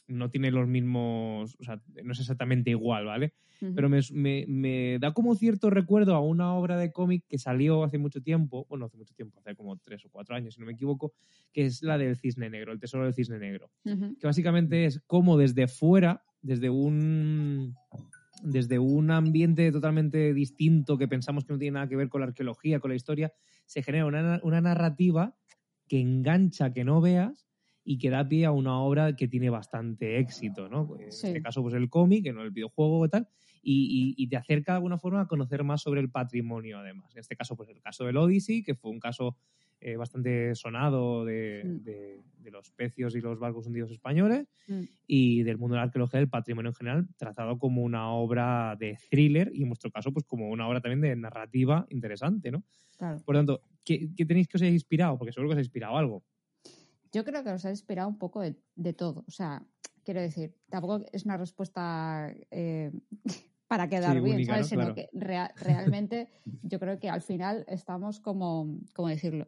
no 0.09 0.29
tiene 0.29 0.51
los 0.51 0.67
mismos... 0.67 1.55
o 1.59 1.63
sea, 1.63 1.81
no 2.03 2.11
es 2.11 2.19
exactamente 2.19 2.71
igual, 2.71 3.05
¿vale? 3.05 3.33
Pero 3.75 3.89
me, 3.89 3.99
me- 4.13 4.45
me 4.47 4.99
da 4.99 5.13
como 5.13 5.35
cierto 5.35 5.69
recuerdo 5.69 6.15
a 6.15 6.21
una 6.21 6.53
obra 6.53 6.77
de 6.77 6.91
cómic 6.91 7.25
que 7.27 7.37
salió 7.37 7.83
hace 7.83 7.97
mucho 7.97 8.21
tiempo, 8.21 8.65
bueno, 8.69 8.85
hace 8.85 8.97
mucho 8.97 9.13
tiempo, 9.13 9.39
hace 9.39 9.55
como 9.55 9.77
tres 9.77 10.05
o 10.05 10.09
cuatro 10.09 10.35
años, 10.35 10.53
si 10.55 10.59
no 10.61 10.65
me 10.65 10.73
equivoco, 10.73 11.13
que 11.53 11.65
es 11.65 11.83
la 11.83 11.97
del 11.97 12.15
cisne 12.15 12.49
negro, 12.49 12.71
el 12.71 12.79
tesoro 12.79 13.03
del 13.03 13.13
cisne 13.13 13.37
negro 13.39 13.69
que 14.19 14.27
básicamente 14.27 14.85
es 14.85 15.01
como 15.07 15.37
desde 15.37 15.67
fuera, 15.67 16.23
desde 16.41 16.69
un 16.69 17.75
desde 18.41 18.79
un 18.79 19.11
ambiente 19.11 19.69
totalmente 19.73 20.33
distinto 20.33 20.97
que 20.97 21.09
pensamos 21.09 21.43
que 21.43 21.51
no 21.51 21.59
tiene 21.59 21.73
nada 21.75 21.89
que 21.89 21.97
ver 21.97 22.07
con 22.07 22.21
la 22.21 22.27
arqueología, 22.27 22.79
con 22.79 22.89
la 22.91 22.95
historia, 22.95 23.33
se 23.65 23.83
genera 23.83 24.05
una, 24.05 24.39
una 24.43 24.61
narrativa 24.61 25.35
que 25.89 25.99
engancha 25.99 26.71
que 26.71 26.85
no 26.85 27.01
veas 27.01 27.48
y 27.91 27.97
que 27.97 28.11
da 28.11 28.27
pie 28.27 28.45
a 28.45 28.51
una 28.51 28.79
obra 28.79 29.15
que 29.15 29.27
tiene 29.27 29.49
bastante 29.49 30.19
éxito, 30.19 30.69
¿no? 30.69 30.95
En 30.99 31.11
Sí. 31.11 31.25
este 31.27 31.41
caso, 31.41 31.63
pues 31.63 31.73
el 31.73 31.89
cómic, 31.89 32.23
que 32.23 32.31
no 32.33 32.43
el 32.43 32.51
videojuego 32.51 33.03
y 33.05 33.09
tal, 33.09 33.27
y, 33.63 34.13
y- 34.17 34.23
y 34.23 34.27
te 34.27 34.37
acerca 34.37 34.73
de 34.73 34.75
alguna 34.75 34.99
forma 34.99 35.21
a 35.21 35.27
conocer 35.27 35.63
más 35.63 35.81
sobre 35.81 35.99
el 35.99 36.11
patrimonio, 36.11 36.77
además. 36.77 37.11
En 37.15 37.21
este 37.21 37.35
caso, 37.35 37.55
pues 37.55 37.67
el 37.69 37.81
caso 37.81 38.05
del 38.05 38.17
Odyssey, 38.17 38.61
que 38.61 38.75
fue 38.75 38.91
un 38.91 38.99
caso 38.99 39.35
eh, 39.81 39.95
bastante 39.95 40.53
sonado 40.55 41.23
de, 41.25 41.63
de- 41.65 42.19
de 42.43 42.51
los 42.51 42.69
pecios 42.71 43.15
y 43.15 43.21
los 43.21 43.39
barcos 43.39 43.65
hundidos 43.65 43.89
españoles, 43.91 44.45
Mm. 44.67 44.83
y 45.07 45.41
del 45.43 45.57
mundo 45.57 45.73
de 45.75 45.77
la 45.77 45.83
arqueología 45.83 46.19
del 46.19 46.29
patrimonio 46.29 46.69
en 46.69 46.75
general, 46.75 47.07
tratado 47.17 47.57
como 47.57 47.81
una 47.81 48.11
obra 48.11 48.75
de 48.77 48.97
thriller 49.09 49.49
y 49.53 49.63
en 49.63 49.69
vuestro 49.69 49.89
caso, 49.89 50.11
pues 50.11 50.25
como 50.25 50.49
una 50.49 50.67
obra 50.67 50.79
también 50.81 50.99
de 51.01 51.15
narrativa 51.15 51.87
interesante, 51.89 52.51
¿no? 52.51 52.61
Claro. 52.97 53.21
Por 53.25 53.35
tanto, 53.35 53.61
¿qué, 53.85 54.09
qué 54.15 54.25
tenéis 54.25 54.47
que 54.49 54.57
os 54.57 54.61
haya 54.61 54.71
inspirado? 54.73 55.17
Porque 55.17 55.31
seguro 55.31 55.49
que 55.49 55.53
os 55.53 55.57
ha 55.59 55.61
inspirado 55.61 55.97
algo. 55.97 56.23
Yo 57.11 57.23
creo 57.25 57.43
que 57.43 57.51
nos 57.51 57.65
ha 57.65 57.69
inspirado 57.69 58.07
un 58.07 58.17
poco 58.17 58.41
de, 58.41 58.55
de 58.75 58.93
todo. 58.93 59.23
O 59.27 59.31
sea, 59.31 59.63
quiero 60.03 60.21
decir, 60.21 60.55
tampoco 60.69 61.05
es 61.11 61.25
una 61.25 61.37
respuesta 61.37 62.31
eh, 62.51 62.91
para 63.67 63.87
quedar 63.87 64.15
Sí, 64.17 64.21
bien, 64.21 64.35
única, 64.37 64.53
¿sabes? 64.53 64.65
¿no? 64.65 64.69
Sino 64.69 64.81
Claro. 64.81 64.95
que 64.95 65.09
rea- 65.13 65.53
realmente 65.61 66.29
yo 66.63 66.79
creo 66.79 66.99
que 66.99 67.09
al 67.09 67.21
final 67.21 67.65
estamos 67.67 68.19
como, 68.19 68.77
¿cómo 68.95 69.07
decirlo? 69.09 69.47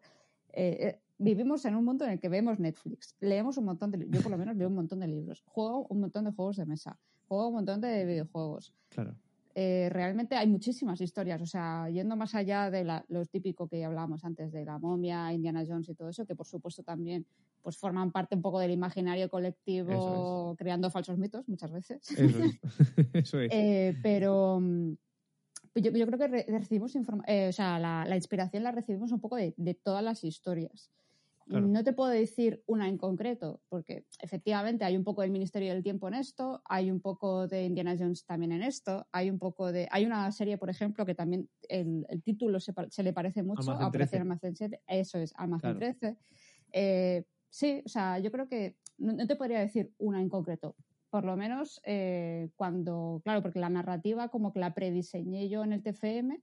Eh, 0.53 0.77
eh, 0.81 1.01
vivimos 1.17 1.63
en 1.65 1.75
un 1.75 1.85
mundo 1.85 2.05
en 2.05 2.11
el 2.11 2.19
que 2.19 2.29
vemos 2.29 2.59
Netflix, 2.59 3.15
leemos 3.19 3.57
un 3.57 3.65
montón 3.65 3.91
de 3.91 4.07
yo 4.09 4.21
por 4.21 4.31
lo 4.31 4.37
menos 4.37 4.55
leo 4.57 4.67
un 4.67 4.75
montón 4.75 4.99
de 4.99 5.07
libros, 5.07 5.43
juego 5.45 5.85
un 5.89 5.99
montón 6.01 6.25
de 6.25 6.31
juegos 6.31 6.57
de 6.57 6.65
mesa, 6.65 6.99
juego 7.27 7.47
un 7.49 7.53
montón 7.55 7.79
de 7.81 8.05
videojuegos. 8.05 8.73
Claro. 8.89 9.15
Eh, 9.53 9.89
realmente 9.91 10.35
hay 10.35 10.47
muchísimas 10.47 11.01
historias, 11.01 11.41
o 11.41 11.45
sea, 11.45 11.89
yendo 11.89 12.15
más 12.15 12.33
allá 12.35 12.69
de 12.71 12.83
la- 12.85 13.03
lo 13.09 13.25
típico 13.25 13.67
que 13.67 13.83
hablábamos 13.83 14.23
antes 14.23 14.51
de 14.51 14.63
la 14.65 14.79
momia, 14.79 15.31
Indiana 15.33 15.63
Jones 15.67 15.89
y 15.89 15.93
todo 15.95 16.09
eso, 16.09 16.25
que 16.25 16.35
por 16.35 16.47
supuesto 16.47 16.83
también 16.83 17.25
pues 17.61 17.77
forman 17.77 18.11
parte 18.11 18.35
un 18.35 18.41
poco 18.41 18.59
del 18.59 18.71
imaginario 18.71 19.29
colectivo, 19.29 20.55
creando 20.57 20.89
falsos 20.89 21.17
mitos 21.17 21.47
muchas 21.47 21.71
veces. 21.71 22.09
Eso 22.11 22.39
es. 22.43 22.59
Eso 23.13 23.39
es. 23.39 23.51
Eh, 23.53 23.97
pero 24.03 24.59
mm, 24.59 24.93
yo, 25.75 25.91
yo 25.91 26.05
creo 26.07 26.19
que 26.19 26.27
re- 26.27 26.45
recibimos 26.47 26.95
eh, 27.27 27.47
o 27.49 27.51
sea, 27.53 27.79
la, 27.79 28.05
la 28.05 28.15
inspiración 28.15 28.63
la 28.63 28.71
recibimos 28.71 29.11
un 29.11 29.19
poco 29.19 29.35
de, 29.35 29.53
de 29.57 29.73
todas 29.73 30.03
las 30.03 30.23
historias. 30.23 30.91
Claro. 31.47 31.67
No 31.67 31.83
te 31.83 31.91
puedo 31.91 32.09
decir 32.11 32.63
una 32.65 32.87
en 32.87 32.97
concreto, 32.97 33.61
porque 33.67 34.05
efectivamente 34.21 34.85
hay 34.85 34.95
un 34.95 35.03
poco 35.03 35.21
del 35.21 35.31
Ministerio 35.31 35.73
del 35.73 35.83
Tiempo 35.83 36.07
en 36.07 36.13
esto, 36.13 36.61
hay 36.63 36.89
un 36.89 37.01
poco 37.01 37.47
de 37.47 37.65
Indiana 37.65 37.95
Jones 37.97 38.23
también 38.25 38.53
en 38.53 38.61
esto, 38.61 39.05
hay 39.11 39.29
un 39.29 39.37
poco 39.39 39.71
de. 39.71 39.87
Hay 39.91 40.05
una 40.05 40.31
serie, 40.31 40.57
por 40.57 40.69
ejemplo, 40.69 41.05
que 41.05 41.15
también 41.15 41.49
el, 41.67 42.05
el 42.07 42.21
título 42.21 42.59
se, 42.61 42.73
le 43.03 43.11
parece 43.11 43.43
mucho 43.43 43.71
a 43.71 43.91
13. 43.91 44.19
Almacén 44.19 44.55
7. 44.55 44.81
Eso 44.87 45.17
es, 45.17 45.33
Almacén 45.35 45.77
Claro. 45.77 45.79
13. 45.99 46.17
Eh, 46.73 47.25
sí, 47.51 47.83
o 47.85 47.89
sea, 47.89 48.17
yo 48.17 48.31
creo 48.31 48.47
que 48.47 48.77
no, 48.97 49.13
no 49.13 49.27
te 49.27 49.35
podría 49.35 49.59
decir 49.59 49.93
una 49.99 50.19
en 50.19 50.29
concreto. 50.29 50.75
Por 51.11 51.25
lo 51.25 51.35
menos 51.35 51.81
eh, 51.83 52.49
cuando, 52.55 53.21
claro, 53.23 53.41
porque 53.43 53.59
la 53.59 53.69
narrativa 53.69 54.29
como 54.29 54.53
que 54.53 54.59
la 54.59 54.73
prediseñé 54.73 55.49
yo 55.49 55.63
en 55.63 55.73
el 55.73 55.83
TFM, 55.83 56.41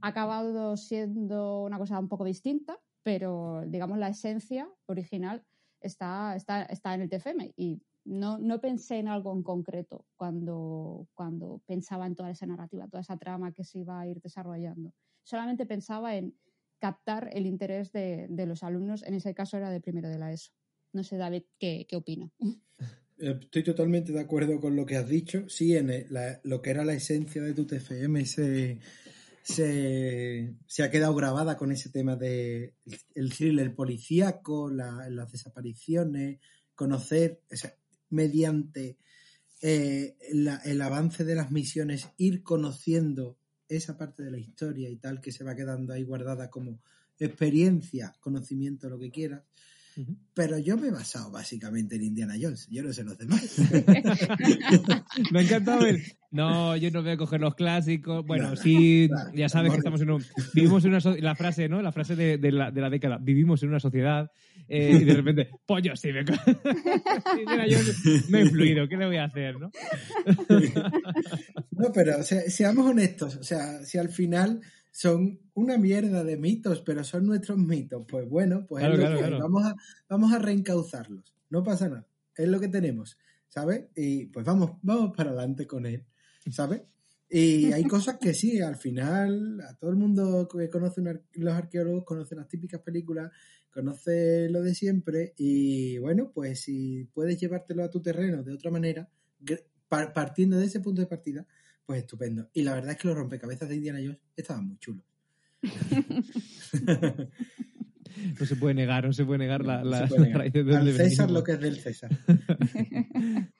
ha 0.00 0.08
acabado 0.08 0.78
siendo 0.78 1.62
una 1.62 1.76
cosa 1.76 1.98
un 1.98 2.08
poco 2.08 2.24
distinta, 2.24 2.78
pero 3.02 3.62
digamos 3.66 3.98
la 3.98 4.08
esencia 4.08 4.66
original 4.86 5.44
está, 5.82 6.34
está, 6.34 6.62
está 6.62 6.94
en 6.94 7.02
el 7.02 7.10
TFM 7.10 7.52
y 7.56 7.82
no, 8.04 8.38
no 8.38 8.60
pensé 8.60 8.98
en 8.98 9.08
algo 9.08 9.34
en 9.34 9.42
concreto 9.42 10.06
cuando, 10.16 11.08
cuando 11.14 11.60
pensaba 11.66 12.06
en 12.06 12.14
toda 12.14 12.30
esa 12.30 12.46
narrativa, 12.46 12.88
toda 12.88 13.02
esa 13.02 13.18
trama 13.18 13.52
que 13.52 13.64
se 13.64 13.80
iba 13.80 14.00
a 14.00 14.06
ir 14.06 14.20
desarrollando. 14.22 14.92
Solamente 15.24 15.66
pensaba 15.66 16.14
en 16.14 16.34
captar 16.78 17.30
el 17.32 17.46
interés 17.46 17.92
de, 17.92 18.26
de 18.28 18.46
los 18.46 18.62
alumnos, 18.62 19.02
en 19.02 19.14
ese 19.14 19.34
caso 19.34 19.56
era 19.56 19.70
de 19.70 19.80
primero 19.80 20.08
de 20.08 20.18
la 20.18 20.32
ESO. 20.32 20.52
No 20.92 21.02
sé, 21.04 21.16
David, 21.16 21.42
¿qué, 21.58 21.86
qué 21.88 21.96
opina? 21.96 22.30
Eh, 23.18 23.34
Estoy 23.40 23.64
totalmente 23.64 24.12
de 24.12 24.20
acuerdo 24.20 24.60
con 24.60 24.76
lo 24.76 24.84
que 24.84 24.96
has 24.96 25.08
dicho. 25.08 25.48
Sí, 25.48 25.74
en 25.74 25.90
lo 26.42 26.60
que 26.60 26.68
era 26.68 26.84
la 26.84 26.92
esencia 26.92 27.40
de 27.40 27.54
tu 27.54 27.64
TFM 27.66 28.26
se, 28.26 28.78
se, 29.42 30.54
se 30.66 30.82
ha 30.82 30.90
quedado 30.90 31.14
grabada 31.14 31.56
con 31.56 31.72
ese 31.72 31.88
tema 31.88 32.14
de 32.16 32.74
thriller 33.14 33.74
policíaco, 33.74 34.70
la- 34.70 35.08
las 35.08 35.32
desapariciones, 35.32 36.40
conocer, 36.74 37.40
mediante 38.10 38.98
eh, 39.62 40.16
el 40.20 40.82
avance 40.82 41.24
de 41.24 41.36
las 41.36 41.50
misiones, 41.50 42.10
ir 42.18 42.42
conociendo 42.42 43.38
esa 43.68 43.96
parte 43.96 44.22
de 44.22 44.30
la 44.30 44.38
historia 44.38 44.88
y 44.88 44.96
tal 44.96 45.20
que 45.20 45.32
se 45.32 45.44
va 45.44 45.54
quedando 45.54 45.92
ahí 45.92 46.04
guardada 46.04 46.50
como 46.50 46.80
experiencia, 47.18 48.14
conocimiento, 48.20 48.88
lo 48.88 48.98
que 48.98 49.10
quieras. 49.10 49.42
Pero 50.34 50.58
yo 50.58 50.76
me 50.76 50.88
he 50.88 50.90
basado 50.90 51.30
básicamente 51.30 51.96
en 51.96 52.02
Indiana 52.04 52.34
Jones. 52.40 52.68
Yo 52.70 52.82
no 52.82 52.92
sé 52.92 53.02
los 53.04 53.16
demás. 53.16 53.42
Me 55.30 55.38
ha 55.38 55.42
encantado 55.42 55.86
el. 55.86 56.02
No, 56.30 56.76
yo 56.76 56.90
no 56.90 57.02
voy 57.02 57.12
a 57.12 57.16
coger 57.16 57.40
los 57.40 57.54
clásicos. 57.54 58.26
Bueno, 58.26 58.50
No, 58.50 58.56
sí, 58.56 59.08
claro, 59.08 59.30
ya 59.34 59.48
sabes 59.48 59.72
que 59.72 59.78
estamos 59.78 60.00
en 60.02 60.10
un. 60.10 60.24
Vivimos 60.52 60.84
en 60.84 60.90
una. 60.90 61.00
so- 61.00 61.16
La 61.16 61.34
frase, 61.34 61.68
¿no? 61.68 61.80
La 61.80 61.92
frase 61.92 62.14
de, 62.14 62.36
de 62.36 62.52
la, 62.52 62.70
de 62.70 62.80
la 62.82 62.90
década. 62.90 63.16
Vivimos 63.18 63.62
en 63.62 63.70
una 63.70 63.80
sociedad. 63.80 64.30
eh, 64.68 64.98
y 65.00 65.04
de 65.04 65.14
repente, 65.14 65.48
yo 65.82 65.96
sí 65.96 66.12
me. 66.12 66.20
Indiana 67.40 67.64
Jones 67.70 68.28
me 68.28 68.40
he 68.40 68.42
influido. 68.42 68.86
¿Qué 68.88 68.96
le 68.98 69.06
voy 69.06 69.16
a 69.16 69.24
hacer, 69.24 69.58
no? 69.58 69.70
No, 71.70 71.92
pero 71.92 72.18
o 72.18 72.22
sea, 72.22 72.40
seamos 72.48 72.86
honestos. 72.86 73.36
O 73.36 73.42
sea, 73.42 73.84
si 73.84 73.98
al 73.98 74.08
final 74.08 74.60
son 74.96 75.38
una 75.52 75.76
mierda 75.76 76.24
de 76.24 76.38
mitos, 76.38 76.80
pero 76.80 77.04
son 77.04 77.26
nuestros 77.26 77.58
mitos, 77.58 78.06
pues 78.08 78.26
bueno, 78.26 78.64
pues 78.66 78.82
Claro, 78.82 78.96
claro, 78.96 79.18
claro. 79.18 79.38
Vamos, 79.40 79.66
a, 79.66 79.76
vamos 80.08 80.32
a 80.32 80.38
reencauzarlos. 80.38 81.34
No 81.50 81.62
pasa 81.62 81.90
nada. 81.90 82.06
Es 82.34 82.48
lo 82.48 82.58
que 82.58 82.68
tenemos, 82.68 83.18
¿sabes? 83.46 83.88
Y 83.94 84.24
pues 84.28 84.46
vamos, 84.46 84.78
vamos 84.80 85.14
para 85.14 85.32
adelante 85.32 85.66
con 85.66 85.84
él, 85.84 86.06
¿sabes? 86.50 86.80
Y 87.28 87.72
hay 87.72 87.84
cosas 87.84 88.16
que 88.18 88.32
sí, 88.32 88.62
al 88.62 88.76
final, 88.76 89.60
a 89.68 89.74
todo 89.76 89.90
el 89.90 89.96
mundo 89.96 90.48
que 90.48 90.70
conoce 90.70 91.02
los 91.34 91.52
arqueólogos 91.52 92.04
conoce 92.04 92.34
las 92.34 92.48
típicas 92.48 92.80
películas, 92.80 93.30
conoce 93.70 94.48
lo 94.48 94.62
de 94.62 94.74
siempre, 94.74 95.34
y 95.36 95.98
bueno, 95.98 96.32
pues 96.32 96.62
si 96.62 97.04
puedes 97.12 97.38
llevártelo 97.38 97.84
a 97.84 97.90
tu 97.90 98.00
terreno 98.00 98.42
de 98.42 98.54
otra 98.54 98.70
manera, 98.70 99.10
partiendo 99.90 100.56
de 100.56 100.64
ese 100.64 100.80
punto 100.80 101.02
de 101.02 101.06
partida, 101.06 101.46
pues 101.86 102.00
estupendo. 102.00 102.50
Y 102.52 102.62
la 102.62 102.74
verdad 102.74 102.90
es 102.92 102.96
que 102.98 103.08
los 103.08 103.16
rompecabezas 103.16 103.68
de 103.68 103.76
Indiana 103.76 104.00
Jones 104.02 104.18
estaban 104.36 104.66
muy 104.66 104.76
chulos. 104.78 105.04
No 108.38 108.46
se 108.46 108.56
puede 108.56 108.74
negar, 108.74 109.04
no 109.04 109.12
se 109.12 109.24
puede 109.24 109.38
negar 109.38 109.64
la, 109.64 109.84
la- 109.84 110.06
puede 110.06 110.32
Al 110.74 110.92
César 110.92 111.30
lo 111.30 111.44
que 111.44 111.52
es 111.52 111.60
del 111.60 111.76
César. 111.76 112.10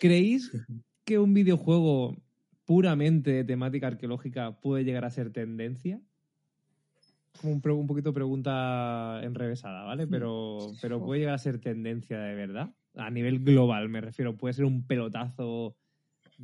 ¿Creéis 0.00 0.50
que 1.04 1.18
un 1.18 1.34
videojuego 1.34 2.16
puramente 2.64 3.30
de 3.32 3.44
temática 3.44 3.88
arqueológica 3.88 4.58
puede 4.60 4.84
llegar 4.84 5.04
a 5.04 5.10
ser 5.10 5.30
tendencia? 5.30 6.00
Como 7.40 7.54
un, 7.54 7.70
un 7.70 7.86
poquito 7.86 8.12
pregunta 8.12 9.20
enrevesada, 9.22 9.84
¿vale? 9.84 10.06
Pero, 10.06 10.72
pero 10.80 11.04
puede 11.04 11.20
llegar 11.20 11.34
a 11.34 11.38
ser 11.38 11.58
tendencia 11.58 12.18
de 12.18 12.34
verdad. 12.34 12.74
A 12.94 13.10
nivel 13.10 13.40
global, 13.40 13.88
me 13.88 14.00
refiero. 14.00 14.36
Puede 14.36 14.54
ser 14.54 14.64
un 14.64 14.86
pelotazo 14.86 15.76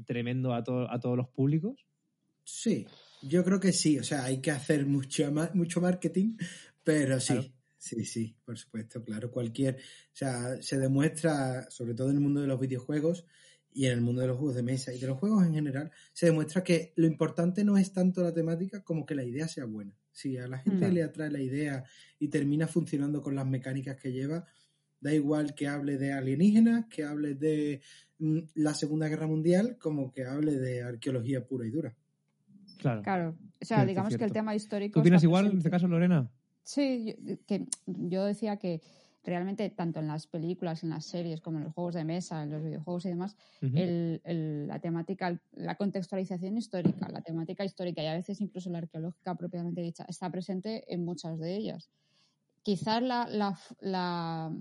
tremendo 0.04 0.54
a, 0.54 0.62
to- 0.64 0.90
a 0.90 0.98
todos 1.00 1.16
los 1.16 1.28
públicos. 1.28 1.86
Sí, 2.44 2.86
yo 3.22 3.44
creo 3.44 3.60
que 3.60 3.72
sí. 3.72 3.98
O 3.98 4.04
sea, 4.04 4.24
hay 4.24 4.40
que 4.40 4.50
hacer 4.50 4.86
mucho, 4.86 5.30
ma- 5.32 5.50
mucho 5.54 5.80
marketing, 5.80 6.36
pero 6.84 7.20
sí. 7.20 7.34
Claro. 7.34 7.48
Sí, 7.80 8.04
sí, 8.04 8.34
por 8.44 8.58
supuesto, 8.58 9.04
claro. 9.04 9.30
Cualquier. 9.30 9.76
O 9.76 10.16
sea, 10.16 10.60
se 10.60 10.78
demuestra, 10.78 11.70
sobre 11.70 11.94
todo 11.94 12.10
en 12.10 12.16
el 12.16 12.20
mundo 12.20 12.40
de 12.40 12.48
los 12.48 12.58
videojuegos 12.58 13.24
y 13.72 13.86
en 13.86 13.92
el 13.92 14.00
mundo 14.00 14.20
de 14.20 14.26
los 14.26 14.36
juegos 14.36 14.56
de 14.56 14.64
mesa 14.64 14.92
y 14.92 14.98
de 14.98 15.06
los 15.06 15.16
juegos 15.18 15.46
en 15.46 15.54
general, 15.54 15.92
se 16.12 16.26
demuestra 16.26 16.64
que 16.64 16.92
lo 16.96 17.06
importante 17.06 17.62
no 17.62 17.78
es 17.78 17.92
tanto 17.92 18.22
la 18.22 18.34
temática 18.34 18.82
como 18.82 19.06
que 19.06 19.14
la 19.14 19.22
idea 19.22 19.46
sea 19.46 19.64
buena. 19.66 19.94
Si 20.10 20.36
a 20.36 20.48
la 20.48 20.58
gente 20.58 20.90
le 20.90 21.04
atrae 21.04 21.30
la 21.30 21.40
idea 21.40 21.84
y 22.18 22.26
termina 22.28 22.66
funcionando 22.66 23.22
con 23.22 23.36
las 23.36 23.46
mecánicas 23.46 23.96
que 23.96 24.10
lleva, 24.10 24.44
da 25.00 25.12
igual 25.14 25.54
que 25.54 25.68
hable 25.68 25.96
de 25.98 26.12
alienígenas, 26.12 26.86
que 26.86 27.04
hable 27.04 27.34
de 27.34 27.80
mm, 28.18 28.38
la 28.54 28.74
Segunda 28.74 29.08
Guerra 29.08 29.26
Mundial, 29.26 29.76
como 29.78 30.12
que 30.12 30.24
hable 30.24 30.52
de 30.58 30.82
arqueología 30.82 31.46
pura 31.46 31.66
y 31.66 31.70
dura. 31.70 31.94
Claro. 32.78 33.02
Claro, 33.02 33.28
o 33.30 33.64
sea, 33.64 33.78
Cierto, 33.78 33.88
digamos 33.88 34.16
que 34.16 34.24
el 34.24 34.32
tema 34.32 34.54
histórico. 34.54 34.94
¿Tú 34.94 35.00
opinas 35.00 35.22
igual 35.22 35.46
en 35.46 35.58
este 35.58 35.70
caso, 35.70 35.88
Lorena? 35.88 36.30
Sí, 36.62 37.16
yo, 37.24 37.36
que 37.46 37.66
yo 37.86 38.24
decía 38.24 38.56
que 38.58 38.80
realmente 39.24 39.68
tanto 39.70 40.00
en 40.00 40.06
las 40.06 40.26
películas, 40.26 40.84
en 40.84 40.90
las 40.90 41.04
series, 41.04 41.40
como 41.40 41.58
en 41.58 41.64
los 41.64 41.74
juegos 41.74 41.94
de 41.94 42.04
mesa, 42.04 42.42
en 42.42 42.50
los 42.50 42.62
videojuegos 42.62 43.04
y 43.04 43.08
demás, 43.08 43.36
Ujú. 43.62 43.76
el- 43.76 44.20
el- 44.24 44.66
la 44.68 44.78
temática, 44.80 45.40
la 45.52 45.74
contextualización 45.76 46.56
histórica, 46.56 47.08
la 47.10 47.20
temática 47.20 47.64
histórica 47.64 48.02
y 48.02 48.06
a 48.06 48.14
veces 48.14 48.40
incluso 48.40 48.70
la 48.70 48.78
arqueológica 48.78 49.34
propiamente 49.34 49.80
dicha, 49.82 50.04
está 50.08 50.30
presente 50.30 50.84
en 50.92 51.04
muchas 51.04 51.38
de 51.38 51.56
ellas. 51.56 51.90
Quizás 52.62 53.02
la, 53.02 53.26
la, 53.28 53.50
f- 53.50 53.74
la, 53.80 54.54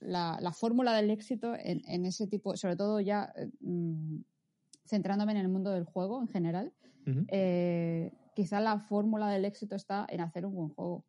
la- 0.00 0.38
la 0.40 0.52
fórmula 0.52 0.94
del 0.94 1.10
éxito 1.10 1.54
en, 1.54 1.82
en 1.86 2.04
ese 2.06 2.26
tipo, 2.26 2.56
sobre 2.56 2.76
todo 2.76 3.00
ya 3.00 3.32
eh, 3.36 3.48
mm, 3.60 4.18
centrándome 4.84 5.32
en 5.32 5.38
el 5.38 5.48
mundo 5.48 5.70
del 5.70 5.84
juego 5.84 6.20
en 6.20 6.28
general, 6.28 6.72
eh, 7.28 8.12
quizá 8.34 8.60
la 8.60 8.78
fórmula 8.80 9.28
del 9.30 9.44
éxito 9.44 9.74
está 9.76 10.06
en 10.08 10.20
hacer 10.20 10.44
un 10.46 10.54
buen 10.54 10.68
juego. 10.70 11.04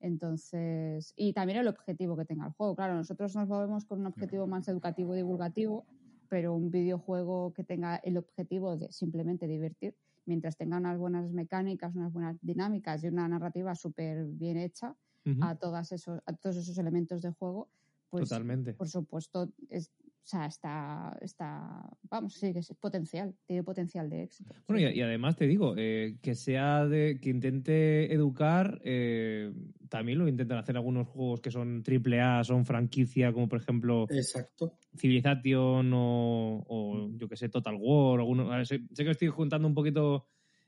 Entonces, 0.00 1.14
y 1.16 1.32
también 1.32 1.58
el 1.60 1.68
objetivo 1.68 2.16
que 2.16 2.24
tenga 2.24 2.46
el 2.46 2.52
juego. 2.52 2.76
Claro, 2.76 2.94
nosotros 2.94 3.34
nos 3.36 3.48
movemos 3.48 3.84
con 3.86 4.00
un 4.00 4.06
objetivo 4.06 4.46
más 4.46 4.68
educativo 4.68 5.14
y 5.14 5.18
divulgativo, 5.18 5.86
pero 6.28 6.54
un 6.54 6.70
videojuego 6.70 7.52
que 7.54 7.64
tenga 7.64 7.96
el 7.96 8.18
objetivo 8.18 8.76
de 8.76 8.92
simplemente 8.92 9.46
divertir, 9.46 9.96
mientras 10.26 10.56
tenga 10.56 10.76
unas 10.76 10.98
buenas 10.98 11.30
mecánicas, 11.32 11.94
unas 11.94 12.12
buenas 12.12 12.36
dinámicas 12.42 13.02
y 13.02 13.08
una 13.08 13.28
narrativa 13.28 13.74
súper 13.74 14.26
bien 14.26 14.58
hecha 14.58 14.94
a, 15.42 15.54
todas 15.56 15.90
esos, 15.92 16.20
a 16.26 16.32
todos 16.34 16.56
esos 16.56 16.76
elementos 16.76 17.22
de 17.22 17.30
juego, 17.30 17.68
pues 18.18 18.28
Totalmente. 18.28 18.74
por 18.74 18.88
supuesto, 18.88 19.52
es, 19.68 19.90
o 19.98 20.26
sea, 20.26 20.46
está, 20.46 21.16
está, 21.20 21.82
vamos, 22.04 22.34
sí, 22.34 22.52
que 22.52 22.60
es 22.60 22.72
potencial, 22.80 23.34
tiene 23.44 23.62
potencial 23.64 24.08
de 24.08 24.22
éxito. 24.22 24.54
Bueno, 24.68 24.88
Sí, 24.88 24.96
y, 24.96 25.00
además 25.02 25.36
te 25.36 25.46
digo, 25.46 25.74
eh, 25.76 26.16
que 26.22 26.34
sea 26.34 26.86
de. 26.86 27.18
que 27.20 27.28
intente 27.30 28.12
educar, 28.14 28.80
eh, 28.84 29.52
también 29.88 30.18
lo 30.18 30.28
intentan 30.28 30.58
hacer 30.58 30.76
algunos 30.76 31.08
juegos 31.08 31.40
que 31.40 31.50
son 31.50 31.82
triple 31.82 32.20
A, 32.20 32.42
son 32.44 32.64
franquicia, 32.64 33.32
como 33.32 33.48
por 33.48 33.58
ejemplo 33.60 34.06
Exacto. 34.10 34.78
Civilization 34.96 35.92
o, 35.92 36.64
o, 36.68 37.10
yo 37.16 37.28
que 37.28 37.36
sé, 37.36 37.48
Total 37.48 37.76
War. 37.78 38.20
Alguno, 38.20 38.52
a 38.52 38.56
ver, 38.58 38.66
sé, 38.66 38.80
sé 38.92 39.04
que 39.04 39.10
estoy 39.10 39.28
juntando 39.28 39.66
un 39.68 39.74
poquito 39.74 40.26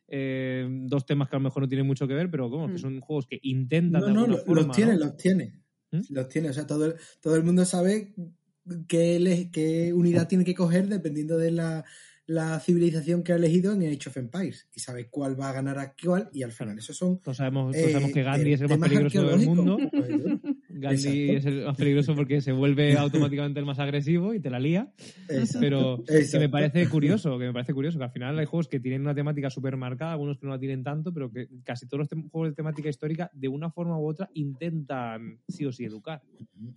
eh, 0.08 0.66
dos 0.68 1.06
temas 1.06 1.28
que 1.28 1.36
a 1.36 1.38
lo 1.38 1.44
mejor 1.44 1.62
no 1.62 1.68
tienen 1.68 1.86
mucho 1.86 2.06
que 2.06 2.14
ver, 2.14 2.30
pero 2.30 2.50
como 2.50 2.66
que 2.68 2.74
Mm. 2.74 2.78
son 2.78 3.00
juegos 3.00 3.26
que 3.26 3.38
intentan. 3.42 4.00
No, 4.02 4.06
de 4.08 4.12
no, 4.12 4.20
alguna 4.20 4.36
lo- 4.36 4.44
forma, 4.44 4.62
los 4.66 4.76
tiene, 4.76 4.92
¿no? 4.94 4.98
los 4.98 5.16
tiene. 5.16 5.62
¿Mm? 5.98 6.14
Los 6.14 6.28
tiene. 6.28 6.50
O 6.50 6.52
sea, 6.52 6.66
todo, 6.66 6.86
el- 6.86 6.94
todo 7.20 7.36
el 7.36 7.42
mundo 7.44 7.64
sabe 7.64 8.14
qué, 8.88 9.92
unidad 9.94 10.28
tiene 10.28 10.44
que 10.44 10.54
coger 10.54 10.88
dependiendo 10.88 11.38
de 11.38 11.50
la, 11.50 11.84
la 12.26 12.58
civilización 12.60 13.22
que 13.22 13.32
ha 13.32 13.36
elegido 13.36 13.72
en 13.72 13.82
Age 13.82 14.08
of 14.08 14.16
Empires. 14.16 14.68
Y 14.74 14.80
sabe 14.80 15.08
cuál 15.08 15.38
va 15.38 15.50
a 15.50 15.52
ganar 15.52 15.78
a 15.78 15.94
cuál. 15.94 16.28
Y 16.32 16.42
al 16.42 16.52
final, 16.52 16.78
esos 16.78 16.96
son. 16.96 17.18
Todos 17.20 17.36
sabemos, 17.36 17.72
todos 17.72 17.88
eh, 17.88 17.92
sabemos 17.92 18.12
que 18.12 18.22
Gandhi 18.22 18.52
es 18.52 18.60
el 18.60 18.68
más 18.68 18.88
peligroso 18.88 19.22
del 19.24 19.46
mundo. 19.46 19.78
Gandhi 20.78 21.30
Exacto. 21.30 21.38
es 21.38 21.46
el 21.46 21.64
más 21.64 21.76
peligroso 21.76 22.14
porque 22.14 22.40
se 22.40 22.52
vuelve 22.52 22.96
automáticamente 22.98 23.60
el 23.60 23.66
más 23.66 23.78
agresivo 23.78 24.34
y 24.34 24.40
te 24.40 24.50
la 24.50 24.58
lía. 24.58 24.92
exacto. 25.28 25.58
Pero 25.60 26.04
que 26.06 26.12
me 26.12 26.18
Exacto. 26.20 26.50
parece 26.50 26.88
curioso, 26.88 27.38
que 27.38 27.46
me 27.46 27.52
parece 27.52 27.74
curioso, 27.74 27.98
que 27.98 28.04
al 28.04 28.10
final 28.10 28.38
hay 28.38 28.46
juegos 28.46 28.68
que 28.68 28.80
tienen 28.80 29.02
una 29.02 29.14
temática 29.14 29.50
súper 29.50 29.76
marcada, 29.76 30.12
algunos 30.12 30.38
que 30.38 30.46
no 30.46 30.52
la 30.52 30.58
tienen 30.58 30.82
tanto, 30.82 31.12
pero 31.12 31.30
que 31.30 31.48
casi 31.64 31.86
todos 31.88 32.00
los 32.10 32.30
juegos 32.30 32.50
de 32.50 32.54
temática 32.54 32.88
histórica, 32.88 33.30
de 33.34 33.48
una 33.48 33.70
forma 33.70 33.98
u 33.98 34.06
otra, 34.06 34.28
intentan 34.34 35.40
sí 35.48 35.64
o 35.64 35.72
sí 35.72 35.84
educar. 35.84 36.22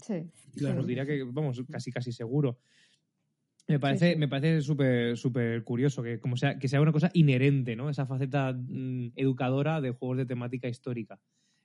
Sí, 0.02 0.30
Claro. 0.56 0.82
Os 0.82 0.88
diría 0.88 1.06
que, 1.06 1.24
vamos, 1.24 1.62
casi 1.70 1.92
casi 1.92 2.12
seguro. 2.12 2.60
Me 3.68 3.80
parece, 3.80 4.14
sí. 4.14 4.18
me 4.18 4.28
parece 4.28 4.62
súper 4.62 5.16
súper 5.16 5.64
curioso 5.64 6.02
que 6.02 6.20
como 6.20 6.36
sea, 6.38 6.58
que 6.58 6.68
sea 6.68 6.82
una 6.82 6.92
cosa 6.92 7.12
inherente, 7.14 7.76
¿no? 7.76 7.90
Esa 7.92 8.08
faceta 8.08 8.52
mm, 8.52 9.12
educadora 9.16 9.80
de 9.80 9.92
juegos 9.92 10.18
de 10.18 10.26
temática 10.26 10.68
histórica. 10.68 11.20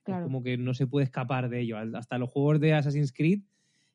Claro. 0.05 0.21
Es 0.21 0.27
como 0.27 0.43
que 0.43 0.57
no 0.57 0.73
se 0.73 0.87
puede 0.87 1.03
escapar 1.03 1.49
de 1.49 1.61
ello. 1.61 1.77
Hasta 1.97 2.17
los 2.17 2.29
juegos 2.29 2.59
de 2.61 2.73
Assassin's 2.73 3.11
Creed, 3.11 3.41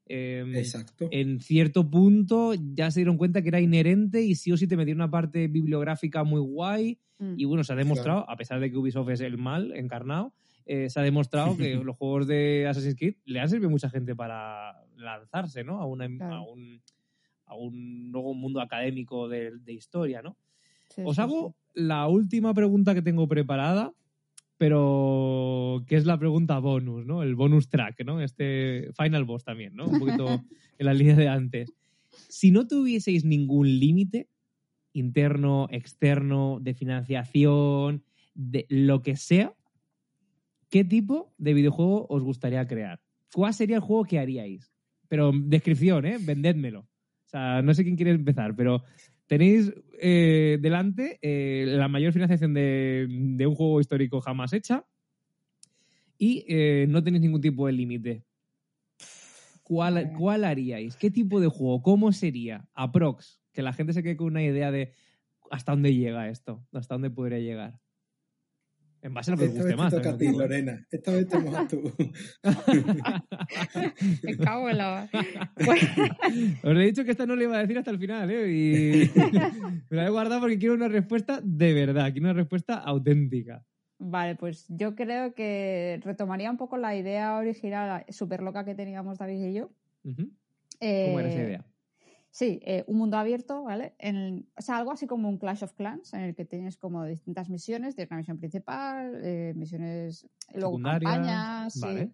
eh, 0.06 0.44
Exacto. 0.56 1.08
en 1.12 1.40
cierto 1.40 1.88
punto 1.88 2.52
ya 2.74 2.90
se 2.90 2.98
dieron 3.00 3.16
cuenta 3.16 3.42
que 3.42 3.48
era 3.48 3.60
inherente 3.60 4.20
y 4.22 4.34
sí 4.34 4.50
o 4.50 4.56
sí 4.56 4.66
te 4.66 4.76
metía 4.76 4.94
una 4.94 5.08
parte 5.10 5.46
bibliográfica 5.46 6.24
muy 6.24 6.40
guay. 6.40 6.98
Mm. 7.18 7.34
Y 7.36 7.44
bueno, 7.44 7.62
se 7.62 7.72
ha 7.72 7.76
demostrado, 7.76 8.28
a 8.28 8.36
pesar 8.36 8.58
de 8.60 8.70
que 8.70 8.76
Ubisoft 8.76 9.08
es 9.10 9.20
el 9.20 9.38
mal 9.38 9.72
encarnado, 9.76 10.34
eh, 10.66 10.90
se 10.90 10.98
ha 10.98 11.02
demostrado 11.04 11.56
que 11.56 11.74
los 11.84 11.96
juegos 11.96 12.26
de 12.26 12.66
Assassin's 12.66 12.96
Creed 12.96 13.14
le 13.24 13.38
han 13.40 13.48
servido 13.48 13.68
a 13.68 13.70
mucha 13.72 13.88
gente 13.88 14.16
para 14.16 14.84
lanzarse, 14.96 15.62
¿no? 15.62 15.80
A, 15.80 15.86
una, 15.86 16.08
Claro. 16.08 16.34
a, 16.34 16.42
un, 16.42 16.82
a 17.46 17.54
un 17.54 18.10
nuevo 18.10 18.34
mundo 18.34 18.60
académico 18.60 19.28
de, 19.28 19.58
de 19.58 19.72
historia, 19.72 20.22
¿no? 20.22 20.36
Sí, 20.88 21.02
Os 21.04 21.14
sí, 21.16 21.22
hago 21.22 21.54
la 21.72 22.08
última 22.08 22.52
pregunta 22.52 22.94
que 22.94 23.02
tengo 23.02 23.28
preparada, 23.28 23.92
pero 24.60 25.86
que 25.86 25.96
es 25.96 26.04
la 26.04 26.18
pregunta 26.18 26.58
bonus, 26.58 27.06
¿no? 27.06 27.22
El 27.22 27.34
bonus 27.34 27.70
track, 27.70 28.04
¿no? 28.04 28.20
Este 28.20 28.90
Final 28.94 29.24
Boss 29.24 29.42
también, 29.42 29.74
¿no? 29.74 29.86
Un 29.86 29.98
poquito 29.98 30.26
en 30.78 30.86
la 30.86 30.92
línea 30.92 31.16
de 31.16 31.28
antes. 31.28 31.72
Si 32.28 32.50
no 32.50 32.66
tuvieseis 32.66 33.24
ningún 33.24 33.78
límite 33.80 34.28
interno, 34.92 35.66
externo, 35.70 36.58
de 36.60 36.74
financiación, 36.74 38.04
de 38.34 38.66
lo 38.68 39.00
que 39.00 39.16
sea, 39.16 39.54
¿qué 40.68 40.84
tipo 40.84 41.32
de 41.38 41.54
videojuego 41.54 42.06
os 42.10 42.22
gustaría 42.22 42.66
crear? 42.66 43.00
¿Cuál 43.32 43.54
sería 43.54 43.76
el 43.76 43.82
juego 43.82 44.04
que 44.04 44.18
haríais? 44.18 44.74
Pero 45.08 45.32
descripción, 45.34 46.04
¿eh? 46.04 46.18
Vendédmelo. 46.20 46.80
O 46.80 47.28
sea, 47.30 47.62
no 47.62 47.72
sé 47.72 47.82
quién 47.82 47.96
quiere 47.96 48.10
empezar, 48.10 48.54
pero 48.54 48.82
tenéis 49.30 49.72
eh, 50.00 50.58
delante 50.60 51.20
eh, 51.22 51.64
la 51.68 51.86
mayor 51.86 52.12
financiación 52.12 52.52
de, 52.52 53.06
de 53.08 53.46
un 53.46 53.54
juego 53.54 53.78
histórico 53.78 54.20
jamás 54.20 54.52
hecha 54.52 54.84
y 56.18 56.44
eh, 56.48 56.86
no 56.88 57.00
tenéis 57.04 57.22
ningún 57.22 57.40
tipo 57.40 57.68
de 57.68 57.72
límite. 57.72 58.24
¿Cuál. 59.62 60.14
¿Cuál 60.18 60.42
haríais? 60.42 60.96
¿Qué 60.96 61.12
tipo 61.12 61.38
de 61.38 61.46
juego? 61.46 61.80
¿Cómo 61.80 62.10
sería? 62.10 62.68
Aprox. 62.74 63.40
Que 63.52 63.62
la 63.62 63.72
gente 63.72 63.92
se 63.92 64.02
quede 64.02 64.16
con 64.16 64.26
una 64.26 64.42
idea 64.42 64.72
de 64.72 64.94
hasta 65.48 65.72
dónde 65.72 65.94
llega 65.94 66.28
esto, 66.28 66.66
hasta 66.72 66.96
dónde 66.96 67.10
podría 67.10 67.38
llegar. 67.38 67.78
En 69.02 69.14
base 69.14 69.30
a 69.30 69.34
lo 69.34 69.40
que 69.40 69.46
guste 69.48 69.68
te 69.70 69.76
más. 69.76 69.90
toca 69.94 70.10
a 70.10 70.12
ti, 70.18 70.26
también, 70.26 70.32
¿no? 70.32 70.38
Lorena. 70.40 70.86
Esta 70.90 71.12
vez 71.12 71.26
te 71.28 71.38
mojas 71.38 71.68
tú. 71.68 71.92
Me 74.22 74.36
cago 74.36 74.68
en 74.68 74.78
la... 74.78 75.08
Pues, 75.64 75.80
Os 76.62 76.76
he 76.76 76.80
dicho 76.80 77.04
que 77.04 77.10
esta 77.12 77.26
no 77.26 77.36
le 77.36 77.44
iba 77.44 77.56
a 77.56 77.60
decir 77.60 77.78
hasta 77.78 77.90
el 77.90 77.98
final, 77.98 78.30
¿eh? 78.30 78.50
Y 78.52 79.10
me 79.90 79.96
la 79.96 80.06
he 80.06 80.10
guardado 80.10 80.40
porque 80.40 80.58
quiero 80.58 80.74
una 80.74 80.88
respuesta 80.88 81.40
de 81.42 81.72
verdad, 81.72 82.12
quiero 82.12 82.26
una 82.28 82.34
respuesta 82.34 82.74
auténtica. 82.74 83.64
Vale, 83.98 84.34
pues 84.36 84.66
yo 84.68 84.94
creo 84.94 85.34
que 85.34 86.00
retomaría 86.04 86.50
un 86.50 86.56
poco 86.56 86.76
la 86.78 86.96
idea 86.96 87.36
original 87.36 88.04
súper 88.08 88.42
loca 88.42 88.64
que 88.64 88.74
teníamos 88.74 89.18
David 89.18 89.44
y 89.44 89.54
yo. 89.54 89.70
Ujú. 90.04 90.30
¿Cómo 90.78 91.20
era 91.20 91.28
esa 91.28 91.40
Eh, 91.40 91.44
idea? 91.44 91.64
Sí, 92.32 92.60
eh, 92.64 92.84
un 92.86 92.98
mundo 92.98 93.16
abierto, 93.16 93.64
¿vale? 93.64 93.94
En- 93.98 94.48
o 94.56 94.62
sea, 94.62 94.76
algo 94.78 94.92
así 94.92 95.06
como 95.06 95.28
un 95.28 95.38
Clash 95.38 95.64
of 95.64 95.74
Clans, 95.74 96.12
en 96.14 96.20
el 96.20 96.34
que 96.36 96.44
tienes 96.44 96.76
como 96.76 97.04
distintas 97.04 97.48
misiones, 97.50 97.96
tienes 97.96 98.10
una 98.10 98.18
misión 98.18 98.38
principal, 98.38 99.20
eh, 99.24 99.52
misiones, 99.56 100.28
luego 100.54 100.80
campañas, 100.80 101.74
sí. 101.74 102.12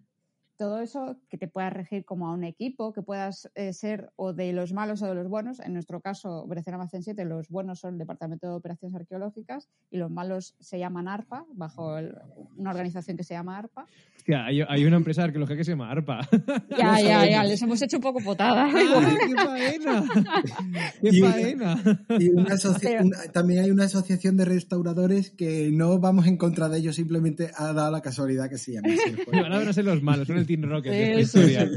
Todo 0.57 0.81
eso, 0.81 1.17
que 1.29 1.37
te 1.37 1.47
puedas 1.47 1.71
regir 1.71 2.03
como 2.03 2.27
a 2.27 2.33
un 2.33 2.43
equipo, 2.43 2.91
que 2.93 3.01
puedas 3.01 3.49
eh, 3.55 3.73
ser 3.73 4.09
o 4.15 4.33
de 4.33 4.53
los 4.53 4.73
malos 4.73 5.01
o 5.01 5.07
de 5.07 5.15
los 5.15 5.27
buenos. 5.29 5.59
En 5.59 5.73
nuestro 5.73 6.01
caso, 6.01 6.45
Brecena 6.47 6.77
Macen 6.77 7.03
7, 7.03 7.23
los 7.25 7.47
buenos 7.49 7.79
son 7.79 7.93
el 7.93 7.99
Departamento 7.99 8.47
de 8.47 8.53
Operaciones 8.55 8.95
Arqueológicas 8.99 9.67
y 9.91 9.97
los 9.97 10.09
malos 10.11 10.55
se 10.59 10.79
llaman 10.79 11.07
ARPA, 11.07 11.45
bajo 11.53 11.97
el- 11.97 12.13
una 12.57 12.71
organización 12.71 13.17
que 13.17 13.23
se 13.23 13.33
llama 13.35 13.57
ARPA. 13.57 13.85
Hostia, 14.17 14.45
hay, 14.45 14.61
hay 14.67 14.85
una 14.85 14.97
empresa 14.97 15.21
de 15.21 15.25
arqueología 15.27 15.55
que 15.57 15.63
se 15.63 15.71
llama 15.71 15.89
ARPA. 15.91 16.27
Ya, 16.77 16.99
ya, 17.01 17.29
ya, 17.29 17.43
les 17.43 17.61
hemos 17.61 17.81
hecho 17.81 17.97
un 17.97 18.03
poco 18.03 18.19
potada. 18.19 18.65
¡Ay, 18.73 18.85
¡Qué 19.27 19.35
faena! 19.35 20.03
¡Qué 21.01 21.09
Y- 21.09 21.19
faena! 21.21 21.83
Y 22.19 22.29
una 22.29 22.49
asoci- 22.55 22.79
Pero- 22.81 23.05
una- 23.05 23.17
también 23.31 23.63
hay 23.63 23.71
una 23.71 23.85
asociación 23.85 24.37
de 24.37 24.45
restauradores 24.45 25.31
que 25.31 25.69
no 25.71 25.99
vamos 25.99 26.27
en 26.27 26.37
contra 26.37 26.69
de 26.69 26.79
ellos, 26.79 26.95
simplemente 26.95 27.51
ha 27.55 27.73
dado 27.73 27.91
la 27.91 28.01
casualidad 28.01 28.49
que 28.49 28.57
se 28.57 28.73
llama 28.73 28.87
van 29.31 29.67
a 29.67 29.73
ser 29.73 29.85
los 29.85 30.01
malos, 30.01 30.27
son 30.27 30.37
el 30.37 30.45
Team 30.47 30.63
Rocket 30.63 30.91
de 30.91 31.21
esta 31.21 31.39
historia. 31.39 31.69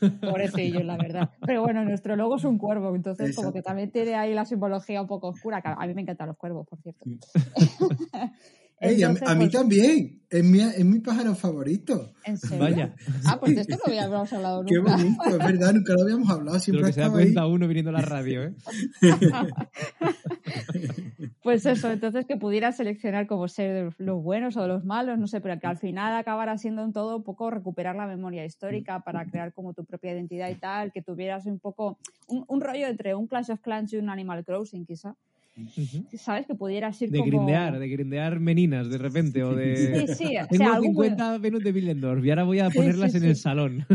Pobrecillos, 0.20 0.84
la 0.84 0.96
verdad. 0.96 1.30
Pero 1.44 1.62
bueno, 1.62 1.84
nuestro 1.84 2.14
logo 2.14 2.36
es 2.36 2.44
un 2.44 2.58
cuervo, 2.58 2.94
entonces 2.94 3.34
como 3.34 3.52
que 3.52 3.62
también 3.62 3.90
tiene 3.90 4.14
ahí 4.14 4.32
la 4.34 4.44
simbología 4.44 5.02
un 5.02 5.08
poco 5.08 5.28
oscura. 5.28 5.60
que 5.60 5.68
A 5.68 5.86
mí 5.86 5.94
me 5.94 6.02
encantan 6.02 6.28
los 6.28 6.36
cuervos, 6.36 6.68
por 6.68 6.80
cierto. 6.80 7.04
Ey, 8.82 9.02
a, 9.02 9.08
Entonces, 9.08 9.28
a 9.28 9.34
mí 9.34 9.40
pues, 9.40 9.52
también, 9.52 10.22
es 10.30 10.42
mi, 10.44 10.60
es 10.60 10.84
mi 10.86 11.00
pájaro 11.00 11.34
favorito. 11.34 12.14
¿En 12.24 12.38
serio? 12.38 12.58
Vaya, 12.58 12.94
Ah, 13.26 13.38
pues 13.38 13.54
de 13.54 13.60
esto 13.60 13.76
no 13.76 13.82
habíamos 13.92 14.32
hablado 14.32 14.64
Qué 14.64 14.74
nunca. 14.76 14.96
bonito, 14.96 15.22
es 15.28 15.38
verdad, 15.38 15.72
nunca 15.74 15.92
lo 15.94 16.02
habíamos 16.02 16.30
hablado, 16.30 16.54
lo 16.56 16.60
siempre 16.60 16.86
que 16.86 16.92
se 16.94 17.00
da 17.00 17.06
estaba 17.06 17.18
ahí. 17.20 17.24
cuenta 17.26 17.46
uno 17.46 17.68
viniendo 17.68 17.90
a 17.90 17.92
la 17.94 18.00
radio, 18.02 18.42
¿eh? 18.44 18.54
Pues 21.42 21.64
eso, 21.66 21.90
entonces 21.90 22.26
que 22.26 22.36
pudiera 22.36 22.70
seleccionar 22.72 23.26
como 23.26 23.48
ser 23.48 23.72
de 23.72 24.04
los 24.04 24.22
buenos 24.22 24.56
o 24.56 24.62
de 24.62 24.68
los 24.68 24.84
malos, 24.84 25.18
no 25.18 25.26
sé, 25.26 25.40
pero 25.40 25.58
que 25.58 25.66
al 25.66 25.78
final 25.78 26.14
acabara 26.14 26.56
siendo 26.58 26.84
en 26.84 26.92
todo 26.92 27.16
un 27.16 27.22
poco 27.22 27.50
recuperar 27.50 27.96
la 27.96 28.06
memoria 28.06 28.44
histórica 28.44 29.00
para 29.00 29.24
crear 29.24 29.52
como 29.52 29.72
tu 29.72 29.84
propia 29.84 30.12
identidad 30.12 30.50
y 30.50 30.54
tal, 30.56 30.92
que 30.92 31.02
tuvieras 31.02 31.46
un 31.46 31.58
poco 31.58 31.98
un, 32.28 32.44
un 32.46 32.60
rollo 32.60 32.86
entre 32.86 33.14
un 33.14 33.26
Clash 33.26 33.50
of 33.50 33.60
Clans 33.60 33.92
y 33.92 33.96
un 33.96 34.10
Animal 34.10 34.44
Crossing, 34.44 34.84
quizá. 34.84 35.14
¿Sabes? 36.16 36.46
Que 36.46 36.54
pudieras 36.54 37.00
ir 37.02 37.10
De 37.10 37.18
como... 37.18 37.30
grindear, 37.30 37.78
de 37.78 37.88
grindear 37.88 38.40
meninas 38.40 38.88
de 38.88 38.98
repente, 38.98 39.42
o 39.42 39.54
de... 39.54 40.06
Sí, 40.06 40.14
sí, 40.14 40.36
o 40.38 40.46
Tengo 40.46 40.64
sea, 40.64 40.74
muy, 40.78 40.86
50 40.88 41.38
Venus 41.38 41.62
de 41.64 41.72
Willendorf 41.72 42.24
y 42.24 42.30
ahora 42.30 42.44
voy 42.44 42.60
a 42.60 42.70
Sí, 42.70 42.78
ponerlas 42.78 43.10
sí, 43.12 43.16
en 43.18 43.22
sí. 43.24 43.28
el 43.30 43.36
salón. 43.36 43.86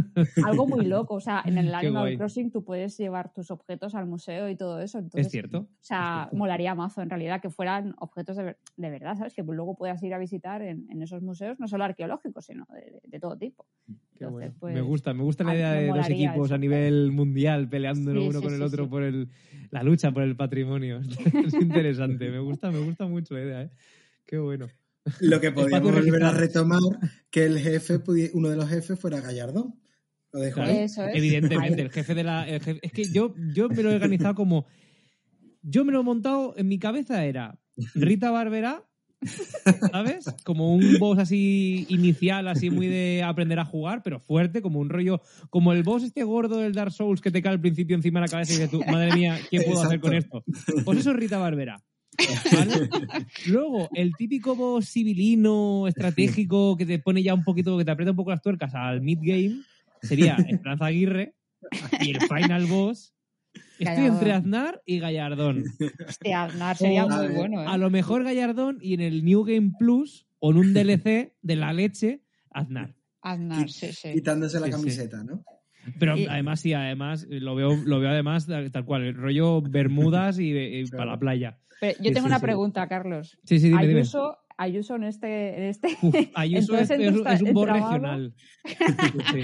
algo 0.46 0.68
muy 0.68 0.86
loco. 0.86 1.16
O 1.16 1.20
sea, 1.20 1.42
en 1.46 1.58
el 1.58 1.74
Animal. 1.76 2.18
Crossing 2.18 2.52
tú 2.52 2.64
puedes 2.64 2.98
llevar 2.98 3.34
tus 3.34 3.50
objetos 3.52 3.96
al 3.96 4.06
museo 4.06 4.50
y 4.50 4.56
todo 4.56 4.80
eso. 4.80 5.00
Entonces, 5.00 5.26
es 5.28 5.32
cierto. 5.32 5.60
O 5.60 5.68
sea, 5.80 6.24
cierto. 6.24 6.38
molaría 6.38 6.76
mazo 6.76 7.02
en 7.02 7.10
realidad 7.10 7.42
que 7.42 7.50
fueran 7.50 7.96
objetos 8.00 8.38
de, 8.38 8.44
ver- 8.44 8.58
de 8.78 8.90
verdad, 8.90 9.16
¿sabes? 9.18 9.34
Que 9.34 9.42
luego 9.44 9.76
puedas 9.76 10.02
ir 10.04 10.14
a 10.14 10.20
visitar 10.20 10.62
en, 10.62 10.86
en 10.92 11.02
esos 11.02 11.22
museos, 11.24 11.60
no 11.60 11.68
solo 11.68 11.84
arqueológicos, 11.86 12.46
sino 12.46 12.68
de, 12.74 12.82
de- 12.92 13.02
de 13.06 13.20
todo 13.20 13.38
tipo. 13.38 13.66
Qué 14.18 14.24
Entonces, 14.24 14.32
bueno. 14.32 14.56
pues, 14.60 14.74
me 14.76 14.82
gusta, 14.82 15.14
me 15.14 15.24
gusta 15.24 15.44
la 15.44 15.56
idea 15.56 15.74
de 15.74 15.88
dos 15.88 16.10
equipos 16.10 16.46
eso. 16.46 16.56
a 16.56 16.58
nivel 16.58 17.12
mundial 17.12 17.68
peleando 17.68 18.12
Sí, 18.12 18.18
uno 18.18 18.40
sí, 18.40 18.46
con 18.46 18.54
el 18.56 18.62
otro 18.62 18.86
sí. 18.86 18.90
por 18.90 19.04
el, 19.04 19.30
la 19.72 19.84
lucha 19.84 20.12
por 20.12 20.24
el 20.24 20.36
patrimonio. 20.38 21.02
es 21.46 21.54
interesante, 21.56 22.30
me 22.30 22.40
gusta, 22.40 22.72
me 22.72 22.80
gusta 22.80 23.06
mucho 23.08 23.34
la 23.34 23.42
idea, 23.42 23.62
¿eh? 23.64 23.70
Qué 24.26 24.38
bueno. 24.38 24.68
Lo 25.20 25.40
que 25.42 25.52
podíamos 25.52 25.90
Espacios 25.90 26.06
volver 26.06 26.24
a 26.24 26.32
retomar, 26.32 26.80
que 27.30 27.44
el 27.46 27.60
jefe, 27.60 28.00
uno 28.34 28.50
de 28.50 28.56
los 28.56 28.70
jefes 28.70 28.98
fuera 29.00 29.20
Gallardón. 29.22 29.76
Lo 30.32 30.40
dejo 30.40 30.56
Claro. 30.56 30.72
ahí. 30.72 30.78
Eso 30.80 31.06
es. 31.06 31.16
Evidentemente, 31.16 31.82
el 31.82 31.92
jefe 31.92 32.16
de 32.16 32.24
la. 32.24 32.48
el 32.48 32.62
jefe- 32.62 32.80
es 32.82 32.92
que 32.92 33.04
yo, 33.06 33.34
yo 33.54 33.68
me 33.70 33.84
lo 33.84 33.92
he 33.92 33.96
organizado 33.96 34.34
como. 34.36 34.66
Yo 35.62 35.84
me 35.84 35.92
lo 35.92 36.02
he 36.02 36.04
montado, 36.04 36.54
en 36.58 36.68
mi 36.68 36.78
cabeza 36.80 37.26
era 37.26 37.60
Rita 37.96 38.32
Barberá, 38.32 38.84
¿sabes? 39.92 40.26
Como 40.44 40.76
un 40.76 40.98
boss 41.00 41.20
así 41.20 41.86
inicial, 41.90 42.48
así 42.48 42.70
muy 42.70 42.88
de 42.88 43.24
aprender 43.24 43.60
a 43.60 43.66
jugar, 43.66 44.02
pero 44.04 44.20
fuerte, 44.20 44.62
como 44.62 44.80
un 44.80 44.90
rollo. 44.90 45.22
Como 45.50 45.74
el 45.74 45.84
boss 45.84 46.04
este 46.04 46.24
gordo 46.24 46.58
del 46.58 46.74
Dark 46.74 46.92
Souls 46.92 47.22
que 47.22 47.32
te 47.32 47.42
cae 47.42 47.54
al 47.54 47.62
principio 47.62 47.96
encima 47.96 48.20
de 48.20 48.28
la 48.28 48.32
cabeza 48.32 48.54
y 48.54 48.56
dices 48.56 48.72
tú, 48.72 48.84
madre 48.92 49.14
mía, 49.14 49.38
¿qué 49.50 49.62
puedo 49.62 49.82
hacer 49.82 50.00
con 50.00 50.14
esto? 50.14 50.44
Pues 50.84 51.00
eso 51.00 51.12
es 51.12 51.18
Rita 51.18 51.38
Barberá. 51.38 51.84
¿vale? 52.54 52.90
Luego, 53.48 53.90
el 53.94 54.14
típico 54.16 54.56
boss 54.56 54.90
civilino, 54.90 55.88
estratégico, 55.88 56.78
que 56.78 56.86
te 56.86 57.00
pone 57.00 57.24
ya 57.24 57.34
un 57.34 57.44
poquito, 57.44 57.78
que 57.78 57.86
te 57.86 57.92
aprieta 57.92 58.12
un 58.12 58.18
poco 58.18 58.32
las 58.32 58.42
tuercas 58.42 58.74
al 58.74 59.02
mid-game, 59.02 59.62
sería 60.02 60.36
Esperanza 60.48 60.86
Aguirre. 60.86 61.34
Y 62.00 62.12
el 62.12 62.22
final 62.22 62.66
boss, 62.68 63.15
estoy 63.80 64.06
entre 64.06 64.32
Aznar 64.34 64.82
y 64.86 65.00
Gallardón. 65.00 65.64
Hostia, 66.08 66.44
Aznar 66.46 66.78
sería 66.78 67.06
O- 67.06 67.10
muy 67.10 67.28
bueno, 67.36 67.62
¿eh? 67.62 67.66
A 67.68 67.78
lo 67.78 67.90
mejor 67.90 68.24
Gallardón 68.24 68.78
y 68.82 68.94
en 68.94 69.02
el 69.02 69.24
New 69.26 69.44
Game 69.44 69.72
Plus 69.78 70.28
o 70.40 70.52
en 70.52 70.58
un 70.58 70.74
DLC 70.74 71.34
de 71.42 71.56
la 71.56 71.74
leche, 71.74 72.22
Aznar. 72.52 72.96
Aznar, 73.22 73.70
sí, 73.70 73.92
sí. 73.92 74.14
Quitándose 74.14 74.60
la 74.60 74.68
Sí, 74.68 74.72
sí. 74.74 74.78
camiseta, 74.78 75.24
¿no? 75.24 75.44
Pero 76.00 76.18
Y- 76.18 76.26
además, 76.28 76.60
sí, 76.62 76.74
además, 76.74 77.26
lo 77.30 77.56
veo, 77.56 77.76
lo 77.86 78.00
veo 78.00 78.10
además 78.10 78.48
tal 78.48 78.86
cual, 78.86 79.04
el 79.04 79.16
rollo 79.16 79.62
Bermudas 79.62 80.40
y, 80.40 80.52
y 80.58 80.84
Claro. 80.86 80.98
para 80.98 81.12
la 81.12 81.20
playa. 81.20 81.60
Pero 81.82 81.98
yo 82.00 82.12
tengo 82.14 82.22
sí, 82.22 82.26
una 82.28 82.40
sí. 82.40 82.42
pregunta, 82.44 82.88
Carlos. 82.88 83.38
Sí, 83.44 83.60
sí, 83.60 83.68
dime, 83.70 83.88
dime. 83.88 84.00
Ayuso, 84.02 84.38
Ayuso 84.58 84.96
en 84.96 85.04
este, 85.04 85.58
en 85.58 85.64
este 85.64 85.90
Uf, 86.02 86.16
Ayuso 86.34 86.78
es, 86.78 86.90
Entonces, 86.90 87.10
es- 87.12 87.16
¿está 87.18 87.34
es 87.34 87.42
un 87.42 87.54
boss 87.54 87.68
regional. 87.70 88.34
Sí. 89.34 89.42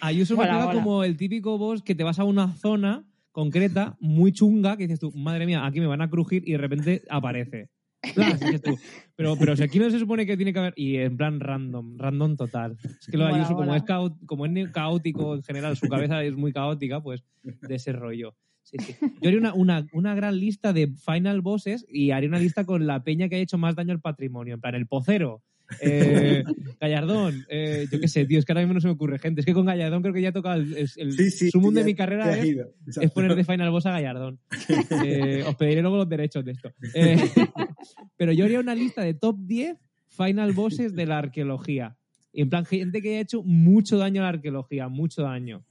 Ayuso 0.00 0.34
me 0.36 0.46
mola. 0.46 0.70
como 0.72 1.04
el 1.04 1.16
típico 1.16 1.58
boss 1.58 1.82
que 1.82 1.94
te 1.94 2.04
vas 2.04 2.18
a 2.18 2.24
una 2.24 2.52
zona 2.54 3.04
concreta, 3.32 3.96
muy 4.00 4.32
chunga, 4.32 4.76
que 4.76 4.84
dices 4.84 5.00
tú, 5.00 5.12
madre 5.12 5.46
mía, 5.46 5.64
aquí 5.64 5.80
me 5.80 5.86
van 5.86 6.02
a 6.02 6.10
crujir 6.10 6.42
y 6.46 6.52
de 6.52 6.58
repente 6.58 7.02
aparece. 7.08 7.68
Plas, 8.14 8.40
dices 8.40 8.62
tú, 8.62 8.78
pero, 9.14 9.36
pero 9.36 9.54
si 9.56 9.62
aquí 9.62 9.78
no 9.78 9.90
se 9.90 9.98
supone 9.98 10.24
que 10.26 10.36
tiene 10.36 10.52
que 10.52 10.58
haber. 10.58 10.72
Y 10.76 10.96
en 10.96 11.16
plan 11.16 11.38
random, 11.38 11.98
random 11.98 12.36
total. 12.36 12.76
Es 12.82 13.06
que 13.06 13.16
lo 13.18 13.24
de 13.26 13.34
Ayuso, 13.34 13.54
como 13.54 13.74
es, 13.74 13.82
cao- 13.84 14.16
como 14.26 14.46
es 14.46 14.70
caótico 14.70 15.34
en 15.34 15.42
general, 15.42 15.76
su 15.76 15.86
cabeza 15.88 16.24
es 16.24 16.34
muy 16.34 16.52
caótica, 16.52 17.02
pues 17.02 17.22
de 17.42 17.74
ese 17.74 17.92
rollo. 17.92 18.34
Sí, 18.62 18.78
sí. 18.78 18.94
Yo 19.20 19.28
haría 19.28 19.38
una, 19.40 19.54
una, 19.54 19.86
una 19.92 20.14
gran 20.14 20.38
lista 20.38 20.72
de 20.72 20.88
final 20.88 21.40
bosses 21.40 21.84
y 21.88 22.10
haría 22.12 22.28
una 22.28 22.38
lista 22.38 22.64
con 22.64 22.86
la 22.86 23.02
peña 23.04 23.28
que 23.28 23.36
ha 23.36 23.38
hecho 23.38 23.58
más 23.58 23.74
daño 23.74 23.92
al 23.92 24.00
patrimonio. 24.00 24.54
En 24.54 24.60
plan, 24.60 24.74
el 24.74 24.86
pocero, 24.86 25.42
eh, 25.80 26.44
Gallardón, 26.80 27.44
eh, 27.48 27.86
yo 27.90 28.00
qué 28.00 28.08
sé, 28.08 28.24
tío, 28.26 28.38
es 28.38 28.44
que 28.44 28.52
ahora 28.52 28.62
mismo 28.62 28.74
no 28.74 28.80
se 28.80 28.88
me 28.88 28.94
ocurre 28.94 29.18
gente. 29.18 29.40
Es 29.40 29.46
que 29.46 29.52
con 29.52 29.66
Gallardón 29.66 30.02
creo 30.02 30.14
que 30.14 30.22
ya 30.22 30.28
he 30.30 30.32
tocado 30.32 30.60
el, 30.60 30.76
el, 30.76 30.90
el 30.96 31.12
Sí, 31.12 31.30
sí. 31.30 31.50
sumum 31.50 31.74
de 31.74 31.84
mi 31.84 31.94
carrera 31.94 32.36
es, 32.36 33.10
poner 33.12 33.34
de 33.34 33.44
final 33.44 33.70
boss 33.70 33.86
a 33.86 33.92
Gallardón. 33.92 34.38
Eh, 35.04 35.44
os 35.46 35.54
pediré 35.56 35.80
luego 35.82 35.96
los 35.98 36.08
derechos 36.08 36.44
de 36.44 36.52
esto. 36.52 36.72
Eh, 36.94 37.16
pero 38.16 38.32
yo 38.32 38.44
haría 38.44 38.60
una 38.60 38.74
lista 38.74 39.02
de 39.02 39.14
top 39.14 39.36
10 39.46 39.76
final 40.08 40.52
bosses 40.52 40.94
de 40.94 41.06
la 41.06 41.18
arqueología. 41.18 41.96
Y 42.32 42.42
en 42.42 42.50
plan, 42.50 42.64
gente 42.64 43.00
que 43.00 43.10
haya 43.10 43.20
hecho 43.20 43.42
mucho 43.42 43.98
daño 43.98 44.22
a 44.22 44.24
la 44.24 44.28
arqueología, 44.30 44.88
mucho 44.88 45.22
daño. 45.22 45.64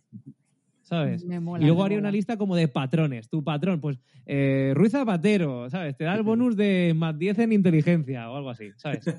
¿Sabes? 0.89 1.23
Me 1.23 1.39
mola, 1.39 1.61
Y 1.63 1.67
luego 1.67 1.81
me 1.81 1.85
haría 1.85 1.99
una 1.99 2.11
lista 2.11 2.35
como 2.35 2.55
de 2.55 2.67
patrones. 2.67 3.29
Tu 3.29 3.43
patrón, 3.43 3.79
pues 3.79 3.99
eh, 4.25 4.73
Ruiz 4.75 4.91
Zapatero, 4.91 5.69
¿sabes? 5.69 5.95
Te 5.95 6.03
da 6.03 6.15
el 6.15 6.23
bonus 6.23 6.57
de 6.57 6.93
más 6.95 7.17
10 7.17 7.37
en 7.39 7.53
inteligencia 7.53 8.29
o 8.31 8.35
algo 8.37 8.49
así, 8.49 8.69
¿sabes? 8.75 9.05
Te 9.05 9.11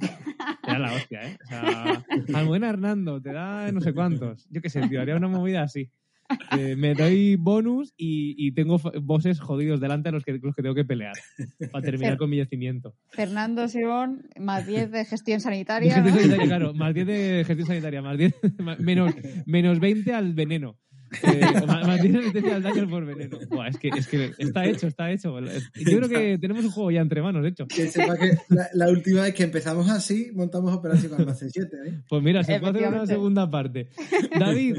da 0.67 0.79
la 0.81 0.93
hostia, 0.93 1.21
¿eh? 1.23 1.37
O 1.45 1.47
sea, 1.47 2.05
Almudena 2.35 2.69
Hernando, 2.71 3.23
te 3.23 3.33
da 3.33 3.71
no 3.71 3.81
sé 3.81 3.93
cuántos. 3.95 4.49
Yo 4.51 4.61
qué 4.61 4.69
sé, 4.69 4.81
tío, 4.89 5.01
haría 5.01 5.15
una 5.17 5.29
movida 5.29 5.63
así. 5.63 5.91
Eh, 6.57 6.77
me 6.77 6.95
doy 6.95 7.35
bonus 7.35 7.93
y, 7.97 8.37
y 8.39 8.53
tengo 8.53 8.79
bosses 9.03 9.41
jodidos 9.41 9.81
delante 9.81 10.11
a 10.11 10.13
los 10.13 10.25
que, 10.25 10.39
los 10.41 10.55
que 10.55 10.63
tengo 10.63 10.77
que 10.77 10.85
pelear 10.85 11.13
para 11.73 11.85
terminar 11.85 12.17
con 12.19 12.31
mi 12.31 12.37
yacimiento. 12.37 12.95
Fernando 13.09 13.67
Simón, 13.67 14.23
más 14.39 14.65
10 14.65 14.93
de 14.93 15.05
gestión 15.05 15.39
De 15.39 15.43
sanitaria. 15.43 15.93
gestión 15.95 16.15
¿no? 16.15 16.21
sanitaria, 16.21 16.47
claro, 16.47 16.75
más 16.75 16.95
10 16.95 17.07
de 17.09 17.45
gestión 17.45 17.67
sanitaria, 17.67 18.01
más 18.03 18.17
10, 18.17 18.33
ma- 18.59 18.77
menos, 18.77 19.13
menos 19.47 19.81
20 19.81 20.15
al 20.15 20.33
veneno. 20.35 20.79
Eh, 21.23 21.41
o 21.63 21.67
más, 21.67 21.87
más 21.87 22.01
10 22.01 22.13
de 22.13 22.19
resistencia 22.19 22.57
al 22.57 22.63
daño 22.63 22.89
por 22.89 23.05
veneno. 23.05 23.39
Buah, 23.49 23.69
es, 23.69 23.79
que, 23.79 23.89
es 23.89 24.07
que 24.07 24.31
está 24.39 24.65
hecho, 24.67 24.87
está 24.87 25.11
hecho. 25.11 25.39
Yo 25.41 25.99
creo 25.99 26.09
que 26.09 26.39
tenemos 26.39 26.65
un 26.65 26.71
juego 26.71 26.91
ya 26.91 27.01
entre 27.01 27.21
manos, 27.23 27.43
de 27.43 27.49
hecho. 27.51 27.67
Que 27.67 27.87
sepa 27.89 28.17
que 28.17 28.39
la, 28.49 28.69
la 28.75 28.89
última 28.91 29.23
vez 29.23 29.35
que 29.35 29.43
empezamos 29.45 29.89
así, 29.91 30.31
montamos 30.35 30.73
Operación 30.75 31.15
Almacén 31.15 31.51
7. 31.51 31.77
¿eh? 31.87 32.01
Pues 32.09 32.23
mira, 32.23 32.45
se 32.45 32.61
puede 32.61 32.79
hacer 32.85 32.95
una 32.95 33.07
segunda 33.07 33.51
parte. 33.51 33.89
David, 34.39 34.77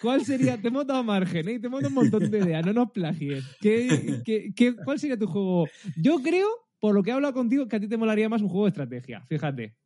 ¿cuál 0.00 0.24
sería? 0.24 0.56
Te 0.60 0.68
hemos 0.68 0.86
dado 0.86 1.04
margen, 1.04 1.48
¿eh? 1.48 1.58
Te 1.60 1.66
hemos 1.66 1.80
dado 1.82 1.88
un 1.88 1.94
montón 1.94 2.30
de 2.30 2.38
ideas, 2.38 2.64
no 2.64 2.72
nos 2.72 2.90
plagies. 2.90 3.44
¿Qué, 3.60 4.20
qué, 4.24 4.52
qué- 4.54 4.74
cuál 4.76 4.98
sería 4.98 5.18
tu 5.18 5.26
juego? 5.26 5.66
Yo 5.96 6.20
creo, 6.22 6.48
por 6.80 6.94
lo 6.94 7.02
que 7.02 7.10
he 7.10 7.12
hablado 7.12 7.34
contigo, 7.34 7.68
que 7.68 7.76
a 7.76 7.80
ti 7.80 7.88
te 7.88 7.96
molaría 7.96 8.28
más 8.28 8.42
un 8.42 8.48
juego 8.48 8.64
de 8.64 8.70
estrategia, 8.70 9.24
fíjate. 9.28 9.76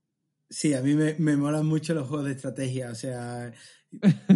Sí, 0.50 0.72
a 0.72 0.80
mí 0.80 0.94
me, 0.94 1.14
me 1.18 1.36
molan 1.36 1.66
mucho 1.66 1.92
los 1.92 2.08
juegos 2.08 2.26
de 2.26 2.32
estrategia. 2.32 2.90
O 2.90 2.94
sea, 2.94 3.52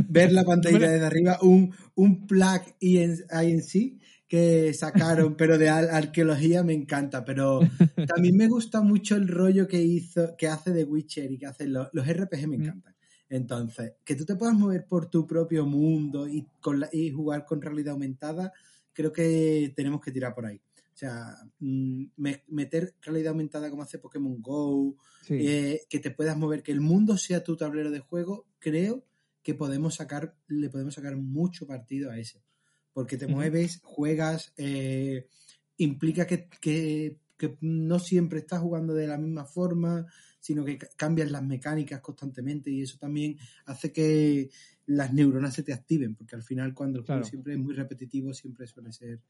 ver 0.09 0.33
la 0.33 0.45
pantalla 0.45 0.79
desde 0.91 1.05
arriba, 1.07 1.39
un, 1.43 1.73
un 1.95 2.27
plug 2.27 2.63
INC 2.81 4.01
que 4.29 4.73
sacaron, 4.73 5.35
pero 5.37 5.59
de 5.59 5.69
ar- 5.69 5.91
arqueología 5.91 6.63
me 6.63 6.73
encanta. 6.73 7.25
Pero 7.25 7.61
también 8.09 8.37
me 8.37 8.49
gusta 8.49 8.81
mucho 8.83 9.17
el 9.17 9.29
rollo 9.29 9.69
que 9.69 9.83
hizo, 9.83 10.35
que 10.37 10.49
hace 10.49 10.71
de 10.73 10.85
Witcher 10.85 11.31
y 11.33 11.39
que 11.39 11.47
hacen 11.47 11.73
los, 11.73 11.89
los 11.93 12.07
RPG 12.07 12.49
me 12.49 12.59
Mm. 12.59 12.63
encantan. 12.63 12.95
Entonces, 13.29 13.95
que 14.05 14.15
tú 14.15 14.27
te 14.27 14.37
puedas 14.37 14.55
mover 14.55 14.87
por 14.87 15.09
tu 15.09 15.27
propio 15.27 15.65
mundo 15.65 16.29
y, 16.29 16.47
con 16.61 16.81
la- 16.81 16.91
y 16.93 17.11
jugar 17.11 17.47
con 17.47 17.63
realidad 17.63 17.93
aumentada, 17.93 18.53
creo 18.93 19.11
que 19.11 19.73
tenemos 19.75 20.03
que 20.03 20.13
tirar 20.13 20.35
por 20.35 20.45
ahí. 20.45 20.57
O 20.59 20.97
sea, 20.97 21.37
mm, 21.59 22.05
me- 22.17 22.43
meter 22.49 22.95
realidad 23.01 23.31
aumentada 23.31 23.71
como 23.71 23.83
hace 23.83 23.99
Pokémon 23.99 24.41
Go, 24.43 24.97
Sí. 25.23 25.37
eh, 25.41 25.81
que 25.89 25.99
te 25.99 26.11
puedas 26.11 26.37
mover, 26.37 26.63
que 26.63 26.73
el 26.73 26.83
mundo 26.83 27.17
sea 27.17 27.43
tu 27.43 27.57
tablero 27.57 27.91
de 27.91 28.01
juego, 28.01 28.47
creo 28.59 29.05
que 29.43 29.55
podemos 29.55 29.95
sacar, 29.97 30.37
le 30.49 30.71
podemos 30.71 30.95
sacar 30.95 31.17
mucho 31.17 31.67
partido 31.67 32.11
a 32.11 32.19
ese. 32.19 32.43
Porque 32.93 33.17
te 33.17 33.27
mueves, 33.27 33.81
juegas, 33.83 34.53
eh, 34.57 35.27
implica 35.79 36.27
que, 36.27 36.49
que- 36.61 37.19
que 37.37 37.57
no 37.61 37.99
siempre 37.99 38.39
estás 38.39 38.61
jugando 38.61 38.95
de 38.95 39.07
la 39.09 39.19
misma 39.19 39.45
forma, 39.45 40.07
sino 40.39 40.65
que 40.65 40.79
ca- 40.79 40.89
cambian 40.97 41.33
las 41.33 41.43
mecánicas 41.43 42.01
constantemente 42.01 42.71
y 42.71 42.83
eso 42.83 42.99
también 42.99 43.37
hace 43.65 43.91
que 43.93 44.51
las 44.87 45.13
neuronas 45.13 45.55
se 45.55 45.63
te 45.65 45.73
activen, 45.73 46.15
porque 46.15 46.37
al 46.37 46.43
final 46.45 46.73
cuando 46.75 46.99
el 46.99 47.05
juego 47.05 47.21
Claro. 47.23 47.31
siempre 47.31 47.55
es 47.55 47.59
muy 47.59 47.75
repetitivo, 47.75 48.33
siempre 48.33 48.67
suele 48.69 48.93
ser, 48.93 49.21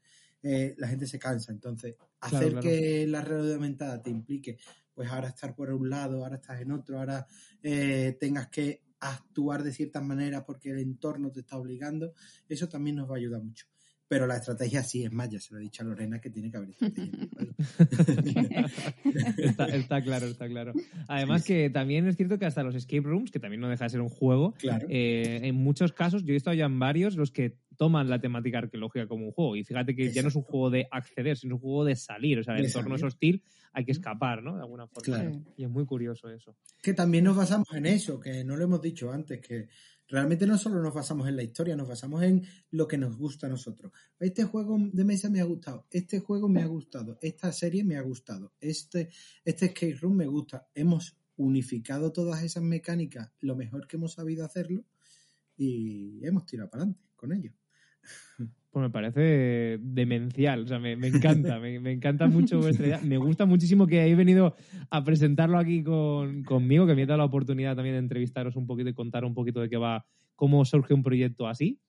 eh, 0.43 0.75
la 0.77 0.89
gente 0.89 1.07
se 1.07 1.19
cansa. 1.19 1.53
Entonces, 1.53 1.95
Claro, 1.95 2.09
hacer 2.21 2.51
claro. 2.53 2.69
que 2.69 3.07
la 3.07 3.23
realidad 3.23 3.55
aumentada 3.55 4.03
te 4.03 4.11
implique 4.11 4.59
pues 4.95 5.09
ahora 5.11 5.29
estar 5.29 5.55
por 5.55 5.71
un 5.73 5.89
lado, 5.89 6.23
ahora 6.23 6.37
estás 6.37 6.61
en 6.61 6.71
otro, 6.73 6.99
ahora 6.99 7.27
eh, 7.63 8.15
tengas 8.21 8.49
que 8.49 8.83
actuar 9.11 9.63
de 9.63 9.73
ciertas 9.73 10.03
maneras 10.03 10.45
porque 10.47 10.71
el 10.71 10.79
entorno 10.79 11.31
te 11.33 11.41
está 11.41 11.57
obligando, 11.57 12.15
eso 12.49 12.69
también 12.69 12.97
nos 12.97 13.11
va 13.11 13.15
a 13.15 13.19
ayudar 13.19 13.43
mucho. 13.43 13.67
Pero 14.13 14.27
la 14.27 14.37
estrategia 14.37 14.83
sí, 14.83 15.05
es 15.05 15.11
más, 15.11 15.31
ya 15.31 15.41
se 15.41 15.55
lo 15.55 15.59
he 15.59 15.63
dicho 15.63 15.83
a 15.83 15.87
Lorena 15.87 16.21
que 16.21 16.29
tiene 16.29 16.51
que 16.51 16.59
haber 16.59 16.69
estrategia. 16.69 17.11
Está, 19.39 19.65
está 19.69 20.03
claro, 20.03 20.27
está 20.27 20.49
claro. 20.49 20.75
Además 21.09 21.45
que 21.45 21.71
también 21.71 22.07
es 22.07 22.17
cierto 22.19 22.39
que 22.39 22.45
hasta 22.45 22.63
los 22.63 22.75
escape 22.75 23.01
rooms, 23.09 23.31
que 23.31 23.39
también 23.41 23.63
no 23.63 23.71
deja 23.71 23.85
de 23.85 23.89
ser 23.91 24.03
un 24.03 24.11
juego, 24.11 24.53
Claro. 24.59 24.87
eh, 24.91 25.41
en 25.45 25.55
muchos 25.55 25.93
casos, 25.93 26.25
yo 26.25 26.35
he 26.35 26.37
estado 26.37 26.53
ya 26.55 26.67
en 26.67 26.79
varios 26.79 27.17
los 27.17 27.31
que 27.31 27.57
toman 27.79 28.11
la 28.11 28.21
temática 28.21 28.59
arqueológica 28.59 29.07
como 29.09 29.25
un 29.25 29.33
juego. 29.33 29.57
Y 29.57 29.65
fíjate 29.65 29.97
que 29.97 30.13
ya 30.13 30.21
no 30.21 30.29
es 30.29 30.37
un 30.37 30.43
juego 30.43 30.69
de 30.69 30.89
acceder, 30.91 31.39
sino 31.39 31.55
un 31.55 31.63
juego 31.63 31.87
de 31.87 31.97
salir. 31.97 32.39
O 32.39 32.43
sea, 32.45 32.55
el 32.57 32.61
De 32.63 32.67
entorno 32.67 32.97
es 32.97 33.03
hostil, 33.03 33.43
hay 33.73 33.87
que 33.87 33.93
escapar, 33.93 34.43
¿no? 34.43 34.57
De 34.57 34.61
alguna 34.61 34.87
forma. 34.89 35.03
Claro. 35.05 35.43
Y 35.57 35.65
es 35.65 35.71
muy 35.71 35.87
curioso 35.87 36.29
eso. 36.29 36.55
que 36.83 36.93
también 36.93 37.25
nos 37.25 37.35
basamos 37.37 37.69
en 37.73 37.87
eso, 37.87 38.21
que 38.21 38.45
no 38.45 38.57
lo 38.57 38.65
hemos 38.65 38.83
dicho 38.83 39.11
antes, 39.11 39.41
que 39.41 39.69
realmente 40.13 40.47
no 40.47 40.59
solo 40.59 40.83
nos 40.83 40.93
basamos 40.93 41.27
en 41.27 41.37
la 41.37 41.43
historia, 41.43 41.75
nos 41.75 41.89
basamos 41.89 42.23
en 42.23 42.47
lo 42.71 42.87
que 42.87 42.99
nos 42.99 43.17
gusta 43.17 43.47
a 43.47 43.51
nosotros. 43.51 43.93
Este 44.21 44.45
juego 44.45 44.79
de 44.93 45.05
mesa 45.05 45.31
me 45.31 45.41
ha 45.41 45.45
gustado, 45.45 45.87
este 45.91 46.21
juego 46.21 46.51
me 46.51 46.63
ha 46.63 46.67
gustado, 46.67 47.19
esta 47.23 47.51
serie 47.51 47.83
me 47.83 47.97
ha 47.97 48.03
gustado, 48.03 48.53
este, 48.61 49.09
este 49.43 49.71
skate 49.71 49.99
room 50.01 50.17
me 50.17 50.27
gusta. 50.27 50.69
Hemos 50.75 51.17
unificado 51.37 52.13
todas 52.13 52.43
esas 52.43 52.63
mecánicas 52.63 53.33
lo 53.41 53.57
mejor 53.57 53.87
que 53.87 53.97
hemos 53.97 54.13
sabido 54.13 54.45
hacerlo 54.45 54.85
y 55.57 56.21
hemos 56.27 56.45
tirado 56.45 56.69
para 56.69 56.83
adelante 56.83 57.09
con 57.17 57.33
ello. 57.33 57.55
Pues 58.73 58.85
me 58.85 58.91
parece 58.91 59.79
demencial, 59.83 60.63
o 60.63 60.67
sea, 60.67 60.79
me, 60.79 60.97
me 60.97 61.09
encanta, 61.09 61.61
me, 61.61 61.79
me 61.79 61.93
encanta 61.93 62.27
mucho 62.27 62.59
vuestra 62.59 62.87
idea. 62.87 63.01
Me 63.03 63.19
gusta 63.19 63.45
muchísimo 63.45 63.87
que 63.87 64.01
hayáis 64.01 64.17
venido 64.17 64.57
a 64.89 65.05
presentarlo 65.05 65.59
aquí 65.59 65.85
con, 65.85 66.43
conmigo, 66.43 66.87
que 66.87 66.95
me 66.95 67.03
he 67.03 67.07
dado 67.07 67.19
la 67.19 67.27
oportunidad 67.27 67.77
también 67.77 67.97
de 67.97 67.99
entrevistaros 67.99 68.57
un 68.57 68.67
poquito 68.67 68.89
y 68.89 68.95
contar 68.95 69.27
un 69.27 69.35
poquito 69.35 69.61
de 69.61 69.69
qué 69.69 69.77
va, 69.77 70.07
cómo 70.37 70.65
surge 70.65 70.95
un 70.95 71.03
proyecto 71.03 71.47
así. 71.47 71.81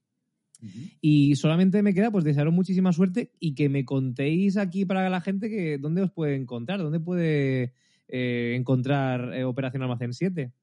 Y 0.99 1.35
solamente 1.35 1.81
me 1.83 1.93
queda 1.93 2.11
pues 2.11 2.25
desearos 2.25 2.53
muchísima 2.53 2.91
suerte 2.91 3.31
y 3.39 3.55
que 3.55 3.69
me 3.69 3.85
contéis 3.85 4.57
aquí 4.57 4.85
para 4.85 5.09
la 5.09 5.21
gente 5.21 5.49
que 5.49 5.77
dónde 5.77 6.01
os 6.01 6.11
puede 6.11 6.35
encontrar, 6.35 6.79
dónde 6.79 6.99
puede 6.99 7.73
eh, 8.09 8.55
encontrar 8.57 9.33
eh, 9.33 9.45
Operación 9.45 9.83
Almacén 9.83 10.13
7? 10.13 10.41
Eso 10.43 10.53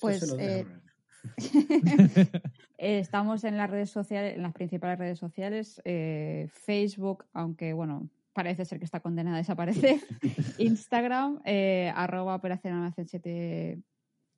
Pues, 0.00 0.20
se 0.20 0.26
lo 0.26 0.36
dejo. 0.36 0.70
Eh, 0.70 0.85
Estamos 2.78 3.44
en 3.44 3.56
las 3.56 3.70
redes 3.70 3.90
sociales, 3.90 4.36
en 4.36 4.42
las 4.42 4.52
principales 4.52 4.98
redes 4.98 5.18
sociales, 5.18 5.80
eh, 5.84 6.48
Facebook, 6.52 7.24
aunque 7.32 7.72
bueno, 7.72 8.08
parece 8.32 8.66
ser 8.66 8.78
que 8.78 8.84
está 8.84 9.00
condenada 9.00 9.36
a 9.36 9.38
desaparecer. 9.38 9.98
Instagram, 10.58 11.40
eh, 11.44 11.90
arroba 11.94 12.34
operación 12.34 12.74
almacén 12.74 13.08
7 13.08 13.80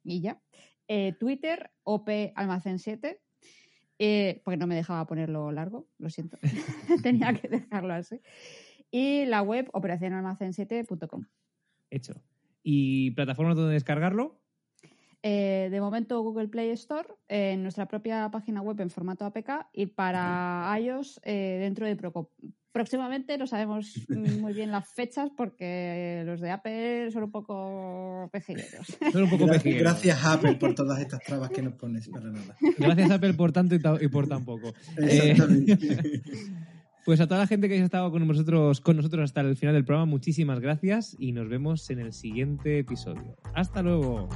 y 0.05 0.21
ya. 0.21 0.41
Eh, 0.87 1.15
Twitter, 1.19 1.71
op 1.83 2.09
almacén 2.35 2.79
7. 2.79 3.21
eh, 3.99 4.41
porque 4.45 4.57
no 4.57 4.69
me 4.69 4.77
dejaba 4.77 5.07
ponerlo 5.07 5.51
largo, 5.51 5.89
lo 5.99 6.09
siento. 6.11 6.39
Tenía 7.03 7.35
que 7.35 7.49
dejarlo 7.49 7.93
así. 7.95 8.21
Y 8.91 9.27
la 9.27 9.43
web 9.43 9.69
operacionalmacén7.com. 9.73 11.25
Hecho. 11.91 12.23
¿Y 12.63 13.11
plataformas 13.13 13.57
donde 13.57 13.75
descargarlo? 13.75 14.41
Eh, 15.23 15.69
de 15.71 15.81
momento 15.81 16.21
Google 16.23 16.49
Play 16.49 16.71
Store, 16.71 17.09
eh, 17.29 17.53
en 17.53 17.63
nuestra 17.63 17.87
propia 17.87 18.31
página 18.31 18.63
web 18.63 18.81
en 18.81 18.89
formato 18.91 19.25
APK 19.25 19.67
y 19.73 19.87
para 19.87 20.73
iOS 20.81 21.21
eh, 21.25 21.59
dentro 21.61 21.87
de 21.87 21.97
poco. 21.97 22.31
Próximamente 22.71 23.37
no 23.37 23.47
sabemos 23.49 23.95
muy 24.09 24.53
bien 24.53 24.71
las 24.71 24.87
fechas 24.95 25.31
porque 25.37 26.23
los 26.25 26.41
de 26.41 26.51
Apple 26.53 27.11
son 27.11 27.25
un 27.25 27.31
poco 27.33 28.29
pejilleros. 28.31 28.87
Son 29.11 29.23
un 29.25 29.31
poco 29.31 29.47
pejigueros. 29.47 29.83
Gracias, 29.83 30.25
Apple, 30.25 30.55
por 30.55 30.75
todas 30.77 31.01
estas 31.01 31.21
trabas 31.25 31.51
que 31.51 31.63
nos 31.63 31.75
pones, 31.75 32.09
para 32.09 32.31
nada. 32.31 32.57
Gracias 32.79 33.11
Apple 33.11 33.35
por 33.35 33.51
tanto 33.51 33.75
y, 33.75 33.81
ta- 33.81 33.99
y 34.01 34.07
por 34.07 34.29
tan 34.29 34.45
poco. 34.45 34.73
Exactamente. 34.97 35.79
Pues 37.05 37.21
a 37.23 37.27
toda 37.27 37.41
la 37.41 37.47
gente 37.47 37.69
que 37.69 37.75
haya 37.77 37.85
estado 37.87 38.11
con 38.11 38.27
nosotros, 38.29 38.83
con 38.83 38.97
nosotros 38.99 39.25
hasta 39.25 39.41
el 39.41 39.57
final 39.57 39.75
del 39.75 39.87
programa, 39.87 40.05
muchísimas 40.05 40.61
gracias 40.61 41.17
y 41.19 41.33
nos 41.33 41.49
vemos 41.49 41.89
en 41.89 42.01
el 42.01 42.13
siguiente 42.13 42.81
episodio. 42.81 43.35
Hasta 43.55 43.81
luego. 43.81 44.29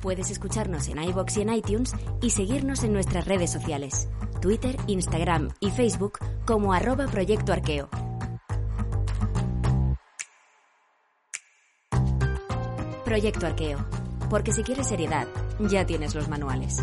Puedes 0.00 0.30
escucharnos 0.30 0.88
en 0.88 1.02
iBox 1.02 1.36
y 1.36 1.42
en 1.42 1.52
iTunes 1.52 1.94
y 2.22 2.30
seguirnos 2.30 2.84
en 2.84 2.94
nuestras 2.94 3.26
redes 3.26 3.50
sociales, 3.50 4.08
Twitter, 4.40 4.76
Instagram 4.86 5.50
y 5.60 5.70
Facebook 5.70 6.18
como 6.46 6.72
arroba 6.72 7.06
Proyecto 7.06 7.52
Arqueo. 7.52 7.90
Proyecto 13.04 13.46
Arqueo, 13.46 13.78
porque 14.30 14.52
si 14.52 14.62
quieres 14.62 14.86
seriedad, 14.86 15.26
ya 15.58 15.84
tienes 15.84 16.14
los 16.14 16.28
manuales. 16.28 16.82